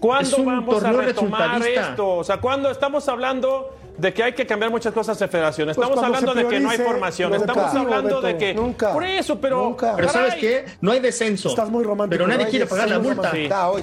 ¿cuándo 0.00 0.44
vamos 0.44 0.82
a 0.82 0.92
retomar 0.92 1.62
esto? 1.66 2.08
O 2.16 2.24
sea, 2.24 2.40
¿cuándo 2.40 2.70
estamos 2.70 3.08
hablando 3.08 3.70
de 3.98 4.14
que 4.14 4.22
hay 4.22 4.32
que 4.32 4.46
cambiar 4.46 4.70
muchas 4.70 4.92
cosas 4.92 5.18
de 5.18 5.28
federación. 5.28 5.66
Pues 5.66 5.78
estamos 5.78 6.04
hablando 6.04 6.34
de 6.34 6.48
que 6.48 6.60
no 6.60 6.70
hay 6.70 6.78
formación. 6.78 7.34
Estamos 7.34 7.74
hablando 7.74 8.20
de 8.20 8.36
que. 8.36 8.54
Nunca, 8.54 8.92
por 8.92 9.04
eso, 9.04 9.40
pero. 9.40 9.76
Pero 9.96 10.08
¿sabes 10.08 10.34
qué? 10.34 10.64
No 10.80 10.92
hay 10.92 11.00
descenso. 11.00 11.48
Estás 11.48 11.70
muy 11.70 11.84
romántico. 11.84 12.24
Pero 12.24 12.26
nadie 12.26 12.48
quiere 12.50 12.66
pagar 12.66 12.88
la 12.88 12.98
multa. 12.98 13.32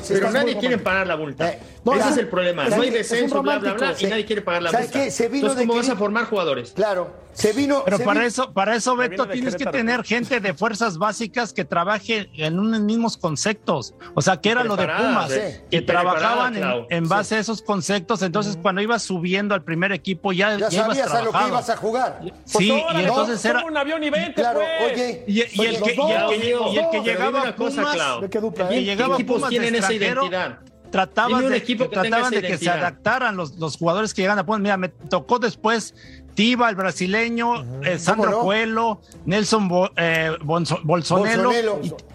pero 0.07 0.31
nadie 0.31 0.57
quiere 0.57 0.77
pagar 0.77 1.07
la 1.07 1.17
multa. 1.17 1.49
Eh, 1.49 1.59
Ese 1.97 2.09
es 2.09 2.17
el 2.17 2.27
problema. 2.27 2.67
No 2.69 2.81
hay 2.81 2.89
descenso, 2.89 3.41
bla, 3.41 3.59
bla, 3.59 3.73
bla. 3.73 3.95
Y 3.99 4.05
nadie 4.05 4.25
quiere 4.25 4.41
pagar 4.41 4.63
la 4.63 4.71
multa. 4.71 4.91
Qué? 4.91 5.11
Se 5.11 5.27
vino 5.27 5.47
Entonces, 5.47 5.67
¿cómo 5.67 5.79
vas 5.79 5.89
a 5.89 5.95
formar 5.95 6.25
jugadores? 6.25 6.71
Claro. 6.71 7.23
Se 7.33 7.51
vino. 7.53 7.83
Pero 7.83 7.99
para 7.99 8.25
eso, 8.25 8.53
para 8.53 8.75
eso, 8.75 8.95
Beto, 8.95 9.27
tienes 9.27 9.55
que 9.55 9.65
tener 9.65 10.03
gente 10.03 10.39
de 10.39 10.53
fuerzas 10.53 10.97
básicas 10.97 11.53
que 11.53 11.65
trabaje 11.65 12.29
en 12.35 12.59
unos 12.59 12.81
mismos 12.81 13.17
conceptos. 13.17 13.95
O 14.13 14.21
sea, 14.21 14.37
que 14.37 14.51
era 14.51 14.63
lo 14.63 14.75
de 14.75 14.87
Pumas, 14.87 15.31
que 15.69 15.81
trabajaban 15.81 16.85
en, 16.89 17.09
base 17.09 17.35
a 17.35 17.39
esos 17.39 17.61
conceptos. 17.61 18.21
Entonces, 18.21 18.57
cuando 18.61 18.81
ibas 18.81 19.03
subiendo 19.03 19.55
al 19.55 19.63
primer 19.63 19.91
equipo, 19.91 20.02
ya, 20.03 20.57
ya, 20.57 20.71
sabías 20.71 21.11
a, 21.11 21.21
lo 21.21 21.31
que 21.31 21.47
ibas 21.47 21.69
a 21.69 21.77
jugar. 21.77 22.21
sí, 22.45 22.69
y 22.69 22.99
entonces 22.99 23.43
era. 23.45 23.63
un 23.65 23.75
avión 23.77 24.03
y 24.03 24.09
20, 24.09 24.33
claro, 24.33 24.59
pues. 24.79 24.93
oye, 24.93 25.23
y, 25.27 25.41
el 25.41 25.81
que, 25.81 27.01
llegaba 27.03 27.49
a 27.49 27.55
Pumas, 27.55 28.21
¿De 28.21 28.29
qué 28.29 28.81
llegaba 28.81 29.15
equipos 29.15 29.49
tienen 29.49 29.75
esa 29.75 29.93
identidad? 29.93 30.59
trataban 30.91 31.49
de, 31.49 31.63
que, 31.63 31.75
trataban 31.75 32.31
de 32.31 32.41
que 32.43 32.55
se 32.55 32.69
adaptaran 32.69 33.35
los, 33.35 33.55
los 33.55 33.77
jugadores 33.77 34.13
que 34.13 34.21
llegan 34.21 34.37
a 34.37 34.45
Pumas. 34.45 34.61
Mira, 34.61 34.77
me 34.77 34.89
tocó 34.89 35.39
después 35.39 35.95
Tiva, 36.33 36.69
el 36.69 36.75
brasileño, 36.75 37.81
eh, 37.83 37.99
Sandro 37.99 38.41
Coelho, 38.41 39.01
Nelson 39.25 39.69
eh, 39.95 40.31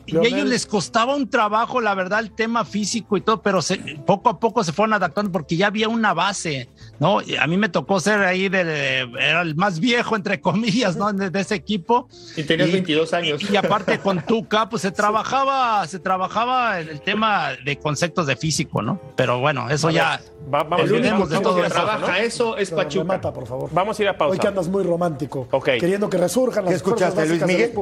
Y, 0.08 0.16
a 0.16 0.22
ellos 0.22 0.48
les 0.48 0.66
costaba 0.66 1.14
un 1.14 1.28
trabajo, 1.28 1.80
la 1.80 1.94
verdad, 1.94 2.20
el 2.20 2.30
tema 2.30 2.64
físico 2.64 3.16
y 3.16 3.20
todo, 3.20 3.42
pero 3.42 3.60
poco 4.06 4.28
a 4.30 4.40
poco 4.40 4.64
se 4.64 4.72
fueron 4.72 4.94
adaptando 4.94 5.30
porque 5.30 5.56
ya 5.56 5.68
había 5.68 5.88
una 5.88 6.14
base, 6.14 6.68
¿no? 6.98 7.18
a 7.18 7.46
mí 7.46 7.56
me 7.56 7.68
tocó 7.68 8.00
ser 8.00 8.20
ahí, 8.20 8.48
de, 8.48 9.00
era 9.18 9.42
el 9.42 9.54
más 9.54 9.80
viejo, 9.80 10.16
entre 10.16 10.40
comillas, 10.40 10.96
¿no? 10.96 11.12
De, 11.12 11.38
ese 11.38 11.54
equipo. 11.54 12.08
Y 12.36 12.42
tenías 12.42 12.72
22 12.72 13.12
años. 13.14 13.50
Y, 13.50 13.56
aparte 13.56 13.98
con 13.98 14.22
Tuca, 14.26 14.68
pues 14.68 14.82
se 14.82 14.90
trabajaba, 14.90 15.86
se 15.86 15.98
trabajaba 15.98 16.80
en 16.80 16.88
el 16.88 17.00
tema 17.00 17.50
de 17.64 17.78
conceptos 17.78 18.26
de 18.26 18.36
físico, 18.36 18.82
¿no? 18.82 19.00
Pero 19.14 19.38
bueno, 19.40 19.70
eso 19.70 19.90
ya... 19.90 20.20
vamos 20.48 20.80
el 20.80 20.92
único 20.92 21.26
de 21.26 21.40
todo 21.40 21.62
que 21.62 21.68
trabaja 21.68 22.18
eso 22.18 22.56
es 22.56 22.70
Pachuca. 22.70 23.04
Mata, 23.04 23.32
por 23.32 23.46
favor. 23.46 23.70
Vamos 23.72 23.98
a 23.98 24.02
ir 24.02 24.08
a 24.08 24.16
pausa. 24.16 24.32
Hoy 24.32 24.38
que 24.38 24.48
andas 24.48 24.68
muy 24.68 24.82
romántico. 24.82 25.48
Ok. 25.50 25.70
Queriendo 25.80 26.08
que 26.08 26.18
resurjan 26.18 26.64
las 26.64 26.72
¿Qué 26.72 26.76
escuchaste, 26.76 27.26
Luis 27.26 27.44
Miguel? 27.44 27.72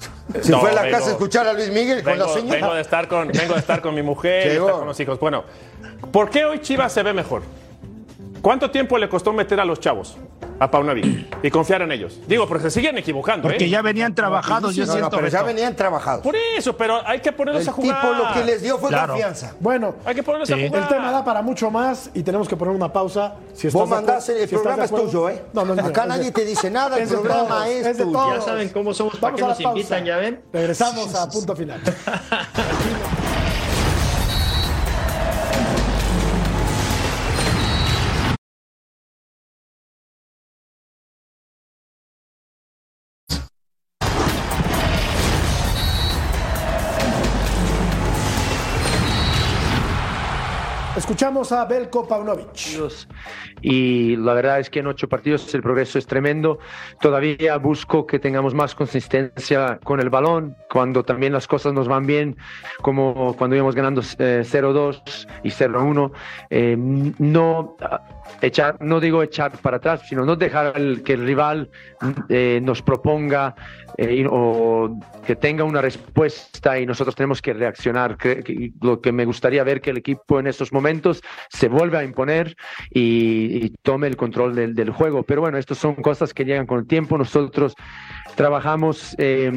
Si 0.42 0.52
fue 0.52 0.70
a 0.70 0.74
la 0.74 0.90
casa 0.90 1.08
a 1.08 1.10
escuchar 1.12 1.46
a 1.46 1.52
Luis 1.52 1.70
Miguel 1.70 2.02
con 2.02 2.18
la 2.18 2.28
señora. 2.28 2.60
Vengo 2.60 2.74
de 2.74 2.80
estar 2.80 3.08
con, 3.08 3.28
vengo 3.28 3.54
de 3.54 3.60
estar 3.60 3.80
con 3.80 3.94
mi 3.94 4.02
mujer 4.02 4.46
y 4.46 4.56
estar 4.56 4.72
con 4.72 4.86
los 4.86 5.00
hijos. 5.00 5.18
Bueno, 5.18 5.44
¿por 6.12 6.30
qué 6.30 6.44
hoy 6.44 6.60
Chivas 6.60 6.92
se 6.92 7.02
ve 7.02 7.12
mejor? 7.12 7.42
¿Cuánto 8.40 8.70
tiempo 8.70 8.96
le 8.96 9.08
costó 9.08 9.32
meter 9.32 9.58
a 9.60 9.64
los 9.64 9.80
chavos? 9.80 10.16
A 10.60 10.70
Paunovic 10.70 11.26
y 11.42 11.50
confiar 11.50 11.80
en 11.82 11.90
ellos. 11.90 12.20
Digo, 12.28 12.46
porque 12.46 12.64
se 12.64 12.70
siguen 12.70 12.96
equivocando. 12.98 13.48
Porque 13.48 13.64
¿eh? 13.64 13.68
ya 13.70 13.80
venían 13.80 14.14
trabajados, 14.14 14.74
yo 14.76 14.84
No, 14.84 14.92
no, 14.92 14.98
siento. 14.98 15.16
pero 15.16 15.28
ya 15.28 15.42
venían 15.42 15.74
trabajados. 15.74 16.22
Por 16.22 16.36
eso, 16.36 16.76
pero 16.76 17.00
hay 17.06 17.20
que 17.20 17.32
ponerlos 17.32 17.62
El 17.62 17.68
a 17.70 17.72
jugar. 17.72 18.00
tipo 18.02 18.12
lo 18.14 18.32
que 18.34 18.44
les 18.44 18.60
dio 18.62 18.76
fue 18.78 18.90
Claro. 18.90 19.14
confianza. 19.14 19.54
Bueno, 19.58 19.94
Hay 20.04 20.14
que 20.14 20.22
ponerlos 20.22 20.46
Sí. 20.48 20.52
a 20.52 20.68
jugar. 20.68 20.82
el 20.82 20.88
tema 20.88 21.10
da 21.12 21.24
para 21.24 21.40
mucho 21.40 21.70
más 21.70 22.10
y 22.12 22.22
tenemos 22.22 22.46
que 22.46 22.56
poner 22.56 22.74
una 22.74 22.92
pausa. 22.92 23.36
Si 23.54 23.68
estás 23.68 23.80
Vos 23.80 23.88
mandás, 23.88 24.28
el 24.28 24.46
si 24.46 24.54
programa 24.54 24.84
es 24.84 24.90
tuyo, 24.90 25.28
¿eh? 25.30 25.42
No, 25.54 25.64
no 25.64 25.72
es 25.72 25.80
Acá 25.80 26.02
es 26.02 26.08
nadie 26.08 26.30
te 26.30 26.44
dice 26.44 26.70
nada, 26.70 26.96
el 26.98 27.04
es 27.04 27.08
programa 27.10 27.66
es 27.66 27.84
de 27.96 28.04
tuyo. 28.04 28.12
todos. 28.18 28.34
Ya 28.36 28.40
saben 28.42 28.68
cómo 28.68 28.92
somos, 28.92 29.16
¿para 29.16 29.32
Vamos 29.34 29.38
qué 29.38 29.44
a 29.44 29.48
la 29.48 29.54
nos 29.54 29.60
invitan? 29.78 30.04
¿Ya 30.04 30.16
ven? 30.18 30.40
Regresamos 30.52 31.14
a 31.14 31.26
punto 31.30 31.56
final. 31.56 31.80
Escuchamos 51.30 51.52
a 51.52 51.64
Belko 51.64 52.08
Paunovic. 52.08 53.06
y 53.62 54.16
la 54.16 54.32
verdad 54.34 54.58
es 54.58 54.68
que 54.68 54.80
en 54.80 54.88
ocho 54.88 55.08
partidos 55.08 55.54
el 55.54 55.62
progreso 55.62 55.96
es 55.96 56.06
tremendo. 56.06 56.58
Todavía 57.00 57.56
busco 57.58 58.04
que 58.04 58.18
tengamos 58.18 58.52
más 58.52 58.74
consistencia 58.74 59.78
con 59.84 60.00
el 60.00 60.10
balón, 60.10 60.56
cuando 60.68 61.04
también 61.04 61.32
las 61.32 61.46
cosas 61.46 61.72
nos 61.72 61.86
van 61.86 62.04
bien, 62.04 62.36
como 62.82 63.36
cuando 63.36 63.54
íbamos 63.54 63.76
ganando 63.76 64.00
eh, 64.18 64.42
0-2 64.44 65.28
y 65.44 65.50
0-1. 65.50 66.10
eh, 66.50 66.74
no 66.76 67.76
ah, 67.80 68.00
echar, 68.42 68.76
no 68.80 68.98
digo 68.98 69.22
echar 69.22 69.52
para 69.58 69.76
atrás, 69.76 70.02
sino 70.08 70.24
no 70.24 70.34
dejar 70.34 70.76
el- 70.76 71.04
que 71.04 71.12
el 71.12 71.24
rival 71.26 71.70
eh, 72.28 72.58
nos 72.60 72.82
proponga 72.82 73.54
eh, 73.98 74.26
o 74.28 74.98
que 75.26 75.36
tenga 75.36 75.62
una 75.64 75.80
respuesta 75.82 76.78
y 76.80 76.86
nosotros 76.86 77.14
tenemos 77.14 77.40
que 77.42 77.52
reaccionar. 77.52 78.16
Lo 78.80 79.00
que 79.00 79.12
me 79.12 79.24
gustaría 79.26 79.62
ver 79.62 79.80
que 79.80 79.90
el 79.90 79.98
equipo 79.98 80.40
en 80.40 80.46
estos 80.46 80.72
momentos 80.72 81.19
se 81.48 81.68
vuelva 81.68 82.00
a 82.00 82.04
imponer 82.04 82.56
y, 82.90 83.66
y 83.66 83.70
tome 83.82 84.06
el 84.06 84.16
control 84.16 84.54
del, 84.54 84.74
del 84.74 84.90
juego. 84.90 85.22
Pero 85.22 85.40
bueno, 85.42 85.58
estas 85.58 85.78
son 85.78 85.94
cosas 85.96 86.34
que 86.34 86.44
llegan 86.44 86.66
con 86.66 86.80
el 86.80 86.86
tiempo. 86.86 87.18
Nosotros 87.18 87.74
trabajamos 88.36 89.14
eh, 89.18 89.50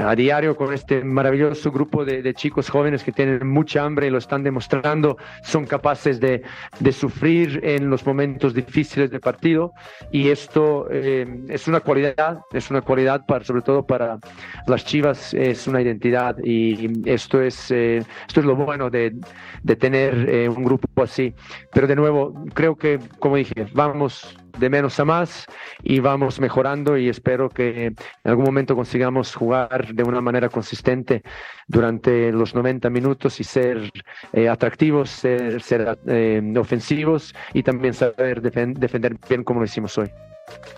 a 0.00 0.14
diario 0.14 0.56
con 0.56 0.72
este 0.72 1.02
maravilloso 1.04 1.70
grupo 1.70 2.04
de, 2.04 2.22
de 2.22 2.34
chicos 2.34 2.68
jóvenes 2.68 3.02
que 3.04 3.12
tienen 3.12 3.46
mucha 3.46 3.84
hambre 3.84 4.06
y 4.06 4.10
lo 4.10 4.18
están 4.18 4.42
demostrando. 4.42 5.16
Son 5.42 5.66
capaces 5.66 6.20
de, 6.20 6.42
de 6.80 6.92
sufrir 6.92 7.60
en 7.62 7.90
los 7.90 8.04
momentos 8.06 8.54
difíciles 8.54 9.10
del 9.10 9.20
partido 9.20 9.72
y 10.10 10.28
esto 10.28 10.88
eh, 10.90 11.26
es 11.48 11.68
una 11.68 11.80
cualidad, 11.80 12.40
es 12.52 12.70
una 12.70 12.82
cualidad 12.82 13.24
para, 13.26 13.44
sobre 13.44 13.62
todo 13.62 13.86
para 13.86 14.18
las 14.66 14.84
Chivas, 14.84 15.34
es 15.34 15.66
una 15.66 15.80
identidad 15.80 16.36
y 16.42 17.08
esto 17.08 17.40
es, 17.40 17.70
eh, 17.70 18.02
esto 18.26 18.40
es 18.40 18.46
lo 18.46 18.56
bueno 18.56 18.90
de, 18.90 19.14
de 19.62 19.76
tener 19.76 20.28
eh, 20.28 20.48
un 20.48 20.64
grupo 20.64 20.71
así. 20.96 21.34
Pero 21.72 21.86
de 21.86 21.96
nuevo, 21.96 22.34
creo 22.54 22.76
que, 22.76 22.98
como 23.18 23.36
dije, 23.36 23.66
vamos 23.72 24.36
de 24.58 24.68
menos 24.68 25.00
a 25.00 25.04
más 25.06 25.46
y 25.82 26.00
vamos 26.00 26.38
mejorando 26.38 26.98
y 26.98 27.08
espero 27.08 27.48
que 27.48 27.86
en 27.86 27.96
algún 28.24 28.44
momento 28.44 28.76
consigamos 28.76 29.34
jugar 29.34 29.94
de 29.94 30.02
una 30.02 30.20
manera 30.20 30.50
consistente 30.50 31.22
durante 31.68 32.30
los 32.32 32.54
90 32.54 32.90
minutos 32.90 33.40
y 33.40 33.44
ser 33.44 33.90
eh, 34.34 34.48
atractivos, 34.50 35.08
ser, 35.10 35.62
ser, 35.62 35.98
eh, 36.06 36.42
ofensivos 36.58 37.34
y 37.54 37.62
también 37.62 37.94
saber 37.94 38.42
defen- 38.42 38.74
defender 38.74 39.16
bien 39.28 39.42
como 39.42 39.60
lo 39.60 39.64
hicimos 39.64 39.96
hoy. 39.96 40.10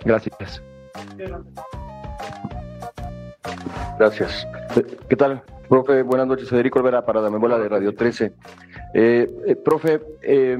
Gracias. 0.04 0.62
Gracias. 3.98 4.46
¿Qué 5.08 5.16
tal? 5.16 5.42
Profe, 5.68 6.02
buenas 6.02 6.26
noches. 6.26 6.48
Federico 6.48 6.78
Olvera 6.78 7.04
para 7.04 7.20
la 7.20 7.30
memoria 7.30 7.58
de 7.58 7.68
Radio 7.68 7.94
13. 7.94 8.32
Eh, 8.94 9.30
eh, 9.46 9.56
profe, 9.56 10.00
eh, 10.22 10.58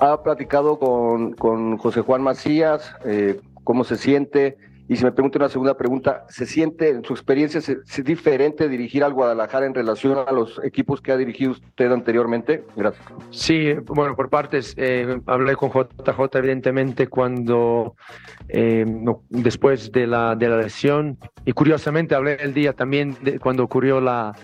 ha 0.00 0.22
platicado 0.22 0.78
con, 0.78 1.32
con 1.32 1.78
José 1.78 2.00
Juan 2.00 2.22
Macías, 2.22 2.94
eh, 3.04 3.40
cómo 3.64 3.84
se 3.84 3.96
siente. 3.96 4.56
Y 4.88 4.96
si 4.96 5.04
me 5.04 5.12
pregunta 5.12 5.38
una 5.38 5.48
segunda 5.48 5.76
pregunta, 5.76 6.24
¿se 6.28 6.44
siente, 6.44 6.90
en 6.90 7.04
su 7.04 7.14
experiencia, 7.14 7.60
diferente 8.04 8.68
dirigir 8.68 9.02
al 9.02 9.14
Guadalajara 9.14 9.64
en 9.66 9.74
relación 9.74 10.18
a 10.26 10.30
los 10.30 10.60
equipos 10.62 11.00
que 11.00 11.12
ha 11.12 11.16
dirigido 11.16 11.52
usted 11.52 11.90
anteriormente? 11.90 12.64
Gracias. 12.76 13.04
Sí, 13.30 13.72
bueno, 13.86 14.14
por 14.14 14.28
partes. 14.28 14.74
eh, 14.76 15.20
hablé 15.26 15.56
con 15.56 15.70
JJ, 15.70 16.38
evidentemente, 16.38 17.06
cuando 17.06 17.96
eh, 18.48 18.84
después 19.30 19.90
de 19.90 20.06
la, 20.06 20.36
de 20.36 20.48
la 20.48 20.58
lesión. 20.58 21.18
Y 21.46 21.52
curiosamente, 21.52 22.14
hablé 22.14 22.34
el 22.40 22.52
día 22.52 22.74
también 22.74 23.16
de 23.22 23.38
cuando 23.38 23.64
ocurrió 23.64 24.00
la, 24.00 24.34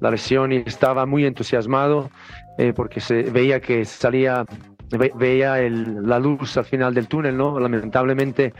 la 0.00 0.10
lesión 0.10 0.52
y 0.52 0.56
estaba 0.58 1.06
muy 1.06 1.24
entusiasmado 1.24 2.10
eh, 2.58 2.72
porque 2.72 3.00
se 3.00 3.22
veía 3.22 3.60
que 3.60 3.84
salía. 3.84 4.44
Ve- 4.90 5.12
Veía 5.14 5.60
el- 5.60 6.06
la 6.06 6.18
luz 6.18 6.56
al 6.56 6.64
final 6.64 6.94
del 6.94 7.08
túnel, 7.08 7.36
¿no? 7.36 7.58
Lamentablemente, 7.58 8.52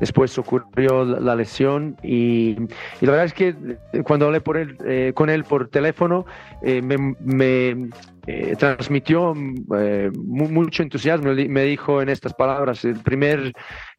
después 0.00 0.36
ocurrió 0.38 1.04
la, 1.04 1.34
lesión 1.34 1.96
y, 2.02 2.56
la 3.00 3.10
verdad 3.12 3.24
es 3.26 3.34
que 3.34 3.54
eh, 3.92 4.02
cuando 4.02 4.26
hablé 4.26 4.40
por 4.40 4.56
él, 4.56 4.76
eh, 4.84 5.12
con 5.14 5.30
él 5.30 5.44
por 5.44 5.68
teléfono, 5.68 6.24
eh, 6.62 6.82
me, 6.82 7.14
me, 7.20 7.88
eh, 8.26 8.54
transmitió 8.58 9.34
eh, 9.76 10.10
mu- 10.14 10.48
mucho 10.48 10.82
entusiasmo. 10.82 11.32
Me 11.32 11.62
dijo 11.64 12.00
en 12.02 12.08
estas 12.08 12.34
palabras, 12.34 12.84
el 12.84 12.96
primer 12.96 13.52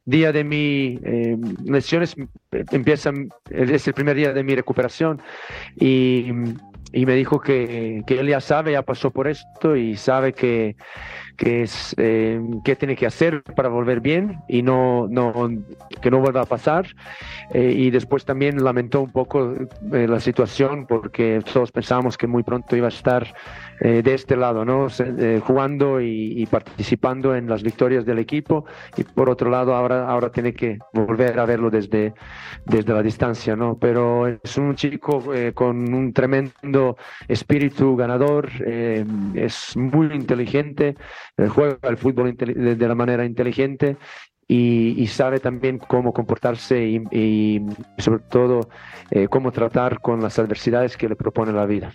día 0.06 0.32
de 0.32 0.44
mi 0.44 1.00
eh, 1.04 1.38
lesiones 1.66 2.16
empieza, 2.72 3.12
es 3.50 3.88
el 3.88 3.94
primer 3.94 4.16
día 4.18 4.34
de 4.34 4.44
mi 4.44 4.54
recuperación 4.54 5.22
y, 5.78 6.28
y 6.92 7.06
me 7.06 7.16
dijo 7.16 7.40
que, 7.40 8.02
que 8.06 8.20
él 8.20 8.28
ya 8.28 8.42
sabe, 8.42 8.74
ya 8.74 8.82
pasó 8.82 9.12
por 9.12 9.28
esto 9.30 9.76
y 9.78 9.96
sabe 9.96 10.34
que, 10.34 10.76
que 11.36 11.64
es 11.64 11.96
eh, 11.98 12.42
qué 12.64 12.76
tiene 12.76 12.96
que 12.96 13.06
hacer 13.06 13.44
para 13.56 13.70
volver 13.70 14.00
bien 14.02 14.40
y 14.48 14.62
no, 14.62 15.08
no 15.10 15.50
que 16.02 16.12
no 16.12 16.20
vuelva 16.20 16.42
a 16.42 16.46
pasar 16.46 16.86
Eh, 17.54 17.74
y 17.76 17.92
después 17.92 18.26
también 18.26 18.64
lamentó 18.64 19.02
un 19.02 19.12
poco 19.12 19.54
eh, 19.92 20.08
la 20.08 20.20
situación 20.20 20.86
porque 20.88 21.42
todos 21.54 21.72
pensábamos 21.72 22.18
que 22.18 22.28
muy 22.28 22.44
pronto 22.44 22.76
iba 22.76 22.88
a 22.88 22.90
estar 22.90 23.28
eh, 23.82 24.02
de 24.02 24.14
este 24.14 24.36
lado, 24.36 24.66
¿no? 24.66 24.88
Eh, 25.00 25.42
jugando 25.44 26.00
y, 26.02 26.42
y 26.42 26.46
participando 26.46 27.36
en 27.36 27.48
las 27.50 27.64
victorias 27.64 28.06
del 28.06 28.20
equipo 28.20 28.66
y 28.98 29.04
por 29.04 29.30
otro 29.30 29.50
lado 29.50 29.76
ahora, 29.76 30.08
ahora 30.08 30.32
tiene 30.32 30.54
que 30.54 30.78
volver 30.94 31.40
a 31.40 31.46
verlo 31.46 31.70
desde, 31.70 32.14
desde 32.66 32.94
la 32.94 33.04
distancia, 33.04 33.56
¿no? 33.56 33.78
Pero 33.78 34.28
es 34.28 34.58
un 34.58 34.76
chico 34.76 35.34
eh, 35.34 35.52
con 35.54 35.94
un 35.94 36.14
tremendo 36.14 36.98
espíritu 37.28 37.96
ganador, 37.96 38.50
es 39.36 39.76
muy 39.76 40.08
inteligente, 40.14 40.96
juega 41.50 41.78
el 41.84 41.98
fútbol 41.98 42.36
de, 42.36 42.88
la 42.88 42.96
manera 42.96 43.26
inteligente 43.26 43.98
y, 44.48 45.02
y 45.02 45.08
sabe 45.08 45.40
también 45.40 45.80
cómo 45.80 46.14
comportarse 46.14 46.84
y, 46.84 47.04
y 47.12 47.62
sobre 47.98 48.24
todo 48.24 48.70
eh, 49.12 49.28
cómo 49.28 49.52
tratar 49.52 50.00
con 50.00 50.22
las 50.22 50.38
adversidades 50.38 50.98
que 50.98 51.10
le 51.10 51.16
propone 51.16 51.52
la 51.52 51.66
vida. 51.66 51.94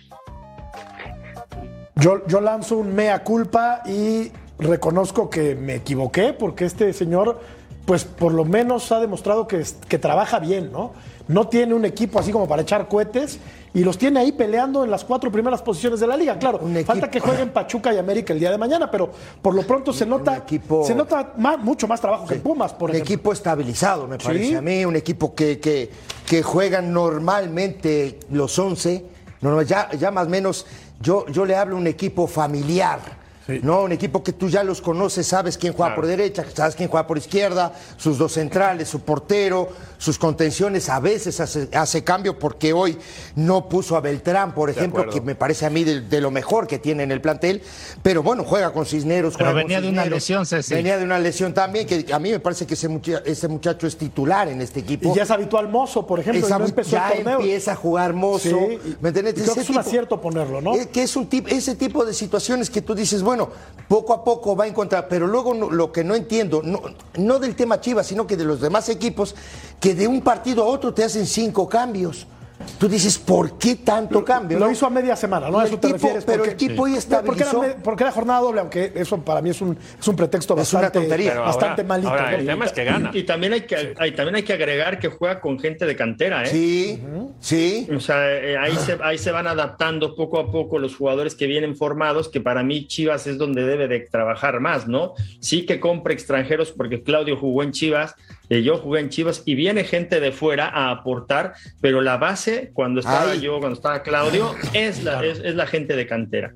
Yo, 1.95 2.25
yo 2.27 2.39
lanzo 2.39 2.77
un 2.77 2.95
mea 2.95 3.23
culpa 3.23 3.81
y 3.85 4.31
reconozco 4.57 5.29
que 5.29 5.55
me 5.55 5.75
equivoqué 5.75 6.33
porque 6.33 6.65
este 6.65 6.93
señor, 6.93 7.39
pues 7.85 8.05
por 8.05 8.33
lo 8.33 8.45
menos 8.45 8.91
ha 8.91 8.99
demostrado 8.99 9.47
que, 9.47 9.63
que 9.87 9.99
trabaja 9.99 10.39
bien, 10.39 10.71
¿no? 10.71 10.93
No 11.27 11.47
tiene 11.47 11.73
un 11.73 11.85
equipo 11.85 12.19
así 12.19 12.31
como 12.31 12.47
para 12.47 12.61
echar 12.61 12.87
cohetes 12.87 13.39
y 13.73 13.83
los 13.83 13.97
tiene 13.97 14.19
ahí 14.19 14.31
peleando 14.31 14.83
en 14.83 14.89
las 14.91 15.03
cuatro 15.05 15.31
primeras 15.31 15.61
posiciones 15.61 15.99
de 15.99 16.07
la 16.07 16.17
liga. 16.17 16.37
Claro, 16.39 16.59
falta 16.85 17.09
que 17.09 17.19
jueguen 17.19 17.49
Pachuca 17.49 17.93
y 17.93 17.97
América 17.97 18.33
el 18.33 18.39
día 18.39 18.49
de 18.51 18.57
mañana, 18.57 18.89
pero 18.89 19.11
por 19.41 19.53
lo 19.53 19.61
pronto 19.63 19.93
se 19.93 20.05
nota, 20.05 20.43
se 20.83 20.95
nota 20.95 21.33
más- 21.37 21.59
mucho 21.59 21.87
más 21.87 22.01
trabajo 22.01 22.25
que 22.25 22.35
Pumas, 22.35 22.73
por 22.73 22.89
un 22.89 22.95
ejemplo. 22.95 23.13
equipo 23.13 23.31
estabilizado, 23.33 24.07
me 24.07 24.17
Sí. 24.19 24.25
parece 24.25 24.57
a 24.57 24.61
mí, 24.61 24.85
un 24.85 24.95
equipo 24.95 25.35
que, 25.35 25.59
que, 25.59 25.89
que 26.25 26.41
juegan 26.41 26.91
normalmente 26.93 28.19
los 28.31 28.57
11, 28.57 29.05
no, 29.41 29.61
ya, 29.61 29.89
ya 29.91 30.11
más 30.11 30.27
o 30.27 30.29
menos, 30.29 30.65
yo, 30.99 31.25
yo 31.27 31.45
le 31.45 31.55
hablo 31.55 31.75
a 31.75 31.79
un 31.79 31.87
equipo 31.87 32.27
familiar. 32.27 33.18
No, 33.63 33.83
un 33.83 33.91
equipo 33.91 34.23
que 34.23 34.33
tú 34.33 34.47
ya 34.49 34.63
los 34.63 34.81
conoces, 34.81 35.27
sabes 35.27 35.57
quién 35.57 35.73
juega 35.73 35.95
por 35.95 36.05
derecha, 36.05 36.45
sabes 36.53 36.75
quién 36.75 36.89
juega 36.89 37.07
por 37.07 37.17
izquierda, 37.17 37.73
sus 37.97 38.17
dos 38.17 38.33
centrales, 38.33 38.87
su 38.87 39.01
portero, 39.01 39.69
sus 39.97 40.17
contenciones, 40.17 40.87
a 40.89 40.99
veces 40.99 41.39
hace, 41.39 41.67
hace 41.73 42.03
cambio 42.03 42.37
porque 42.39 42.71
hoy 42.73 42.97
no 43.35 43.67
puso 43.67 43.95
a 43.97 44.01
Beltrán, 44.01 44.53
por 44.53 44.69
ejemplo, 44.69 45.01
acuerdo. 45.01 45.19
que 45.19 45.25
me 45.25 45.35
parece 45.35 45.65
a 45.65 45.69
mí 45.69 45.83
de, 45.83 46.01
de 46.01 46.21
lo 46.21 46.31
mejor 46.31 46.67
que 46.67 46.79
tiene 46.79 47.03
en 47.03 47.11
el 47.11 47.21
plantel, 47.21 47.61
pero 48.03 48.23
bueno, 48.23 48.43
juega 48.43 48.71
con 48.71 48.85
Cisneros. 48.85 49.33
Pero 49.35 49.49
juega 49.51 49.61
con 49.61 49.67
venía 49.67 49.81
de 49.81 49.89
una 49.89 50.05
lesión, 50.05 50.45
Ceci. 50.45 50.73
Venía 50.73 50.97
de 50.97 51.03
una 51.03 51.19
lesión 51.19 51.53
también, 51.53 51.85
que 51.87 52.05
a 52.13 52.19
mí 52.19 52.31
me 52.31 52.39
parece 52.39 52.65
que 52.65 52.73
ese, 52.75 52.87
mucha- 52.87 53.21
ese 53.25 53.47
muchacho 53.47 53.87
es 53.87 53.97
titular 53.97 54.47
en 54.47 54.61
este 54.61 54.79
equipo. 54.81 55.11
Y 55.11 55.15
ya 55.15 55.23
es 55.23 55.31
habitual 55.31 55.67
Mozo, 55.69 56.05
por 56.07 56.19
ejemplo, 56.19 56.45
Esa- 56.45 56.55
y 56.55 56.59
no 56.59 56.65
empezó 56.65 56.91
ya 56.91 57.09
el 57.11 57.17
torneo. 57.23 57.39
empieza 57.39 57.71
a 57.73 57.75
jugar 57.75 58.13
mozo. 58.13 58.49
Sí, 58.49 58.79
¿Me 59.01 59.09
entiendes? 59.09 59.35
y 59.37 59.41
creo 59.41 59.53
que 59.55 59.61
es 59.61 59.69
un 59.69 59.77
acierto 59.79 60.19
ponerlo, 60.19 60.61
¿no? 60.61 60.73
Que 60.91 61.03
es 61.03 61.15
un 61.15 61.27
tipo, 61.27 61.47
ese 61.49 61.75
tipo 61.75 62.03
de 62.05 62.13
situaciones 62.13 62.69
que 62.69 62.81
tú 62.81 62.95
dices, 62.95 63.21
bueno, 63.21 63.38
bueno, 63.39 63.53
poco 63.87 64.13
a 64.13 64.23
poco 64.23 64.55
va 64.55 64.65
a 64.65 64.67
encontrar, 64.67 65.07
pero 65.07 65.25
luego 65.27 65.53
no- 65.53 65.69
lo 65.71 65.91
que 65.91 66.03
no 66.03 66.13
entiendo, 66.15 66.61
no, 66.63 66.81
no 67.17 67.39
del 67.39 67.55
tema 67.55 67.79
Chivas, 67.81 68.07
sino 68.07 68.27
que 68.27 68.37
de 68.37 68.43
los 68.43 68.59
demás 68.61 68.89
equipos, 68.89 69.35
que 69.79 69.95
de 69.95 70.07
un 70.07 70.21
partido 70.21 70.63
a 70.63 70.67
otro 70.67 70.93
te 70.93 71.03
hacen 71.03 71.25
cinco 71.25 71.67
cambios. 71.69 72.27
Tú 72.77 72.87
dices, 72.87 73.17
¿por 73.17 73.57
qué 73.57 73.75
tanto 73.75 74.23
cambio? 74.23 74.59
Lo 74.59 74.65
no? 74.67 74.71
hizo 74.71 74.85
a 74.85 74.89
media 74.89 75.15
semana, 75.15 75.49
¿no? 75.49 75.59
A 75.59 75.65
eso 75.65 75.77
te 75.79 75.87
tipo- 75.87 75.93
refieres. 75.93 76.25
pero 76.25 76.37
porque- 76.39 76.51
el 76.51 76.57
tipo 76.57 76.83
hoy 76.83 76.91
No, 77.09 77.23
porque, 77.23 77.45
porque 77.83 78.03
era 78.03 78.11
jornada 78.11 78.39
doble, 78.41 78.59
aunque 78.61 78.91
eso 78.95 79.17
para 79.23 79.41
mí 79.41 79.49
es 79.49 79.61
un, 79.61 79.77
es 79.99 80.07
un 80.07 80.15
pretexto 80.15 80.53
Es 80.59 80.73
una 80.73 80.81
bastante, 80.83 80.99
tontería. 81.07 81.31
Pero 81.31 81.41
bastante 81.43 81.81
ahora- 81.81 81.83
malito. 81.87 82.09
ahora 82.09 82.31
¿no? 82.31 82.37
el 82.37 82.45
tema 82.45 82.65
es 82.65 82.71
que 82.71 82.83
gana. 82.83 83.11
Y 83.13 83.23
también 83.23 83.53
hay 83.53 83.61
que, 83.61 83.93
hay, 83.97 84.11
también 84.11 84.35
hay 84.35 84.43
que 84.43 84.53
agregar 84.53 84.99
que 84.99 85.07
juega 85.09 85.39
con 85.39 85.59
gente 85.59 85.85
de 85.85 85.95
cantera, 85.95 86.43
¿eh? 86.43 86.47
Sí, 86.47 87.01
sí. 87.39 87.87
O 87.95 87.99
sea, 87.99 88.31
eh, 88.31 88.57
ahí, 88.57 88.75
se, 88.75 88.97
ahí 89.01 89.17
se 89.17 89.31
van 89.31 89.47
adaptando 89.47 90.15
poco 90.15 90.39
a 90.39 90.51
poco 90.51 90.79
los 90.79 90.95
jugadores 90.95 91.35
que 91.35 91.47
vienen 91.47 91.75
formados, 91.75 92.29
que 92.29 92.41
para 92.41 92.63
mí 92.63 92.87
Chivas 92.87 93.27
es 93.27 93.37
donde 93.37 93.63
debe 93.63 93.87
de 93.87 93.99
trabajar 94.01 94.59
más, 94.59 94.87
¿no? 94.87 95.13
Sí 95.39 95.65
que 95.65 95.79
compre 95.79 96.13
extranjeros 96.13 96.71
porque 96.71 97.03
Claudio 97.03 97.37
jugó 97.37 97.63
en 97.63 97.71
Chivas, 97.71 98.15
eh, 98.49 98.63
yo 98.63 98.77
jugué 98.77 98.99
en 98.99 99.09
Chivas 99.09 99.43
y 99.45 99.55
viene 99.55 99.83
gente 99.83 100.19
de 100.19 100.31
fuera 100.31 100.67
a 100.67 100.91
aportar, 100.91 101.53
pero 101.81 102.01
la 102.01 102.17
base, 102.17 102.71
cuando 102.73 102.99
estaba 102.99 103.31
Ay. 103.31 103.41
yo, 103.41 103.59
cuando 103.59 103.75
estaba 103.75 104.01
Claudio, 104.03 104.55
es 104.73 105.03
la, 105.03 105.23
es, 105.23 105.39
es 105.39 105.55
la 105.55 105.67
gente 105.67 105.95
de 105.95 106.07
cantera. 106.07 106.53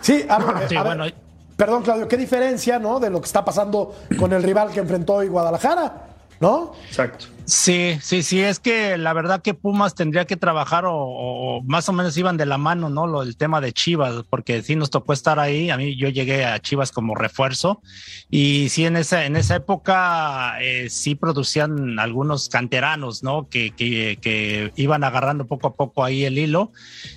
Sí, 0.00 0.24
a, 0.28 0.36
a 0.36 0.68
Sí, 0.68 0.74
ver, 0.74 0.84
bueno, 0.84 1.04
perdón, 1.56 1.82
Claudio, 1.82 2.08
¿qué 2.08 2.16
diferencia, 2.16 2.78
no? 2.78 2.98
De 3.00 3.10
lo 3.10 3.20
que 3.20 3.26
está 3.26 3.44
pasando 3.44 3.94
con 4.18 4.32
el 4.32 4.42
rival 4.42 4.70
que 4.70 4.80
enfrentó 4.80 5.14
hoy 5.14 5.28
Guadalajara, 5.28 6.06
¿no? 6.40 6.72
Exacto. 6.86 7.26
Sí, 7.48 7.98
sí, 8.02 8.22
sí, 8.22 8.40
es 8.42 8.60
que 8.60 8.98
la 8.98 9.14
verdad 9.14 9.40
que 9.40 9.54
Pumas 9.54 9.94
tendría 9.94 10.26
que 10.26 10.36
trabajar 10.36 10.84
o, 10.86 11.62
más 11.64 11.88
o 11.88 11.94
menos 11.94 12.14
iban 12.18 12.36
de 12.36 12.44
la 12.44 12.58
mano, 12.58 12.90
¿no? 12.90 13.22
El 13.22 13.38
tema 13.38 13.62
de 13.62 13.72
Chivas, 13.72 14.22
porque 14.28 14.60
sí 14.62 14.76
nos 14.76 14.90
tocó 14.90 15.14
estar 15.14 15.38
ahí. 15.38 15.70
A 15.70 15.78
mí 15.78 15.96
yo 15.96 16.10
llegué 16.10 16.44
a 16.44 16.60
Chivas 16.60 16.92
como 16.92 17.14
refuerzo 17.14 17.80
y 18.28 18.68
sí 18.68 18.84
en 18.84 18.96
esa, 18.96 19.24
en 19.24 19.34
esa 19.34 19.56
época 19.56 20.60
eh, 20.60 20.90
sí 20.90 21.14
producían 21.14 21.98
algunos 21.98 22.50
canteranos, 22.50 23.22
¿no? 23.22 23.48
Que, 23.48 23.70
que, 23.70 24.18
que 24.20 24.70
iban 24.76 25.02
agarrando 25.02 25.46
poco 25.46 25.68
a 25.68 25.74
poco 25.74 26.04
ahí 26.04 26.26
el 26.26 26.36
hilo. 26.36 26.70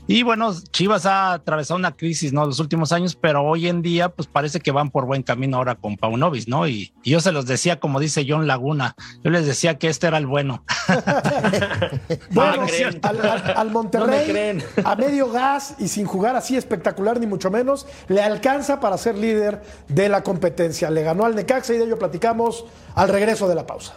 Y 0.07 0.23
bueno, 0.23 0.55
Chivas 0.71 1.05
ha 1.05 1.33
atravesado 1.33 1.77
una 1.77 1.97
crisis, 1.97 2.31
¿no? 2.31 2.45
Los 2.45 2.61
últimos 2.61 2.93
años, 2.93 3.17
pero 3.17 3.43
hoy 3.43 3.67
en 3.67 3.81
día 3.81 4.07
pues 4.07 4.29
parece 4.29 4.61
que 4.61 4.71
van 4.71 4.91
por 4.91 5.07
buen 5.07 5.23
camino 5.23 5.57
ahora 5.57 5.75
con 5.75 5.97
Paunovis, 5.97 6.47
¿no? 6.47 6.69
Y, 6.69 6.93
y 7.03 7.11
yo 7.11 7.19
se 7.19 7.33
los 7.33 7.47
decía, 7.47 7.81
como 7.81 7.99
dice 7.99 8.25
John 8.25 8.47
Laguna, 8.47 8.95
yo 9.25 9.29
les 9.29 9.45
decía 9.45 9.77
que 9.77 9.89
este 9.89 10.07
era 10.07 10.20
el 10.21 10.27
bueno. 10.27 10.63
Bueno, 12.31 12.65
creen. 12.67 12.99
al, 13.03 13.21
al- 13.21 13.53
al 13.57 13.71
Monterrey, 13.71 14.61
No 14.77 14.89
a 14.89 14.95
medio 14.95 15.29
gas 15.31 15.75
y 15.79 15.87
sin 15.87 16.05
jugar 16.05 16.35
así 16.35 16.55
espectacular, 16.57 17.19
ni 17.19 17.27
mucho 17.27 17.49
menos, 17.51 17.87
le 18.07 18.21
alcanza 18.21 18.79
para 18.79 18.97
ser 18.97 19.17
líder 19.17 19.61
de 19.87 20.09
la 20.09 20.21
competencia. 20.23 20.89
Le 20.89 21.03
ganó 21.03 21.25
al 21.25 21.35
Necaxa 21.35 21.73
y 21.73 21.77
de 21.77 21.85
ello 21.85 21.99
platicamos 21.99 22.65
al 22.95 23.09
regreso 23.09 23.47
de 23.47 23.55
la 23.55 23.65
pausa. 23.65 23.95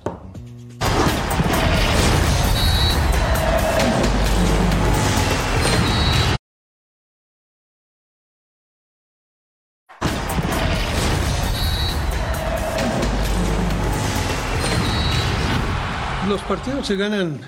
Los 16.34 16.42
partidos 16.42 16.88
se 16.88 16.96
ganan 16.96 17.38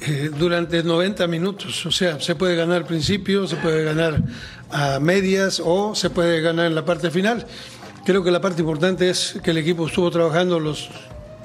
eh, 0.00 0.32
durante 0.36 0.82
90 0.82 1.28
minutos, 1.28 1.86
o 1.86 1.92
sea, 1.92 2.18
se 2.18 2.34
puede 2.34 2.56
ganar 2.56 2.78
al 2.78 2.84
principio, 2.84 3.46
se 3.46 3.54
puede 3.54 3.84
ganar 3.84 4.20
a 4.72 4.98
medias 4.98 5.62
o 5.64 5.94
se 5.94 6.10
puede 6.10 6.40
ganar 6.40 6.66
en 6.66 6.74
la 6.74 6.84
parte 6.84 7.12
final. 7.12 7.46
Creo 8.04 8.24
que 8.24 8.32
la 8.32 8.40
parte 8.40 8.62
importante 8.62 9.08
es 9.08 9.38
que 9.44 9.52
el 9.52 9.58
equipo 9.58 9.86
estuvo 9.86 10.10
trabajando 10.10 10.58
los 10.58 10.90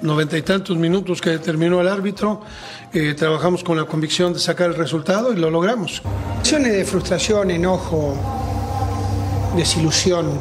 noventa 0.02 0.40
y 0.40 0.42
tantos 0.42 0.76
minutos 0.76 1.22
que 1.22 1.38
terminó 1.38 1.82
el 1.82 1.88
árbitro, 1.88 2.42
eh, 2.92 3.14
trabajamos 3.14 3.64
con 3.64 3.78
la 3.78 3.86
convicción 3.86 4.34
de 4.34 4.40
sacar 4.40 4.72
el 4.72 4.76
resultado 4.76 5.34
y 5.34 5.36
lo 5.36 5.52
logramos. 5.52 6.02
Acciones 6.40 6.74
de 6.74 6.84
frustración, 6.84 7.52
enojo, 7.52 8.18
desilusión 9.56 10.32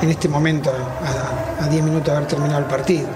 en 0.00 0.08
este 0.08 0.28
momento, 0.28 0.70
a 1.60 1.66
10 1.66 1.82
minutos 1.82 2.06
de 2.06 2.12
haber 2.12 2.28
terminado 2.28 2.60
el 2.60 2.66
partido. 2.66 3.08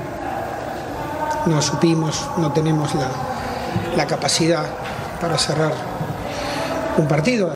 No 1.47 1.63
supimos, 1.63 2.29
no 2.39 2.53
tenemos 2.53 2.95
la, 2.95 3.09
la 3.97 4.07
capacidad 4.07 4.65
para 5.21 5.39
cerrar 5.39 5.73
un 6.97 7.07
partido. 7.09 7.55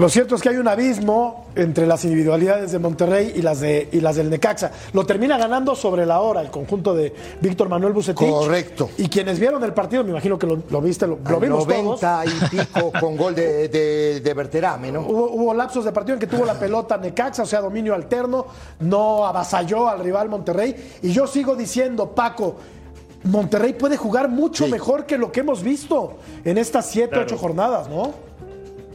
Lo 0.00 0.08
cierto 0.08 0.34
es 0.34 0.40
que 0.40 0.48
hay 0.48 0.56
un 0.56 0.66
abismo 0.66 1.44
entre 1.54 1.86
las 1.86 2.02
individualidades 2.06 2.72
de 2.72 2.78
Monterrey 2.78 3.34
y 3.36 3.42
las, 3.42 3.60
de, 3.60 3.86
y 3.92 4.00
las 4.00 4.16
del 4.16 4.30
Necaxa. 4.30 4.70
Lo 4.94 5.04
termina 5.04 5.36
ganando 5.36 5.74
sobre 5.74 6.06
la 6.06 6.20
hora 6.20 6.40
el 6.40 6.50
conjunto 6.50 6.94
de 6.94 7.14
Víctor 7.42 7.68
Manuel 7.68 7.92
Bucetich. 7.92 8.26
Correcto. 8.30 8.88
Y 8.96 9.08
quienes 9.08 9.38
vieron 9.38 9.62
el 9.62 9.74
partido, 9.74 10.02
me 10.02 10.10
imagino 10.12 10.38
que 10.38 10.46
lo, 10.46 10.62
lo 10.70 10.80
viste, 10.80 11.06
lo, 11.06 11.16
vimos 11.16 11.66
90 11.66 12.22
todos. 12.24 12.24
y 12.26 12.56
pico 12.56 12.90
con 13.00 13.14
gol 13.14 13.34
de, 13.34 13.68
de, 13.68 14.20
de 14.20 14.34
Berterame, 14.34 14.90
¿no? 14.90 15.02
Hubo, 15.02 15.32
hubo 15.32 15.52
lapsos 15.52 15.84
de 15.84 15.92
partido 15.92 16.14
en 16.14 16.20
que 16.20 16.26
tuvo 16.26 16.46
la 16.46 16.54
pelota 16.58 16.96
Necaxa, 16.96 17.42
o 17.42 17.46
sea, 17.46 17.60
dominio 17.60 17.94
alterno, 17.94 18.46
no 18.78 19.26
avasalló 19.26 19.86
al 19.86 20.00
rival 20.00 20.30
Monterrey. 20.30 20.74
Y 21.02 21.12
yo 21.12 21.26
sigo 21.26 21.54
diciendo, 21.56 22.12
Paco, 22.12 22.56
Monterrey 23.24 23.74
puede 23.74 23.98
jugar 23.98 24.30
mucho 24.30 24.64
Sí. 24.64 24.70
mejor 24.70 25.04
que 25.04 25.18
lo 25.18 25.30
que 25.30 25.40
hemos 25.40 25.62
visto 25.62 26.14
en 26.42 26.56
estas 26.56 26.86
siete, 26.86 27.10
Claro. 27.10 27.24
ocho 27.26 27.36
jornadas, 27.36 27.90
¿no? 27.90 28.29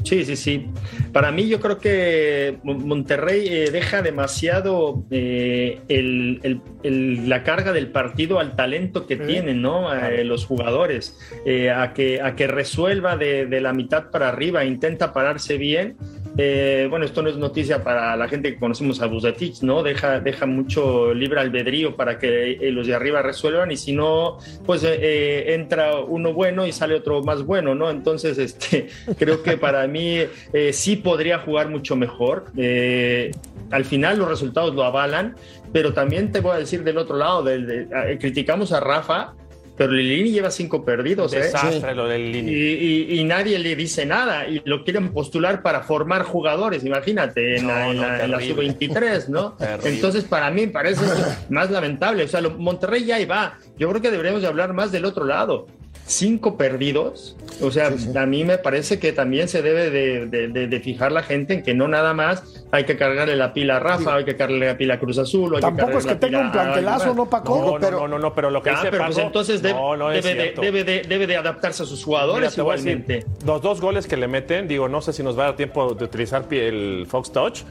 Sí, 0.06 0.24
sí, 0.24 0.36
sí. 0.36 0.68
Para 1.12 1.32
mí 1.32 1.48
yo 1.48 1.60
creo 1.60 1.80
que 1.80 2.58
Mon- 2.64 2.88
Monterrey 2.88 3.48
eh, 3.48 3.72
deja 3.72 4.02
demasiado 4.02 5.04
eh, 5.12 5.80
el- 5.88 6.40
el- 6.44 6.62
el- 6.84 7.28
la 7.28 7.44
carga 7.44 7.74
del 7.74 7.88
partido 7.88 8.40
al 8.40 8.56
talento 8.56 9.08
que 9.08 9.18
tienen 9.18 9.62
¿no? 9.62 9.94
Eh, 9.94 10.24
los 10.24 10.46
jugadores, 10.46 11.18
eh, 11.46 11.72
a, 11.72 11.94
que, 11.94 12.22
a 12.22 12.36
que 12.36 12.48
resuelva 12.48 13.18
de, 13.18 13.48
de 13.48 13.62
la 13.62 13.74
mitad 13.74 14.12
para 14.12 14.30
arriba, 14.30 14.64
intenta 14.64 15.12
pararse 15.12 15.58
bien. 15.58 15.98
Eh, 16.38 16.88
bueno, 16.90 17.06
esto 17.06 17.22
no 17.22 17.30
es 17.30 17.38
noticia 17.38 17.84
para 17.84 18.16
la 18.18 18.28
gente 18.28 18.52
que 18.54 18.60
conocemos 18.60 19.02
a 19.02 19.06
Bucetich, 19.08 19.62
¿no? 19.62 19.84
Deja, 19.84 20.20
deja 20.20 20.46
mucho 20.46 21.14
libre 21.14 21.40
albedrío 21.40 21.96
para 21.96 22.18
que 22.20 22.52
eh, 22.54 22.72
los 22.72 22.88
de 22.88 22.94
arriba 22.96 23.22
resuelvan 23.22 23.72
y 23.72 23.78
si 23.78 23.94
no, 23.94 24.38
pues 24.66 24.84
eh, 24.84 24.98
eh, 25.00 25.54
entra 25.54 26.00
uno 26.00 26.34
bueno 26.34 26.66
y 26.68 26.72
sale 26.72 26.96
otro 26.96 27.24
más 27.24 27.44
bueno, 27.44 27.74
¿no? 27.76 27.90
Entonces, 27.90 28.38
este, 28.38 28.88
creo 29.18 29.42
que 29.44 29.58
para 29.58 29.88
mí 29.88 30.18
eh, 30.54 30.74
sí 30.74 30.98
podría 30.98 31.40
jugar 31.40 31.70
mucho 31.70 31.96
mejor. 31.96 32.46
Eh, 32.58 33.32
al 33.72 33.86
final 33.86 34.20
los 34.20 34.28
resultados 34.28 34.76
lo 34.76 34.84
avalan, 34.84 35.36
pero 35.72 35.94
también 35.94 36.32
te 36.32 36.40
voy 36.42 36.52
a 36.56 36.60
decir 36.60 36.84
del 36.84 36.98
otro 36.98 37.18
lado, 37.18 37.44
del- 37.44 37.66
de- 37.66 38.18
criticamos 38.20 38.72
a 38.74 38.80
Rafa, 38.80 39.34
pero 39.78 39.92
Lilini 39.92 40.32
lleva 40.32 40.50
cinco 40.52 40.86
perdidos, 40.86 41.34
¿eh? 41.34 41.40
Desastre 41.40 41.94
lo 41.96 42.08
del 42.08 42.22
Y, 42.22 42.32
Lini. 42.34 42.52
y- 42.54 43.20
y 43.20 43.24
nadie 43.26 43.60
le 43.60 43.76
dice 43.76 44.06
nada 44.06 44.48
y 44.48 44.62
lo 44.66 44.84
quieren 44.84 45.12
postular 45.12 45.62
para 45.62 45.82
formar 45.82 46.24
jugadores, 46.24 46.84
imagínate, 46.86 47.58
en, 47.58 47.68
la, 47.68 47.90
en 47.90 47.96
no, 47.98 48.02
la- 48.04 48.24
en 48.24 48.32
la 48.32 48.38
terrible. 48.38 48.72
sub-23, 48.74 49.28
¿no? 49.30 49.54
Terrible. 49.58 49.90
Entonces, 49.90 50.24
para 50.24 50.50
mí 50.52 50.68
parece 50.68 51.02
más 51.50 51.70
lamentable. 51.72 52.24
O 52.24 52.28
sea, 52.28 52.42
lo- 52.42 52.52
Monterrey 52.52 53.04
ya 53.06 53.18
ahí 53.18 53.26
va. 53.26 53.58
Yo 53.78 53.90
creo 53.90 54.02
que 54.02 54.12
deberíamos 54.12 54.42
de 54.42 54.48
hablar 54.48 54.74
más 54.74 54.92
del 54.92 55.06
otro 55.06 55.26
lado. 55.26 55.68
Cinco 56.08 56.56
perdidos. 56.58 57.36
O 57.62 57.72
sea, 57.72 57.88
a 58.16 58.26
mí 58.26 58.44
me 58.44 58.58
parece 58.58 59.00
que 59.00 59.12
también 59.14 59.48
se 59.48 59.62
debe 59.62 59.90
de, 59.90 60.26
de- 60.28 60.48
de- 60.50 60.68
de 60.68 60.80
fijar 60.80 61.12
la 61.12 61.24
gente 61.24 61.54
en 61.56 61.64
que 61.64 61.74
no 61.74 61.88
nada 61.88 62.14
más 62.14 62.44
hay 62.72 62.84
que 62.84 62.98
cargarle 62.98 63.36
la 63.38 63.54
pila 63.54 63.78
a 63.78 63.80
Rafa, 63.80 64.16
hay 64.16 64.26
que 64.26 64.36
cargarle 64.36 64.68
la 64.68 64.78
pila 64.78 64.96
a 64.96 65.00
Cruz 65.00 65.18
Azul. 65.18 65.56
hay 65.56 65.62
Tampoco 65.62 65.88
cargarle 65.94 66.12
es 66.12 66.20
que 66.20 66.26
tenga 66.28 66.40
un 66.42 66.48
a- 66.48 66.52
plantelazo, 66.52 67.14
¿no, 67.14 67.30
Paco? 67.30 67.58
No, 67.58 67.66
no, 67.74 67.80
pero- 67.80 68.00
no, 68.02 68.08
no, 68.10 68.20
no, 68.20 68.34
pero 68.36 68.52
lo 68.52 68.62
que 68.62 68.70
Ah, 68.72 68.74
dice 68.74 68.92
pero 68.92 69.06
pues 69.06 69.16
Paco, 69.16 69.28
entonces 69.28 69.62
debe, 69.62 69.74
no, 69.80 69.96
no 69.98 70.12
es 70.12 70.24
debe, 70.24 70.54
debe, 70.60 70.84
de, 70.84 71.02
debe 71.04 71.28
de 71.28 71.38
adaptarse 71.38 71.84
a 71.84 71.86
sus 71.86 72.04
jugadores 72.04 72.36
Mira, 72.40 72.48
decir, 72.50 72.60
igualmente. 72.62 73.26
los 73.46 73.62
dos 73.62 73.80
goles 73.82 74.06
que 74.06 74.18
le 74.18 74.28
meten, 74.28 74.68
digo, 74.68 74.90
no 74.90 75.02
sé 75.02 75.14
si 75.14 75.24
nos 75.24 75.38
va 75.40 75.44
a 75.44 75.46
dar 75.48 75.56
tiempo 75.56 75.94
de 75.96 76.04
utilizar 76.04 76.46
el 76.52 77.06
Fox 77.10 77.32
Touch, 77.32 77.62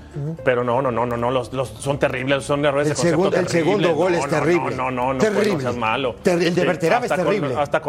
pero 0.45 0.65
no, 0.65 0.81
no, 0.81 0.91
no, 0.91 1.05
no, 1.07 1.17
no, 1.17 1.31
los, 1.31 1.53
los 1.53 1.69
son 1.69 1.99
terribles, 1.99 2.45
son 2.45 2.65
errores 2.65 2.89
El, 2.89 2.95
de 2.95 2.97
concepto 2.97 3.17
segundo, 3.31 3.37
el 3.39 3.49
segundo 3.49 3.95
gol 3.95 4.13
No, 4.13 4.19
es 4.19 4.25
no, 4.25 4.31
terrible. 4.31 4.77
No, 4.77 4.91
no, 4.91 5.07
no, 5.09 5.13
no, 5.15 5.19
terrible. 5.21 5.53
no 5.55 5.61
seas 5.61 5.77
malo. 5.77 6.15
Ter- 6.23 6.43
el 6.43 6.55
de 6.55 6.61
Sí, 6.63 6.67
Berterame 6.67 7.07
es 7.07 7.13
hasta 7.13 7.25
terrible. 7.25 7.51
Con, 7.53 7.59
hasta 7.59 7.81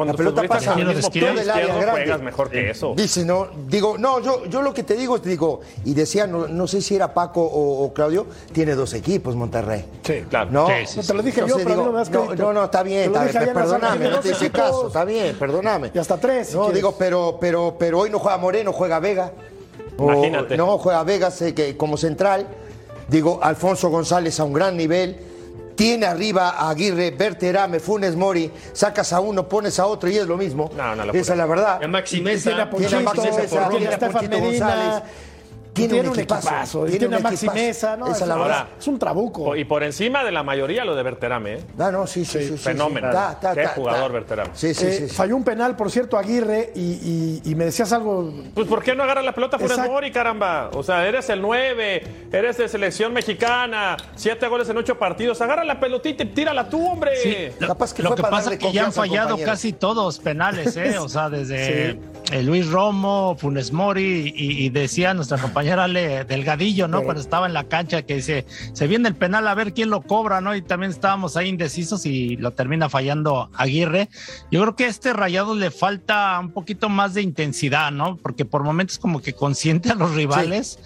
futbolistas 0.43 0.57
pasa 0.65 0.71
el 0.79 0.85
mismo 0.87 1.09
del 1.35 1.49
área 1.49 1.61
izquierdo 1.63 1.81
grande. 1.81 2.01
juegas 2.03 2.21
mejor 2.21 2.49
que 2.49 2.69
eso. 2.69 2.93
Dice, 2.95 3.25
no, 3.25 3.47
digo, 3.67 3.97
no, 3.97 4.19
yo, 4.19 4.45
yo 4.45 4.61
lo 4.61 4.73
que 4.73 4.83
te 4.83 4.95
digo, 4.95 5.19
te 5.21 5.29
digo, 5.29 5.61
y 5.83 5.93
decía, 5.93 6.27
no, 6.27 6.47
no 6.47 6.67
sé 6.67 6.81
si 6.81 6.95
era 6.95 7.13
Paco 7.13 7.41
o, 7.41 7.83
o 7.85 7.93
Claudio, 7.93 8.25
tiene 8.53 8.75
dos 8.75 8.93
equipos 8.93 9.35
Monterrey. 9.35 9.85
Sí, 10.03 10.23
Claro. 10.29 10.49
No, 10.51 10.67
Sí, 10.67 10.73
sí, 10.87 10.97
No, 10.99 11.03
te 11.03 11.13
lo 11.13 11.23
dije 11.23 11.41
yo, 11.47 11.55
pero 11.57 11.69
digo, 11.69 11.83
no 11.85 11.91
me 11.91 11.97
das 11.99 12.09
no, 12.09 12.35
no, 12.35 12.53
no, 12.53 12.63
está 12.65 12.83
bien, 12.83 13.11
lo 13.11 13.21
está 13.21 13.39
bien, 13.41 13.53
perdóname, 13.53 14.09
no 14.09 14.19
te 14.19 14.29
hice 14.31 14.49
caso, 14.51 14.87
está 14.87 15.05
bien, 15.05 15.35
perdóname. 15.37 15.91
Y 15.93 15.97
hasta 15.97 16.17
tres, 16.17 16.47
si 16.47 16.53
No, 16.55 16.61
quieres. 16.63 16.75
digo, 16.75 16.95
pero, 16.97 17.37
pero, 17.39 17.75
pero 17.79 17.99
hoy 17.99 18.09
no 18.09 18.19
juega 18.19 18.37
Moreno, 18.37 18.71
juega 18.73 18.99
Vega. 18.99 19.31
O- 19.97 20.11
Imagínate. 20.11 20.57
no, 20.57 20.77
juega 20.77 21.03
Vega 21.03 21.31
sé 21.31 21.53
que, 21.53 21.77
como 21.77 21.97
central. 21.97 22.47
Digo, 23.07 23.39
Alfonso 23.41 23.89
González 23.89 24.39
a 24.39 24.43
un 24.43 24.53
gran 24.53 24.75
nivel. 24.75 25.17
Tiene 25.75 26.05
arriba 26.05 26.51
a 26.51 26.69
Aguirre, 26.69 27.11
Berterame, 27.11 27.79
Funes 27.79 28.15
Mori. 28.15 28.51
Sacas 28.73 29.11
a 29.13 29.19
uno, 29.19 29.47
pones 29.47 29.77
a 29.79 29.85
otro 29.85 30.09
y 30.09 30.17
es 30.17 30.27
lo 30.27 30.37
mismo. 30.37 30.69
No, 30.75 30.93
una 30.93 31.05
locura. 31.05 31.21
Esa 31.21 31.33
es 31.33 31.37
la 31.37 31.45
verdad. 31.45 31.83
A 31.83 31.87
Maxi 31.87 32.21
Tiene 32.21 32.61
a 32.61 32.69
Ponchito, 32.69 32.89
Tiene 32.89 33.09
a 33.09 33.13
Maxi 33.13 33.21
Mesa, 33.21 33.69
tiene 33.69 33.87
a 33.93 33.99
Ponchito. 33.99 34.39
González. 34.39 35.03
Tiene, 35.75 35.93
Tiene 35.93 36.09
un 36.09 36.15
equipazo. 36.17 36.47
equipazo, 36.47 36.87
y 36.87 36.97
tiene 36.97 37.15
a 37.17 37.19
Maxi. 37.19 37.49
Mesa, 37.49 37.97
¿no? 37.97 38.05
Esa 38.07 38.15
Es 38.15 38.21
es 38.21 38.27
la 38.29 38.35
una- 38.35 38.43
verdad. 38.45 38.67
Es 38.79 38.87
un 38.87 38.97
trabuco. 38.97 39.55
Y 39.57 39.65
por 39.65 39.83
encima 39.83 40.23
de 40.23 40.31
la 40.31 40.41
mayoría 40.41 40.85
lo 40.85 40.95
de 40.95 41.03
Berterame, 41.03 41.53
¿eh? 41.55 41.63
Ah, 41.77 41.91
no, 41.91 42.07
sí, 42.07 42.23
sí, 42.23 42.39
sí. 42.39 42.47
sí, 42.49 42.57
Fenómeno. 42.57 43.07
sí. 43.09 43.13
Ta, 43.13 43.37
ta, 43.39 43.53
Qué 43.53 43.67
jugador 43.67 44.07
ta. 44.07 44.13
Berterame. 44.13 44.49
Sí, 44.53 44.73
sí, 44.73 44.85
Eh, 44.85 44.91
sí. 44.93 45.09
sí. 45.09 45.15
Falló 45.15 45.35
un 45.35 45.43
penal, 45.43 45.75
por 45.75 45.91
cierto, 45.91 46.17
Aguirre, 46.17 46.71
y, 46.75 46.79
y- 46.81 47.41
y 47.43 47.55
me 47.55 47.65
decías 47.65 47.91
algo. 47.91 48.33
Pues 48.53 48.67
¿por 48.67 48.81
qué 48.81 48.95
no 48.95 49.03
agarra 49.03 49.21
la 49.21 49.33
pelota 49.33 49.59
Funes. 49.59 49.77
Mori, 49.77 50.11
caramba? 50.11 50.69
O 50.73 50.81
sea, 50.81 51.05
eres 51.05 51.29
el 51.29 51.41
9, 51.41 52.03
eres 52.31 52.57
de 52.57 52.69
selección 52.69 53.11
mexicana, 53.11 53.97
siete 54.15 54.47
goles 54.47 54.69
en 54.69 54.77
ocho 54.77 54.97
partidos. 54.97 55.41
Agarra 55.41 55.65
la 55.65 55.79
pelotita 55.79 56.23
y 56.23 56.27
tírala 56.27 56.69
tú, 56.69 56.87
hombre. 56.87 57.11
Sí, 57.21 57.35
lo, 57.59 57.67
Capaz 57.67 57.93
que 57.93 58.01
lo 58.01 58.09
fue 58.09 58.15
que 58.17 58.21
pasa 58.23 58.53
es 58.53 58.59
que 58.59 58.71
ya 58.71 58.85
han 58.85 58.93
fallado 58.93 59.29
compañero. 59.31 59.51
casi 59.51 59.73
todos 59.73 60.19
penales, 60.19 60.77
¿eh? 60.77 60.97
O 60.99 61.09
sea, 61.09 61.29
desde 61.29 61.99
eh, 62.31 62.43
Luis 62.43 62.69
Romo, 62.71 63.35
Funes 63.37 63.71
Mori 63.73 64.33
y, 64.35 64.65
y 64.65 64.69
decía 64.69 65.13
nuestra 65.13 65.37
compañera 65.37 65.64
Ale 65.71 66.23
Delgadillo, 66.25 66.87
¿no? 66.87 67.03
Cuando 67.03 67.21
estaba 67.21 67.47
en 67.47 67.53
la 67.53 67.65
cancha 67.65 68.03
que 68.03 68.15
dice, 68.15 68.45
se 68.73 68.87
viene 68.87 69.07
el 69.09 69.15
penal 69.15 69.47
a 69.47 69.53
ver 69.55 69.73
quién 69.73 69.89
lo 69.89 70.01
cobra, 70.01 70.41
¿no? 70.41 70.55
Y 70.55 70.61
también 70.61 70.91
estábamos 70.91 71.37
ahí 71.37 71.49
indecisos 71.49 72.05
y 72.05 72.37
lo 72.37 72.51
termina 72.51 72.89
fallando 72.89 73.49
Aguirre. 73.55 74.09
Yo 74.51 74.61
creo 74.61 74.75
que 74.75 74.85
a 74.85 74.87
este 74.87 75.13
rayado 75.13 75.55
le 75.55 75.71
falta 75.71 76.39
un 76.39 76.51
poquito 76.51 76.89
más 76.89 77.13
de 77.13 77.21
intensidad, 77.21 77.91
¿no? 77.91 78.17
Porque 78.17 78.45
por 78.45 78.63
momentos 78.63 78.99
como 78.99 79.21
que 79.21 79.33
consiente 79.33 79.89
a 79.89 79.95
los 79.95 80.13
rivales. 80.15 80.79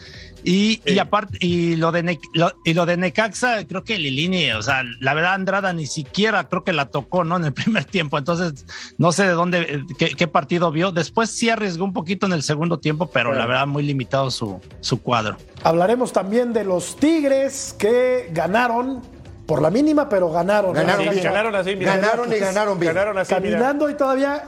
Y, 0.44 0.82
y 0.86 1.00
aparte, 1.00 1.38
y 1.42 1.76
lo 1.76 1.92
de 1.92 2.04
Ne- 2.04 2.20
lo- 2.34 2.54
y 2.64 2.74
lo 2.74 2.86
de 2.86 2.96
Necaxa, 2.98 3.66
creo 3.68 3.84
que 3.84 3.98
Lilini, 3.98 4.52
o 4.52 4.62
sea, 4.62 4.84
la 5.02 5.14
verdad 5.14 5.34
Andrada 5.34 5.74
ni 5.74 5.86
siquiera 5.86 6.48
creo 6.48 6.64
que 6.64 6.72
la 6.74 6.86
tocó, 6.90 7.24
¿no? 7.24 7.38
En 7.38 7.46
el 7.46 7.54
primer 7.54 7.86
tiempo. 7.86 8.18
Entonces, 8.18 8.66
no 8.98 9.12
sé 9.12 9.24
de 9.24 9.32
dónde, 9.34 9.60
eh, 9.62 9.84
qué, 9.98 10.10
qué 10.10 10.28
partido 10.28 10.72
vio. 10.72 10.92
Después 10.92 11.30
sí 11.30 11.50
arriesgó 11.50 11.84
un 11.86 11.94
poquito 11.94 12.26
en 12.26 12.34
el 12.34 12.44
segundo 12.44 12.80
tiempo, 12.80 13.08
pero 13.12 13.34
la 13.34 13.46
verdad 13.46 13.68
muy 13.68 13.84
limitado 13.84 14.32
su, 14.32 14.60
su 14.82 15.02
cuadro. 15.02 15.38
Hablaremos 15.64 16.14
también 16.14 16.54
de 16.54 16.64
los 16.64 16.96
Tigres 16.96 17.76
que 17.78 18.30
ganaron 18.32 19.02
por 19.46 19.62
la 19.62 19.70
mínima, 19.70 20.08
pero 20.08 20.32
ganaron. 20.32 20.74
Ganaron 20.74 21.06
cancha. 21.06 21.24
Ganaron 21.32 21.56
así, 21.56 21.76
mira. 21.76 21.96
Ganaron 21.98 22.32
y 22.32 22.38
ganaron 22.38 22.80
bien. 22.80 22.94
Ganaron 22.94 23.18
así, 23.18 23.34
mira. 23.42 23.58
Caminando 23.58 23.90
y 23.90 23.96
todavía 23.96 24.44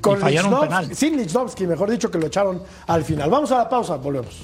con 0.00 0.18
Y 0.20 0.36
Lichnowsky- 0.36 0.60
penal. 0.60 0.94
sin 0.94 1.16
Lichnowsky, 1.16 1.66
mejor 1.66 1.90
dicho, 1.90 2.10
que 2.10 2.18
lo 2.18 2.26
echaron 2.28 2.62
al 2.86 3.04
final. 3.04 3.28
Vamos 3.28 3.50
a 3.52 3.58
la 3.58 3.68
pausa, 3.68 3.96
volvemos. 3.96 4.36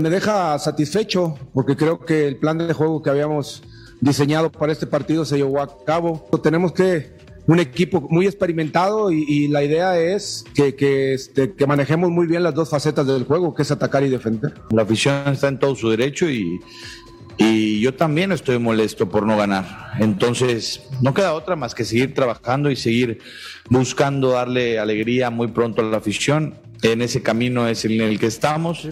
Me 0.00 0.08
deja 0.08 0.58
satisfecho 0.58 1.38
porque 1.52 1.76
creo 1.76 2.00
que 2.00 2.26
el 2.26 2.36
plan 2.36 2.56
de 2.56 2.72
juego 2.72 3.02
que 3.02 3.10
habíamos 3.10 3.62
diseñado 4.00 4.50
para 4.50 4.72
este 4.72 4.86
partido 4.86 5.26
se 5.26 5.36
llevó 5.36 5.60
a 5.60 5.84
cabo. 5.84 6.26
Tenemos 6.42 6.72
que 6.72 7.12
un 7.46 7.60
equipo 7.60 8.00
muy 8.08 8.24
experimentado 8.24 9.12
y, 9.12 9.24
y 9.28 9.48
la 9.48 9.62
idea 9.62 9.98
es 9.98 10.46
que, 10.54 10.74
que, 10.74 11.12
este, 11.12 11.52
que 11.52 11.66
manejemos 11.66 12.10
muy 12.10 12.26
bien 12.26 12.42
las 12.42 12.54
dos 12.54 12.70
facetas 12.70 13.06
del 13.06 13.24
juego, 13.24 13.54
que 13.54 13.60
es 13.60 13.70
atacar 13.70 14.02
y 14.02 14.08
defender. 14.08 14.54
La 14.70 14.82
afición 14.82 15.28
está 15.28 15.48
en 15.48 15.58
todo 15.58 15.74
su 15.74 15.90
derecho 15.90 16.30
y, 16.30 16.58
y 17.36 17.80
yo 17.80 17.92
también 17.92 18.32
estoy 18.32 18.58
molesto 18.58 19.06
por 19.10 19.26
no 19.26 19.36
ganar. 19.36 19.92
Entonces, 19.98 20.80
no 21.02 21.12
queda 21.12 21.34
otra 21.34 21.56
más 21.56 21.74
que 21.74 21.84
seguir 21.84 22.14
trabajando 22.14 22.70
y 22.70 22.76
seguir 22.76 23.18
buscando 23.68 24.30
darle 24.30 24.78
alegría 24.78 25.28
muy 25.28 25.48
pronto 25.48 25.82
a 25.82 25.84
la 25.84 25.98
afición. 25.98 26.54
En 26.80 27.02
ese 27.02 27.22
camino 27.22 27.68
es 27.68 27.84
en 27.84 28.00
el 28.00 28.18
que 28.18 28.28
estamos. 28.28 28.88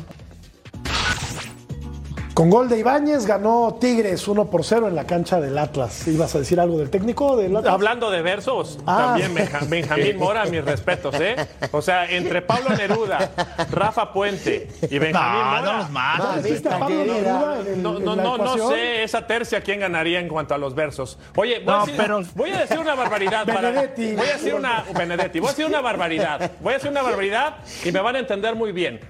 Con 2.39 2.51
gol 2.51 2.68
de 2.68 2.78
Ibáñez 2.78 3.26
ganó 3.26 3.78
Tigres 3.80 4.28
1 4.28 4.45
por 4.49 4.62
0 4.62 4.86
en 4.86 4.95
la 4.95 5.05
cancha 5.09 5.41
del 5.41 5.59
Atlas. 5.59 6.07
¿Ibas 6.07 6.36
a 6.36 6.39
decir 6.39 6.61
algo 6.61 6.78
del 6.78 6.89
técnico 6.89 7.36
del 7.36 7.57
Atlas? 7.57 7.74
Hablando 7.74 8.12
de 8.12 8.22
versos, 8.22 8.78
Ah. 8.86 9.07
también 9.18 9.34
Benja- 9.34 9.64
Benjamín 9.68 10.16
Mora, 10.18 10.45
mis 10.45 10.64
respetos, 10.64 11.16
¿eh? 11.16 11.34
O 11.72 11.82
sea, 11.82 12.09
entre 12.09 12.41
Pablo 12.43 12.76
Neruda, 12.76 13.32
Rafa 13.72 14.12
Puente 14.12 14.68
y 14.89 14.99
Benjamín 15.01 15.41
No, 15.41 15.47
Mora. 15.47 15.61
no 15.62 15.78
los 15.78 15.91
mates. 15.91 16.45
¿Viste 16.45 16.68
a 16.68 16.78
Pablo 16.78 17.05
Neruda 17.05 17.59
en, 17.66 17.82
No, 17.82 17.97
en 17.99 18.05
no, 18.05 18.14
la 18.14 18.22
no, 18.22 18.36
no 18.36 18.45
ecuación? 18.45 18.70
sé 18.70 19.03
esa 19.03 19.26
tercia 19.26 19.61
quién 19.61 19.80
ganaría 19.80 20.20
en 20.20 20.28
cuanto 20.28 20.55
a 20.55 20.59
los 20.59 20.76
versos. 20.76 21.18
Oye, 21.34 21.59
voy, 21.64 21.74
a, 21.74 21.78
decir, 21.80 21.95
pero- 21.97 22.22
voy 22.36 22.51
a 22.53 22.61
decir 22.61 22.78
una 22.78 22.95
barbaridad. 22.95 23.47
para- 23.47 23.70
Benedetti. 23.72 24.14
voy 24.14 24.26
a 24.28 24.32
decir 24.34 24.55
una 24.55 24.84
Benedetti, 24.97 25.41
voy 25.41 25.49
a 25.49 25.51
decir 25.51 25.66
una 25.66 25.80
barbaridad. 25.80 26.53
Voy 26.61 26.70
a 26.70 26.76
decir 26.76 26.93
una 26.93 27.03
barbaridad 27.03 27.57
y 27.84 27.91
me 27.91 28.01
van 28.01 28.14
a 28.14 28.20
entender 28.20 28.55
muy 28.55 28.70
bien. 28.70 29.01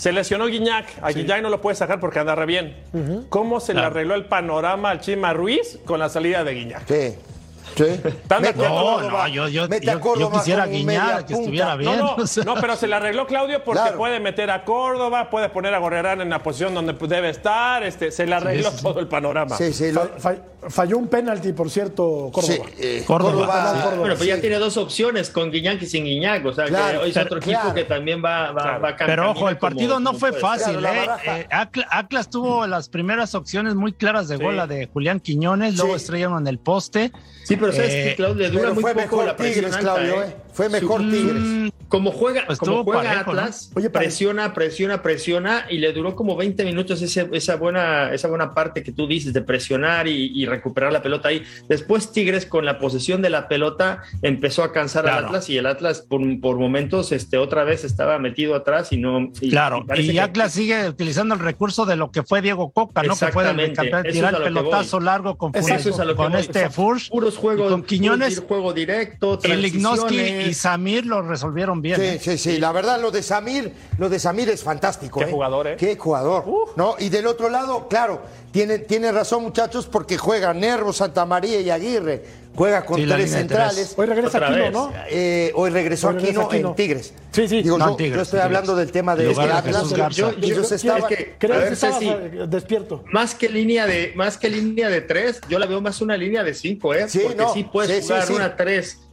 Se 0.00 0.12
lesionó 0.12 0.46
Guiñac. 0.46 0.86
A 1.02 1.10
Guiñac 1.10 1.42
no 1.42 1.50
lo 1.50 1.60
puede 1.60 1.76
sacar 1.76 2.00
porque 2.00 2.20
anda 2.20 2.34
re 2.34 2.46
bien. 2.46 2.74
¿Cómo 3.28 3.60
se 3.60 3.74
le 3.74 3.82
arregló 3.82 4.14
el 4.14 4.24
panorama 4.24 4.88
al 4.88 5.00
Chima 5.00 5.34
Ruiz 5.34 5.78
con 5.84 5.98
la 5.98 6.08
salida 6.08 6.42
de 6.42 6.54
Guiñac? 6.54 6.88
Sí. 6.88 7.18
Sí. 7.76 7.84
¿Están 7.84 8.42
de 8.42 8.48
Mete 8.52 8.64
a 8.64 8.68
acuerdo? 8.68 9.00
No, 9.02 9.10
no, 9.10 9.28
yo, 9.28 9.48
yo, 9.48 9.68
mete 9.68 9.90
a 9.90 10.00
yo- 10.00 10.30
quisiera 10.32 10.66
guiñar 10.66 11.24
que 11.26 11.34
estuviera 11.34 11.76
bien. 11.76 11.96
No, 11.98 12.16
no, 12.16 12.22
o 12.22 12.26
sea. 12.26 12.44
no, 12.44 12.54
pero 12.56 12.76
se 12.76 12.86
le 12.86 12.94
arregló 12.96 13.26
Claudio 13.26 13.62
porque 13.64 13.80
Claro. 13.82 13.98
puede 13.98 14.20
meter 14.20 14.50
a 14.50 14.64
Córdoba, 14.64 15.30
puede 15.30 15.48
poner 15.50 15.74
a 15.74 15.78
Gorrerán 15.78 16.20
en 16.20 16.30
la 16.30 16.42
posición 16.42 16.74
donde 16.74 16.92
debe 16.92 17.30
estar, 17.30 17.82
este, 17.82 18.10
se 18.10 18.26
le 18.26 18.34
arregló 18.34 18.70
todo 18.72 19.00
el 19.00 19.06
panorama. 19.08 19.56
Sí, 19.56 19.72
sí. 19.72 19.92
lo- 19.92 20.02
Fa- 20.18 20.34
fa- 20.34 20.36
falló 20.68 20.98
un 20.98 21.08
penalti, 21.08 21.52
por 21.52 21.70
cierto, 21.70 22.30
Córdoba. 22.32 22.54
sí, 22.54 22.60
eh, 22.78 23.04
Córdoba. 23.06 23.32
Córdoba. 23.32 23.94
Bueno, 23.98 24.14
pues 24.16 24.26
ya 24.28 24.34
Sí. 24.36 24.40
tiene 24.42 24.58
dos 24.58 24.76
opciones 24.76 25.30
con 25.30 25.50
Guiñac 25.50 25.80
y 25.82 25.86
sin 25.86 26.04
Guiñac. 26.04 26.44
O 26.44 26.52
sea, 26.52 26.66
Claro, 26.66 27.00
que 27.02 27.08
es 27.08 27.14
pero- 27.14 27.26
otro 27.26 27.38
equipo 27.38 27.74
que 27.74 27.84
también 27.84 28.22
va, 28.24 28.52
va, 28.52 28.62
Claro. 28.62 28.80
va 28.82 28.88
a 28.90 28.96
cam- 28.96 29.06
Pero 29.06 29.30
ojo, 29.30 29.48
el 29.48 29.56
partido 29.58 29.94
como- 29.94 30.12
no 30.12 30.18
fue 30.18 30.32
fácil, 30.32 30.84
¿eh? 30.84 31.08
Eh, 31.24 31.46
Atla- 31.50 31.86
Atlas 31.90 32.28
tuvo 32.28 32.66
las 32.66 32.88
primeras 32.88 33.34
opciones 33.34 33.74
muy 33.74 33.92
claras 33.92 34.28
de 34.28 34.36
gol, 34.36 34.56
la 34.56 34.66
de 34.66 34.86
Julián 34.92 35.20
Quiñones, 35.20 35.76
luego 35.76 35.96
estrellaron 35.96 36.38
en 36.42 36.46
el 36.46 36.58
poste. 36.58 37.12
Sí, 37.44 37.56
pero 37.60 37.72
sabes 37.72 37.90
Eh, 37.94 38.04
que 38.10 38.16
Claudio 38.16 38.42
le 38.42 38.50
dura 38.50 38.72
muy 38.72 38.80
fue 38.82 38.92
poco 38.94 39.02
mejor 39.02 39.26
la 39.26 39.36
presión 39.36 39.54
Tigres, 39.66 39.76
alta, 39.76 39.94
Claudio, 39.94 40.22
¿eh? 40.24 40.36
Fue 40.52 40.68
mejor 40.68 41.00
Tigres. 41.02 41.34
Mm, 41.42 41.68
Como 41.88 42.12
juega, 42.12 42.44
Pues 42.46 42.58
como 42.60 42.84
juega 42.84 43.02
parejo, 43.02 43.32
¿no? 43.34 43.40
Atlas, 43.40 43.72
Oye, 43.74 43.90
presiona, 43.90 44.54
presiona, 44.54 45.02
presiona 45.02 45.66
y 45.68 45.78
le 45.78 45.92
duró 45.92 46.14
como 46.14 46.36
20 46.36 46.64
minutos 46.64 47.02
ese- 47.02 47.28
esa, 47.32 47.56
buena, 47.56 48.14
esa 48.14 48.28
buena 48.28 48.54
parte 48.54 48.84
que 48.84 48.92
tú 48.92 49.08
dices 49.08 49.32
de 49.32 49.42
presionar 49.42 50.06
y, 50.06 50.30
y 50.32 50.46
recuperar 50.46 50.92
la 50.92 51.02
pelota 51.02 51.28
ahí. 51.30 51.42
Después 51.68 52.12
Tigres 52.12 52.46
con 52.46 52.64
la 52.64 52.78
posesión 52.78 53.22
de 53.22 53.30
la 53.30 53.48
pelota 53.48 54.02
empezó 54.22 54.62
a 54.62 54.72
cansar 54.72 55.04
al 55.06 55.10
Claro. 55.14 55.26
Atlas 55.28 55.50
y 55.50 55.56
el 55.56 55.66
Atlas 55.66 56.02
por, 56.02 56.20
por 56.40 56.58
momentos 56.58 57.10
este, 57.10 57.38
otra 57.38 57.64
vez 57.64 57.82
estaba 57.82 58.20
metido 58.20 58.54
atrás 58.54 58.92
y 58.92 58.96
no... 58.96 59.32
y- 59.40 59.50
Claro, 59.50 59.84
y 59.96 60.12
que- 60.12 60.20
Atlas 60.20 60.52
sigue 60.52 60.88
utilizando 60.88 61.34
el 61.34 61.40
recurso 61.40 61.86
de 61.86 61.96
lo 61.96 62.12
que 62.12 62.22
fue 62.22 62.40
Diego 62.40 62.70
Coca, 62.70 63.02
¿no? 63.02 63.16
Que 63.16 63.26
fue 63.32 63.42
eso 63.42 64.12
tirar 64.12 64.34
es 64.34 64.38
el 64.38 64.44
pelotazo 64.44 65.00
largo 65.00 65.36
con, 65.36 65.50
Eso 65.56 65.66
Funes- 65.66 65.86
es 65.86 65.98
a 65.98 66.04
lo 66.04 66.12
que 66.12 66.16
con 66.16 66.30
voy. 66.32 66.40
este 66.40 66.70
Furch. 66.70 67.08
puros 67.10 67.36
juegos, 67.36 67.68
con 67.72 67.82
Quiñones, 67.82 68.40
juego 68.46 68.72
directo, 68.72 69.40
Lignoski 69.42 70.06
transiciones. 70.16 70.39
Y 70.48 70.54
Samir 70.54 71.06
lo 71.06 71.22
resolvieron 71.22 71.80
bien. 71.82 71.96
Sí, 71.96 72.02
¿eh? 72.06 72.18
sí, 72.20 72.38
sí. 72.38 72.58
La 72.58 72.72
verdad, 72.72 73.00
lo 73.00 73.10
de 73.10 73.22
Samir, 73.22 73.72
lo 73.98 74.08
de 74.08 74.18
Samir 74.18 74.48
es 74.50 74.62
fantástico. 74.62 75.20
Qué 75.20 75.26
¿eh? 75.26 75.30
jugador, 75.30 75.66
¿eh? 75.68 75.76
Qué 75.78 75.96
jugador. 75.96 76.44
¿no? 76.76 76.94
Y 76.98 77.08
del 77.08 77.26
otro 77.26 77.48
lado, 77.48 77.88
claro, 77.88 78.22
tiene, 78.52 78.78
tiene 78.78 79.12
razón, 79.12 79.42
muchachos, 79.42 79.86
porque 79.86 80.18
juega 80.18 80.52
Nervo, 80.54 80.92
Santa 80.92 81.24
María 81.24 81.60
y 81.60 81.70
Aguirre. 81.70 82.40
Juega 82.52 82.84
con 82.84 82.96
Sí, 82.98 83.06
tres 83.06 83.30
centrales. 83.30 83.94
Hoy 83.96 84.06
regresa 84.06 84.38
Otra 84.38 84.48
Aquino, 84.48 84.62
vez. 84.64 84.72
¿no? 84.72 84.92
Eh, 85.08 85.52
hoy 85.54 85.70
regresó 85.70 86.08
Hoy 86.08 86.14
regresa 86.14 86.30
Aquino 86.40 86.46
Aquino. 86.48 86.68
en 86.70 86.74
Tigres. 86.74 87.14
Sí, 87.30 87.46
sí. 87.46 87.62
Digo, 87.62 87.78
No, 87.78 87.90
yo, 87.90 87.96
Tigres, 87.96 88.16
yo 88.16 88.22
estoy 88.22 88.40
hablando 88.40 88.74
del 88.74 88.90
tema 88.90 89.14
de, 89.14 89.32
de 89.32 89.40
Atlas. 89.52 89.88
Yo- 90.16 90.30
Ellos 90.42 90.68
yo- 90.68 90.74
estaban- 90.74 91.02
es 91.02 91.16
que- 91.16 91.36
Creo 91.38 91.54
a 91.54 91.58
que 91.58 91.64
ver, 91.64 91.72
estabas 91.74 91.98
Ceci, 92.00 92.10
eh, 92.10 92.46
despierto. 92.48 93.04
Más 93.12 93.36
que 93.36 93.48
línea 93.48 93.86
de, 93.86 94.12
más 94.16 94.36
que 94.36 94.50
línea 94.50 94.88
de 94.88 95.00
tres, 95.00 95.40
yo 95.48 95.60
la 95.60 95.66
veo 95.66 95.80
más 95.80 96.00
una 96.00 96.16
línea 96.16 96.42
de 96.42 96.52
cinco, 96.52 96.92
¿eh? 96.92 97.08
Sí, 97.08 97.20
Porque 97.22 97.36
no, 97.40 97.54
sí 97.54 97.62
puedes 97.62 97.98
sí, 97.98 98.02
sí, 98.02 98.08
jugar 98.08 98.26
sí. 98.26 98.32
una 98.32 98.56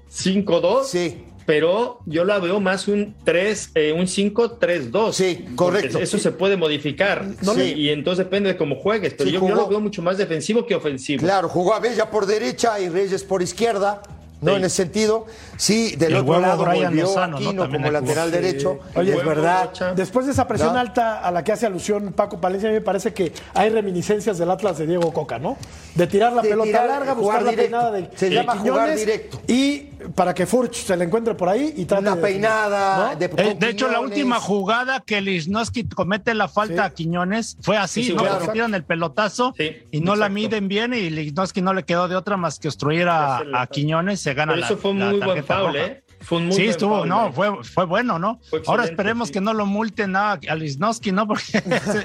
3-5-2, 0.10 0.84
Sí. 0.86 1.24
pero 1.46 2.00
yo 2.06 2.26
la 2.26 2.40
veo 2.40 2.60
más 2.60 2.88
un 2.88 3.16
3, 3.24 3.72
eh, 3.76 3.94
un 3.94 4.08
5-3-2. 4.08 5.14
Sí, 5.14 5.46
correcto. 5.56 6.00
Eso 6.00 6.18
se 6.18 6.32
puede 6.32 6.58
modificar. 6.58 7.26
No 7.42 7.54
Sí, 7.54 7.74
Y 7.76 7.90
entonces 7.90 8.26
depende 8.26 8.50
de 8.54 8.58
cómo 8.58 8.76
juegues. 8.76 9.14
Pero 9.14 9.30
Sí, 9.30 9.34
yo, 9.36 9.48
yo 9.48 9.56
lo 9.56 9.68
veo 9.68 9.80
mucho 9.80 10.02
más 10.02 10.18
defensivo 10.18 10.66
que 10.66 10.76
ofensivo. 10.76 11.22
Claro, 11.24 11.48
jugó 11.50 11.74
a 11.74 11.80
Bella 11.80 12.10
por 12.10 12.26
derecha 12.26 12.80
y 12.80 12.90
Reyes 12.90 13.24
por 13.24 13.42
izquierda. 13.42 14.02
No, 14.40 14.52
Sí. 14.52 14.58
en 14.58 14.66
ese 14.66 14.76
sentido. 14.76 15.26
Sí, 15.58 15.96
del 15.96 16.12
el 16.12 16.18
otro 16.20 16.40
lado 16.40 16.64
Brian 16.64 16.90
volvió 16.92 17.06
Lozano, 17.06 17.32
¿no? 17.32 17.38
Aquino 17.48 17.64
También 17.64 17.82
como 17.82 17.92
lateral 17.92 18.30
derecho. 18.30 18.78
Oye, 18.94 19.16
es 19.18 19.26
verdad. 19.26 19.66
Rocha. 19.70 19.94
Después 19.96 20.28
de 20.28 20.32
esa 20.34 20.48
presión 20.48 20.74
¿No? 20.74 20.80
alta 20.80 21.22
a 21.26 21.32
la 21.32 21.44
que 21.44 21.54
hace 21.54 21.66
alusión 21.66 22.14
Paco 22.14 22.40
Palencia, 22.40 22.70
a 22.70 22.72
mí 22.72 22.78
me 22.78 22.84
parece 22.86 23.16
que 23.16 23.32
hay 23.56 23.72
reminiscencias 23.72 24.38
del 24.38 24.52
Atlas 24.52 24.78
de 24.78 24.86
Diego 24.86 25.12
Coca, 25.12 25.40
¿no? 25.40 25.58
De 25.96 26.06
tirar 26.06 26.34
la 26.34 26.44
De 26.44 26.50
pelota 26.50 26.66
tirar, 26.68 26.88
larga, 26.88 27.16
jugar 27.16 27.16
buscar 27.16 27.42
la 27.46 27.50
directo. 27.50 27.64
peinada 27.80 27.92
de 27.92 28.10
Se 28.16 28.30
de 28.30 28.36
llama 28.36 28.58
jugar 28.58 28.74
Quiñones 28.76 29.00
directo. 29.00 29.42
Y 29.48 29.88
para 30.16 30.34
que 30.34 30.46
Furch 30.46 30.74
se 30.86 30.96
le 30.98 31.06
encuentre 31.06 31.36
por 31.36 31.50
ahí 31.50 31.74
y 31.78 31.86
trate 31.86 32.02
Una 32.04 32.16
de- 32.16 32.22
peinada. 32.22 33.12
¿no? 33.14 33.16
De, 33.20 33.26
Eh, 33.38 33.56
de 33.60 33.70
hecho, 33.70 33.88
la 33.88 34.00
última 34.00 34.40
jugada 34.40 35.00
que 35.02 35.22
Lichnowsky 35.22 35.88
comete 35.90 36.34
la 36.34 36.48
falta 36.48 36.74
Sí. 36.74 36.80
a 36.80 36.90
Quiñones 36.94 37.58
fue 37.62 37.78
así, 37.78 38.04
Sí, 38.04 38.10
sí, 38.12 38.16
¿no? 38.16 38.24
claro. 38.24 38.52
Tiran 38.52 38.74
el 38.76 38.84
pelotazo 38.84 39.54
Sí, 39.58 39.72
y 39.92 40.02
no 40.02 40.16
la 40.16 40.30
miden 40.30 40.68
bien 40.68 40.94
y 40.94 41.10
Lichnowsky 41.10 41.62
no 41.62 41.74
le 41.74 41.84
quedó 41.84 42.08
de 42.08 42.16
otra 42.16 42.38
más 42.38 42.60
que 42.60 42.68
obstruir 42.68 43.08
a, 43.08 43.38
a 43.54 43.68
Quiñones, 43.68 44.20
se 44.22 44.34
gana 44.34 44.54
Pero 44.54 44.62
la 44.62 44.66
eso 44.68 44.78
fue 44.78 44.94
la 44.94 45.06
muy 45.06 45.20
buen 45.20 45.28
tarjeta 45.44 45.58
foul. 45.60 45.76
¿eh? 45.76 46.04
Fue 46.22 46.40
un 46.40 46.46
muy 46.48 46.54
sí, 46.56 46.62
buen 46.64 46.70
estuvo, 46.72 46.98
foul, 46.98 47.10
no, 47.10 47.32
güey. 47.32 47.34
fue, 47.34 47.64
fue 47.64 47.86
bueno, 47.86 48.20
¿no? 48.20 48.40
Fue 48.50 48.62
Ahora 48.68 48.84
esperemos 48.86 49.28
sí. 49.28 49.36
que 49.36 49.42
no 49.42 49.54
lo 49.54 49.66
multen 49.66 50.16
a, 50.16 50.32
a 50.34 50.56
Lisnowski, 50.56 51.12
¿no? 51.12 51.28
Porque, 51.28 51.62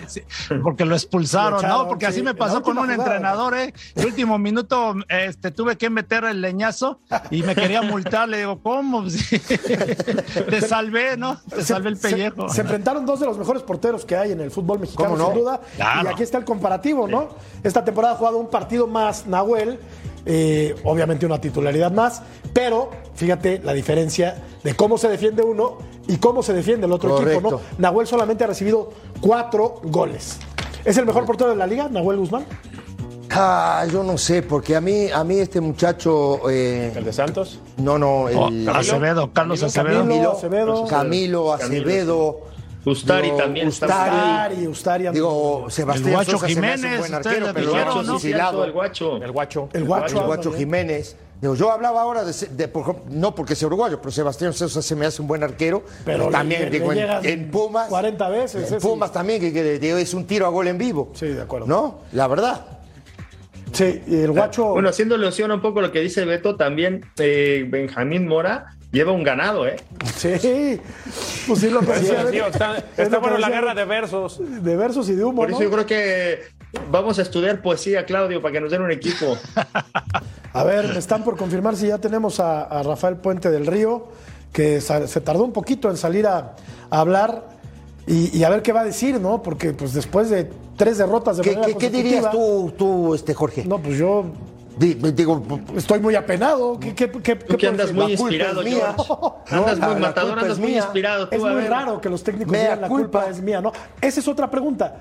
sí, 0.09 0.21
porque 0.63 0.85
lo 0.85 0.95
expulsaron, 0.95 1.59
echaron, 1.61 1.79
¿no? 1.85 1.89
Porque 1.89 2.07
sí, 2.07 2.11
así 2.13 2.23
me 2.23 2.35
pasó 2.35 2.63
con 2.63 2.77
un 2.79 2.85
jugada. 2.85 3.03
entrenador, 3.03 3.57
¿eh? 3.57 3.73
El 3.95 4.07
último 4.07 4.39
minuto 4.39 4.95
este, 5.09 5.51
tuve 5.51 5.77
que 5.77 5.91
meter 5.91 6.25
el 6.25 6.41
leñazo 6.41 7.01
y 7.31 7.43
me 7.43 7.55
quería 7.55 7.83
multar. 7.83 8.29
Le 8.29 8.39
digo, 8.39 8.61
¿cómo? 8.63 9.05
Te 10.51 10.61
salvé, 10.61 11.17
¿no? 11.17 11.41
Te 11.49 11.65
salvé 11.65 11.91
el 11.91 11.97
Se- 11.97 12.11
pellejo. 12.11 12.49
Se, 12.49 12.61
enfrentaron 12.61 13.07
dos 13.07 13.21
de 13.21 13.27
los 13.27 13.39
mejores 13.39 13.63
porteros 13.63 14.05
que 14.05 14.17
hay 14.17 14.33
en 14.33 14.41
el 14.41 14.51
fútbol 14.51 14.79
mexicano, 14.81 15.11
¿Cómo 15.11 15.19
no? 15.19 15.27
sin 15.33 15.39
duda. 15.41 15.61
Claro. 15.77 16.09
Y 16.09 16.13
aquí 16.13 16.23
está 16.23 16.39
el 16.39 16.45
comparativo, 16.45 17.09
¿no? 17.09 17.29
Esta 17.63 17.85
temporada 17.85 18.15
ha 18.15 18.17
jugado 18.17 18.39
un 18.39 18.51
partido 18.51 18.87
más 18.87 19.27
Nahuel, 19.27 19.79
eh, 20.27 20.75
obviamente 20.85 21.27
una 21.27 21.41
titularidad 21.41 21.93
más, 21.93 22.23
pero 22.53 22.91
fíjate 23.15 23.61
la 23.63 23.73
diferencia 23.73 24.43
de 24.63 24.75
cómo 24.75 24.99
se 24.99 25.09
defiende 25.09 25.43
uno 25.43 25.79
y 26.09 26.17
cómo 26.19 26.43
se 26.43 26.53
defiende 26.53 26.87
el 26.87 26.93
otro 26.93 27.21
equipo, 27.23 27.51
¿no? 27.51 27.61
Nahuel 27.79 28.07
solamente 28.07 28.45
ha 28.45 28.47
recibido 28.47 28.91
cuatro 29.21 29.81
goles. 29.85 30.39
¿Es 30.85 30.97
el 30.97 31.07
mejor 31.07 31.25
portero 31.25 31.51
de 31.51 31.57
la 31.57 31.67
liga, 31.67 31.89
Nahuel 31.89 32.19
Guzmán? 32.19 32.45
Ah, 33.35 33.87
yo 33.91 34.03
no 34.03 34.19
sé, 34.19 34.43
porque 34.43 34.77
a 34.77 34.81
mí, 34.81 35.09
a 35.11 35.25
mí 35.25 35.39
este 35.39 35.61
muchacho. 35.61 36.51
eh, 36.51 36.93
¿El 36.95 37.05
de 37.05 37.13
Santos? 37.13 37.61
no, 37.79 37.99
no, 37.99 38.29
el. 38.29 38.69
Oh, 38.69 38.73
Acevedo, 38.73 39.33
Carlos 39.33 39.63
Acevedo. 39.63 40.01
Camilo 40.01 40.33
Acevedo. 40.33 40.87
Camilo 40.87 41.53
Acevedo. 41.55 42.41
Ustari 42.85 43.27
Digo, 43.29 43.37
también 43.37 43.69
está 43.69 43.87
Ustari. 43.87 44.17
Ustari, 44.17 44.67
Ustari. 44.67 45.09
Digo, 45.11 45.67
Sebastián 45.69 46.09
El 46.09 46.15
Guacho 46.15 46.31
Sosa 46.33 46.49
se 46.49 46.61
me 46.61 46.67
hace 46.73 46.75
un 46.75 46.81
Jiménez, 46.91 46.99
buen 46.99 47.15
arquero, 47.15 47.47
pero 47.55 47.73
dijeron, 47.73 48.07
¿no? 48.07 48.13
fusilado. 48.15 48.65
el 48.65 48.73
guacho. 48.73 49.17
El 49.23 49.33
guacho. 49.33 49.69
el 49.73 49.85
guacho. 49.85 50.19
El 50.21 50.27
Guacho. 50.27 50.53
Jiménez. 50.53 51.17
Digo, 51.41 51.55
yo 51.57 51.73
hablaba 51.73 52.03
ahora 52.03 52.25
de, 52.25 52.33
de- 52.33 52.69
por 52.69 52.83
ejemplo, 52.83 53.05
no 53.11 53.35
porque 53.35 53.57
sea 53.57 53.67
uruguayo, 53.67 53.99
pero 54.01 54.13
Sebastián 54.13 54.53
Sosa 54.53 54.81
se 54.81 54.95
me 54.95 55.07
hace 55.07 55.21
un 55.23 55.29
buen 55.29 55.43
arquero. 55.43 55.83
Pero 56.05 56.29
también, 56.29 56.63
le 56.63 56.71
digo, 56.71 56.93
en, 56.93 57.51
Pumas. 57.51 57.89
40 57.89 58.29
veces, 58.29 58.71
En. 58.73 58.79
Pumas 58.81 59.13
también, 59.13 59.41
que, 59.41 59.53
que, 59.53 59.79
digo, 59.79 59.97
es 59.97 60.15
un 60.15 60.25
tiro 60.27 60.47
a 60.47 60.51
gol 60.51 60.69
en 60.69 60.79
vivo. 60.79 61.11
Sí, 61.15 61.27
de 61.27 61.43
acuerdo. 61.43 61.67
¿No? 61.67 62.01
La 62.13 62.29
verdad. 62.29 62.65
Sí, 63.73 64.03
y 64.07 64.17
el 64.21 64.33
guacho. 64.33 64.67
Bueno, 64.67 64.89
haciendo 64.89 65.15
alusión 65.15 65.51
a 65.51 65.55
un 65.55 65.63
poco 65.63 65.81
lo 65.81 65.91
que 65.91 66.01
dice 66.01 66.25
Beto, 66.25 66.57
también 66.57 67.07
eh, 67.19 67.65
Benjamín 67.69 68.29
Mora 68.29 68.77
lleva 68.93 69.13
un 69.13 69.25
ganado, 69.25 69.67
¿eh? 69.67 69.77
Sí, 70.17 70.81
pues 71.47 71.61
sí, 71.61 71.71
lo 71.71 71.81
que 71.81 71.95
Sí, 71.99 72.07
está 72.47 72.77
es 72.79 72.85
está 72.99 73.19
bueno 73.19 73.39
la 73.39 73.49
guerra 73.51 73.75
de 73.75 73.85
versos. 73.85 74.39
de 74.41 74.77
versos 74.77 75.09
y 75.09 75.15
de 75.15 75.25
humo, 75.25 75.37
Por 75.37 75.51
¿no? 75.51 75.57
eso 75.57 75.65
yo 75.65 75.71
creo 75.71 75.87
que 75.87 76.41
vamos 76.91 77.19
a 77.19 77.23
estudiar 77.23 77.61
poesía, 77.63 78.05
Claudio, 78.05 78.41
para 78.43 78.53
que 78.53 78.61
nos 78.61 78.71
den 78.71 78.83
un 78.83 78.91
equipo. 78.93 79.37
A 80.55 80.65
ver, 80.65 80.85
están 80.97 81.25
por 81.25 81.37
confirmar 81.39 81.77
si 81.77 81.87
ya 81.89 81.97
tenemos 81.99 82.39
a, 82.39 82.63
a 82.65 82.83
Rafael 82.83 83.17
Puente 83.17 83.51
del 83.51 83.67
Río, 83.67 84.09
que 84.53 84.83
se 84.83 85.21
tardó 85.23 85.45
un 85.45 85.53
poquito 85.53 85.89
en 85.89 85.97
salir 85.97 86.27
a, 86.27 86.57
a 86.91 87.01
hablar 87.01 87.49
y, 88.07 88.37
y 88.37 88.45
a 88.45 88.51
ver 88.51 88.61
qué 88.61 88.73
va 88.73 88.83
a 88.83 88.85
decir, 88.85 89.19
¿no? 89.19 89.43
Porque 89.43 89.73
pues 89.73 89.95
después 89.95 90.29
de 90.29 90.51
tres 90.77 90.99
derrotas 90.99 91.39
de 91.39 91.43
¿Qué, 91.43 91.55
manera 91.55 91.73
qué- 91.73 91.79
qué 91.79 91.91
dirías 91.91 92.31
tú, 92.31 92.71
tú 92.77 93.15
este, 93.15 93.33
Jorge? 93.33 93.65
No, 93.65 93.79
pues 93.79 93.97
yo 93.97 94.27
digo, 94.79 95.43
estoy 95.77 96.01
muy 96.01 96.15
apenado. 96.15 96.79
¿Qué, 96.81 96.95
qué, 96.95 97.11
qué, 97.11 97.37
Tú 97.37 97.57
que 97.57 97.69
andas 97.69 97.93
muy 97.93 98.13
inspirado, 98.13 98.63
George. 98.63 98.83
Andas 99.51 99.79
No, 99.79 99.87
muy 99.87 99.95
la 99.95 100.01
matador, 100.09 100.31
culpa 100.33 100.41
andas 100.43 100.53
es 100.53 100.59
muy 100.59 100.71
mía. 100.71 100.79
inspirado. 100.79 101.29
Tú, 101.29 101.37
Es 101.37 101.43
muy 101.43 101.63
raro 101.63 102.01
que 102.01 102.09
los 102.09 102.23
técnicos 102.23 102.53
digan 102.53 102.81
la 102.81 102.89
culpa. 102.89 103.21
culpa. 103.21 103.31
es 103.31 103.41
mía, 103.43 103.61
¿no? 103.61 103.73
Esa 104.01 104.21
es 104.21 104.29
otra 104.29 104.51
pregunta. 104.51 104.97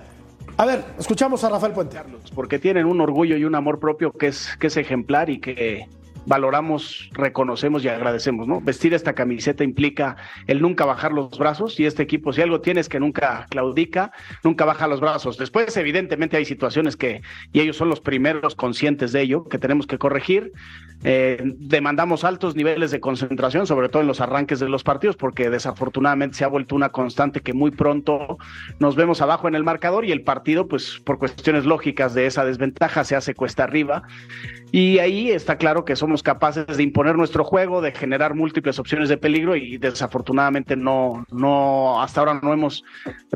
A 0.58 0.66
ver, 0.66 0.84
escuchamos 1.00 1.44
a 1.44 1.50
Rafael 1.50 1.74
Puente. 1.74 1.98
porque 2.36 2.60
tienen 2.60 2.86
un 2.86 3.00
orgullo 3.02 3.38
y 3.38 3.46
un 3.46 3.56
amor 3.56 3.80
propio 3.80 4.12
que 4.12 4.28
es, 4.28 4.50
que 4.60 4.68
es 4.68 4.78
ejemplar 4.78 5.30
y 5.30 5.40
que 5.40 5.88
valoramos, 6.26 7.10
reconocemos 7.14 7.84
y 7.84 7.88
agradecemos, 7.88 8.48
¿no? 8.48 8.62
Vestir 8.62 8.94
esta 8.94 9.14
camiseta 9.14 9.64
implica 9.64 10.18
el 10.48 10.62
nunca 10.62 10.86
bajar 10.86 11.12
los 11.12 11.38
brazos 11.38 11.80
y 11.80 11.86
este 11.86 12.04
equipo, 12.04 12.34
si 12.34 12.42
algo 12.42 12.62
tiene 12.62 12.82
es 12.82 12.90
que 12.90 13.00
nunca 13.00 13.48
claudica, 13.50 14.12
nunca 14.44 14.66
baja 14.66 14.88
los 14.88 15.02
brazos. 15.02 15.38
Después, 15.38 15.76
evidentemente, 15.78 16.38
hay 16.38 16.46
situaciones 16.46 16.96
que, 16.96 17.22
y 17.52 17.60
ellos 17.60 17.78
son 17.78 17.90
los 17.90 18.00
primeros 18.00 18.56
conscientes 18.56 19.12
de 19.12 19.22
ello, 19.22 19.48
que 19.48 19.58
tenemos 19.58 19.88
que 19.88 19.98
corregir. 19.98 20.52
Eh, 21.04 21.42
demandamos 21.58 22.24
altos 22.24 22.56
niveles 22.56 22.92
de 22.92 23.00
concentración, 23.00 23.66
sobre 23.66 23.90
todo 23.90 24.02
en 24.02 24.08
los 24.08 24.22
arranques 24.22 24.60
de 24.60 24.70
los 24.70 24.84
partidos, 24.84 25.16
porque 25.16 25.50
desafortunadamente 25.50 26.38
se 26.38 26.44
ha 26.44 26.48
vuelto 26.48 26.76
una 26.76 26.90
constante 26.90 27.42
que 27.42 27.54
muy 27.54 27.72
pronto 27.72 28.38
nos 28.80 28.96
vemos 28.96 29.22
abajo 29.22 29.48
en 29.48 29.56
el 29.56 29.64
marcador 29.64 30.06
y 30.06 30.12
el 30.12 30.22
partido, 30.22 30.68
pues 30.68 31.02
por 31.04 31.18
cuestiones 31.18 31.66
lógicas 31.66 32.14
de 32.14 32.28
esa 32.28 32.46
desventaja, 32.46 33.04
se 33.04 33.16
hace 33.16 33.34
cuesta 33.34 33.64
arriba. 33.64 34.04
Y 34.74 35.00
ahí 35.00 35.30
está 35.30 35.58
claro 35.58 35.84
que 35.84 35.98
somos 35.98 36.24
capaces 36.24 36.78
de 36.78 36.84
imponer 36.84 37.18
nuestro 37.18 37.44
juego, 37.44 37.82
de 37.82 37.92
generar 37.92 38.36
múltiples 38.36 38.80
opciones 38.80 39.10
de 39.10 39.18
peligro 39.18 39.56
y 39.58 39.78
desafortunadamente 39.78 40.78
no, 40.78 41.26
no, 41.30 42.02
hasta 42.02 42.22
ahora 42.22 42.40
no 42.42 42.54
hemos 42.54 42.86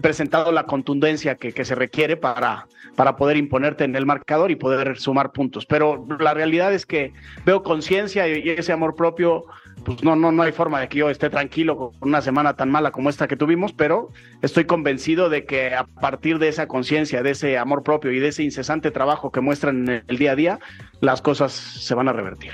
presentado 0.02 0.54
la 0.54 0.64
contundencia 0.64 1.36
que, 1.36 1.52
que 1.52 1.66
se 1.66 1.76
requiere 1.76 2.16
para, 2.16 2.68
para 2.96 3.18
poder 3.18 3.36
imponerte 3.36 3.84
en 3.84 3.96
el 3.98 4.06
marcador 4.06 4.50
y 4.50 4.56
poder 4.56 4.98
sumar 4.98 5.34
puntos. 5.34 5.66
Pero 5.66 6.08
la 6.20 6.34
realidad 6.34 6.74
es 6.74 6.86
que 6.86 7.12
veo 7.46 7.55
conciencia 7.64 8.28
y 8.28 8.50
ese 8.50 8.72
amor 8.72 8.96
propio, 8.96 9.46
pues 9.84 10.04
no, 10.04 10.16
no, 10.16 10.32
no 10.32 10.44
hay 10.44 10.52
forma 10.52 10.80
de 10.80 10.88
que 10.88 11.00
yo 11.00 11.10
esté 11.10 11.30
tranquilo 11.30 11.78
con 11.78 11.94
una 12.02 12.22
semana 12.22 12.56
tan 12.56 12.70
mala 12.70 12.92
como 12.92 13.10
esta 13.10 13.28
que 13.28 13.36
tuvimos, 13.36 13.74
pero 13.74 14.10
estoy 14.42 14.66
convencido 14.66 15.30
de 15.30 15.46
que 15.46 15.74
a 15.74 15.86
partir 15.86 16.40
de 16.40 16.48
esa 16.48 16.68
conciencia, 16.68 17.24
de 17.24 17.32
ese 17.32 17.58
amor 17.58 17.84
propio 17.84 18.12
y 18.12 18.20
de 18.20 18.30
ese 18.30 18.44
incesante 18.44 18.92
trabajo 18.92 19.32
que 19.32 19.42
muestran 19.42 19.90
en 19.90 20.04
el 20.08 20.18
día 20.18 20.32
a 20.32 20.36
día, 20.36 20.60
las 21.02 21.22
cosas 21.22 21.54
se 21.54 21.94
van 21.94 22.08
a 22.08 22.14
revertir. 22.14 22.54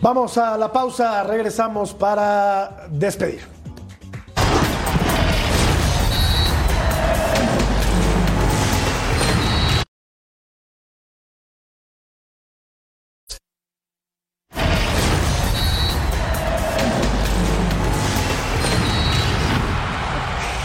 Vamos 0.00 0.36
a 0.36 0.58
la 0.58 0.72
pausa, 0.72 1.22
regresamos 1.22 1.94
para 1.94 2.88
despedir. 2.90 3.61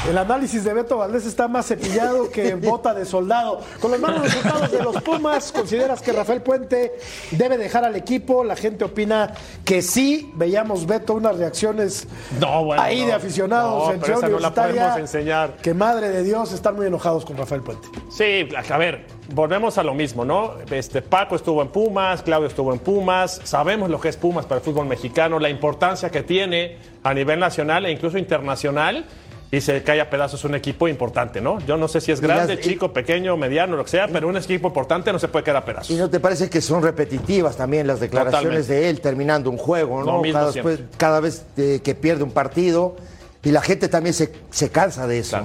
El 0.07 0.17
análisis 0.17 0.63
de 0.63 0.73
Beto 0.73 0.97
Valdés 0.97 1.25
está 1.25 1.49
más 1.49 1.65
cepillado 1.65 2.29
que 2.31 2.55
bota 2.55 2.93
de 2.93 3.03
soldado. 3.03 3.59
Con 3.81 3.91
los 3.91 3.99
malos 3.99 4.21
resultados 4.21 4.71
de 4.71 4.81
los 4.81 5.01
Pumas, 5.01 5.51
¿consideras 5.51 6.01
que 6.01 6.13
Rafael 6.13 6.41
Puente 6.41 6.93
debe 7.31 7.57
dejar 7.57 7.83
al 7.83 7.93
equipo? 7.97 8.45
La 8.45 8.55
gente 8.55 8.85
opina 8.85 9.33
que 9.65 9.81
sí. 9.81 10.31
Veíamos, 10.35 10.85
Beto, 10.85 11.13
unas 11.15 11.37
reacciones 11.37 12.07
No, 12.39 12.63
bueno, 12.63 12.81
ahí 12.81 13.01
no. 13.01 13.07
de 13.07 13.13
aficionados 13.13 13.87
No, 13.87 13.93
en 13.93 13.99
pero 13.99 14.17
esa 14.17 14.29
no 14.29 14.39
la 14.39 14.53
podemos 14.53 14.97
enseñar. 14.97 15.57
Que 15.57 15.73
madre 15.73 16.07
de 16.07 16.23
Dios, 16.23 16.53
están 16.53 16.77
muy 16.77 16.87
enojados 16.87 17.25
con 17.25 17.35
Rafael 17.35 17.61
Puente. 17.61 17.89
Sí, 18.09 18.47
a 18.69 18.77
ver, 18.77 19.07
volvemos 19.33 19.77
a 19.77 19.83
lo 19.83 19.93
mismo, 19.93 20.23
¿no? 20.23 20.53
Este 20.71 21.01
Paco 21.01 21.35
estuvo 21.35 21.61
en 21.61 21.67
Pumas, 21.67 22.21
Claudio 22.21 22.47
estuvo 22.47 22.71
en 22.71 22.79
Pumas, 22.79 23.41
sabemos 23.43 23.89
lo 23.89 23.99
que 23.99 24.07
es 24.07 24.15
Pumas 24.15 24.45
para 24.45 24.59
el 24.59 24.63
fútbol 24.63 24.87
mexicano, 24.87 25.37
la 25.37 25.49
importancia 25.49 26.09
que 26.09 26.23
tiene 26.23 26.77
a 27.03 27.13
nivel 27.13 27.41
nacional 27.41 27.85
e 27.85 27.91
incluso 27.91 28.17
internacional. 28.17 29.05
Y 29.49 29.61
se 29.61 29.81
cae 29.81 30.01
a 30.01 30.09
pedazos 30.09 30.43
un 30.43 30.55
equipo 30.55 30.89
importante, 30.89 31.39
¿no? 31.39 31.59
Yo 31.65 31.77
no 31.77 31.87
sé 31.87 32.01
si 32.01 32.11
es 32.11 32.19
grande, 32.19 32.55
las- 32.55 32.63
chico, 32.65 32.91
pequeño, 32.91 33.37
mediano, 33.37 33.77
lo 33.77 33.85
que 33.85 33.91
sea, 33.91 34.07
pero 34.09 34.27
un 34.27 34.35
equipo 34.35 34.67
importante 34.67 35.13
no 35.13 35.19
se 35.19 35.29
puede 35.29 35.45
quedar 35.45 35.57
a 35.57 35.59
¿Y 35.61 35.63
pedazos. 35.65 35.97
no 35.97 36.09
te 36.09 36.19
parece 36.19 36.49
que 36.49 36.59
son 36.59 36.83
repetitivas 36.83 37.55
también 37.55 37.87
las 37.87 38.01
declaraciones 38.01 38.67
Totalmente. 38.67 38.73
de 38.73 38.89
él 38.89 38.99
terminando 38.99 39.49
un 39.49 39.57
juego, 39.57 40.03
¿no? 40.03 40.21
Cada, 40.21 40.51
después- 40.51 40.79
cada 40.97 41.19
vez 41.21 41.45
eh, 41.55 41.79
que 41.81 41.95
pierde 41.95 42.23
un 42.25 42.31
partido 42.31 42.97
y 43.41 43.51
la 43.51 43.61
gente 43.61 43.87
también 43.87 44.13
se, 44.13 44.33
se 44.49 44.69
cansa 44.69 45.07
de 45.07 45.19
eso. 45.19 45.37
¿eh? 45.37 45.41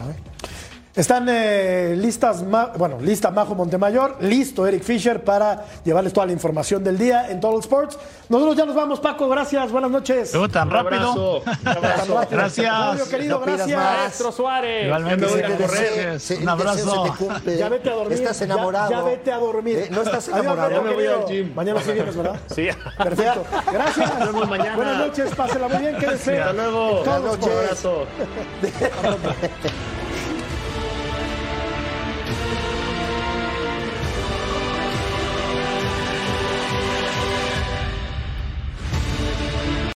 Están 0.95 1.26
eh, 1.30 1.95
listas, 1.99 2.43
Ma- 2.43 2.70
bueno, 2.76 2.99
lista 3.01 3.30
Majo 3.30 3.55
Montemayor, 3.55 4.18
listo 4.20 4.66
Eric 4.66 4.82
Fisher 4.82 5.24
para 5.24 5.64
llevarles 5.84 6.12
toda 6.12 6.26
la 6.26 6.32
información 6.32 6.84
del 6.84 6.99
día 6.99 7.30
en 7.30 7.40
Total 7.40 7.61
Sports. 7.61 7.99
Nosotros 8.28 8.57
ya 8.59 8.66
nos 8.66 8.74
vamos, 8.74 9.01
Paco, 9.01 9.26
gracias, 9.30 9.72
buenas 9.72 9.90
noches. 9.90 10.32
Tú, 10.32 10.47
tan 10.49 10.68
Un 10.68 10.74
rápido. 10.74 11.01
abrazo, 11.01 11.43
un 11.62 11.68
abrazo. 11.68 12.20
Gracias. 12.30 12.66
Claudio, 12.66 13.09
querido, 13.09 13.38
No 13.40 13.47
gracias. 13.47 13.78
Maestro 13.82 14.32
Suárez. 14.32 14.84
Igualmente, 14.84 15.26
que 15.26 15.55
correr. 15.64 16.20
Se- 16.20 16.36
Un 16.36 16.49
abrazo. 16.51 16.76
deseo 16.76 17.05
se 17.05 17.11
te 17.11 17.16
cumple. 17.16 17.57
Ya 17.57 17.68
vete 17.70 17.88
a 17.90 17.95
dormir. 17.95 18.18
Estás 18.18 18.43
enamorado. 18.43 18.90
Ya, 18.90 19.03
vete 19.03 19.32
a 19.32 19.38
dormir. 19.38 19.78
Eh, 19.78 19.88
no 19.90 20.03
estás 20.03 20.28
Adiós, 20.28 20.40
enamorado. 20.45 20.68
Beto, 20.68 20.76
Ya 20.76 20.82
me 20.82 20.95
voy 20.95 21.05
querido. 21.05 21.20
al 21.26 21.32
gym. 21.32 21.55
Mañana 21.55 21.80
sí 21.80 21.93
vienes, 21.93 22.16
¿verdad? 22.16 22.40
Sí. 22.55 22.68
Perfecto. 22.99 23.45
Gracias. 23.72 24.18
Nos 24.18 24.26
vemos 24.28 24.49
mañana. 24.51 24.76
Buenas 24.76 24.99
noches, 24.99 25.34
pásenla 25.34 25.68
muy 25.68 25.78
bien, 25.78 25.97
quédense. 25.97 26.38
Hasta 26.38 26.53
luego. 26.53 26.88
en 26.99 27.05
Total 27.05 27.22
Un 27.22 27.51
abrazo. 27.51 28.07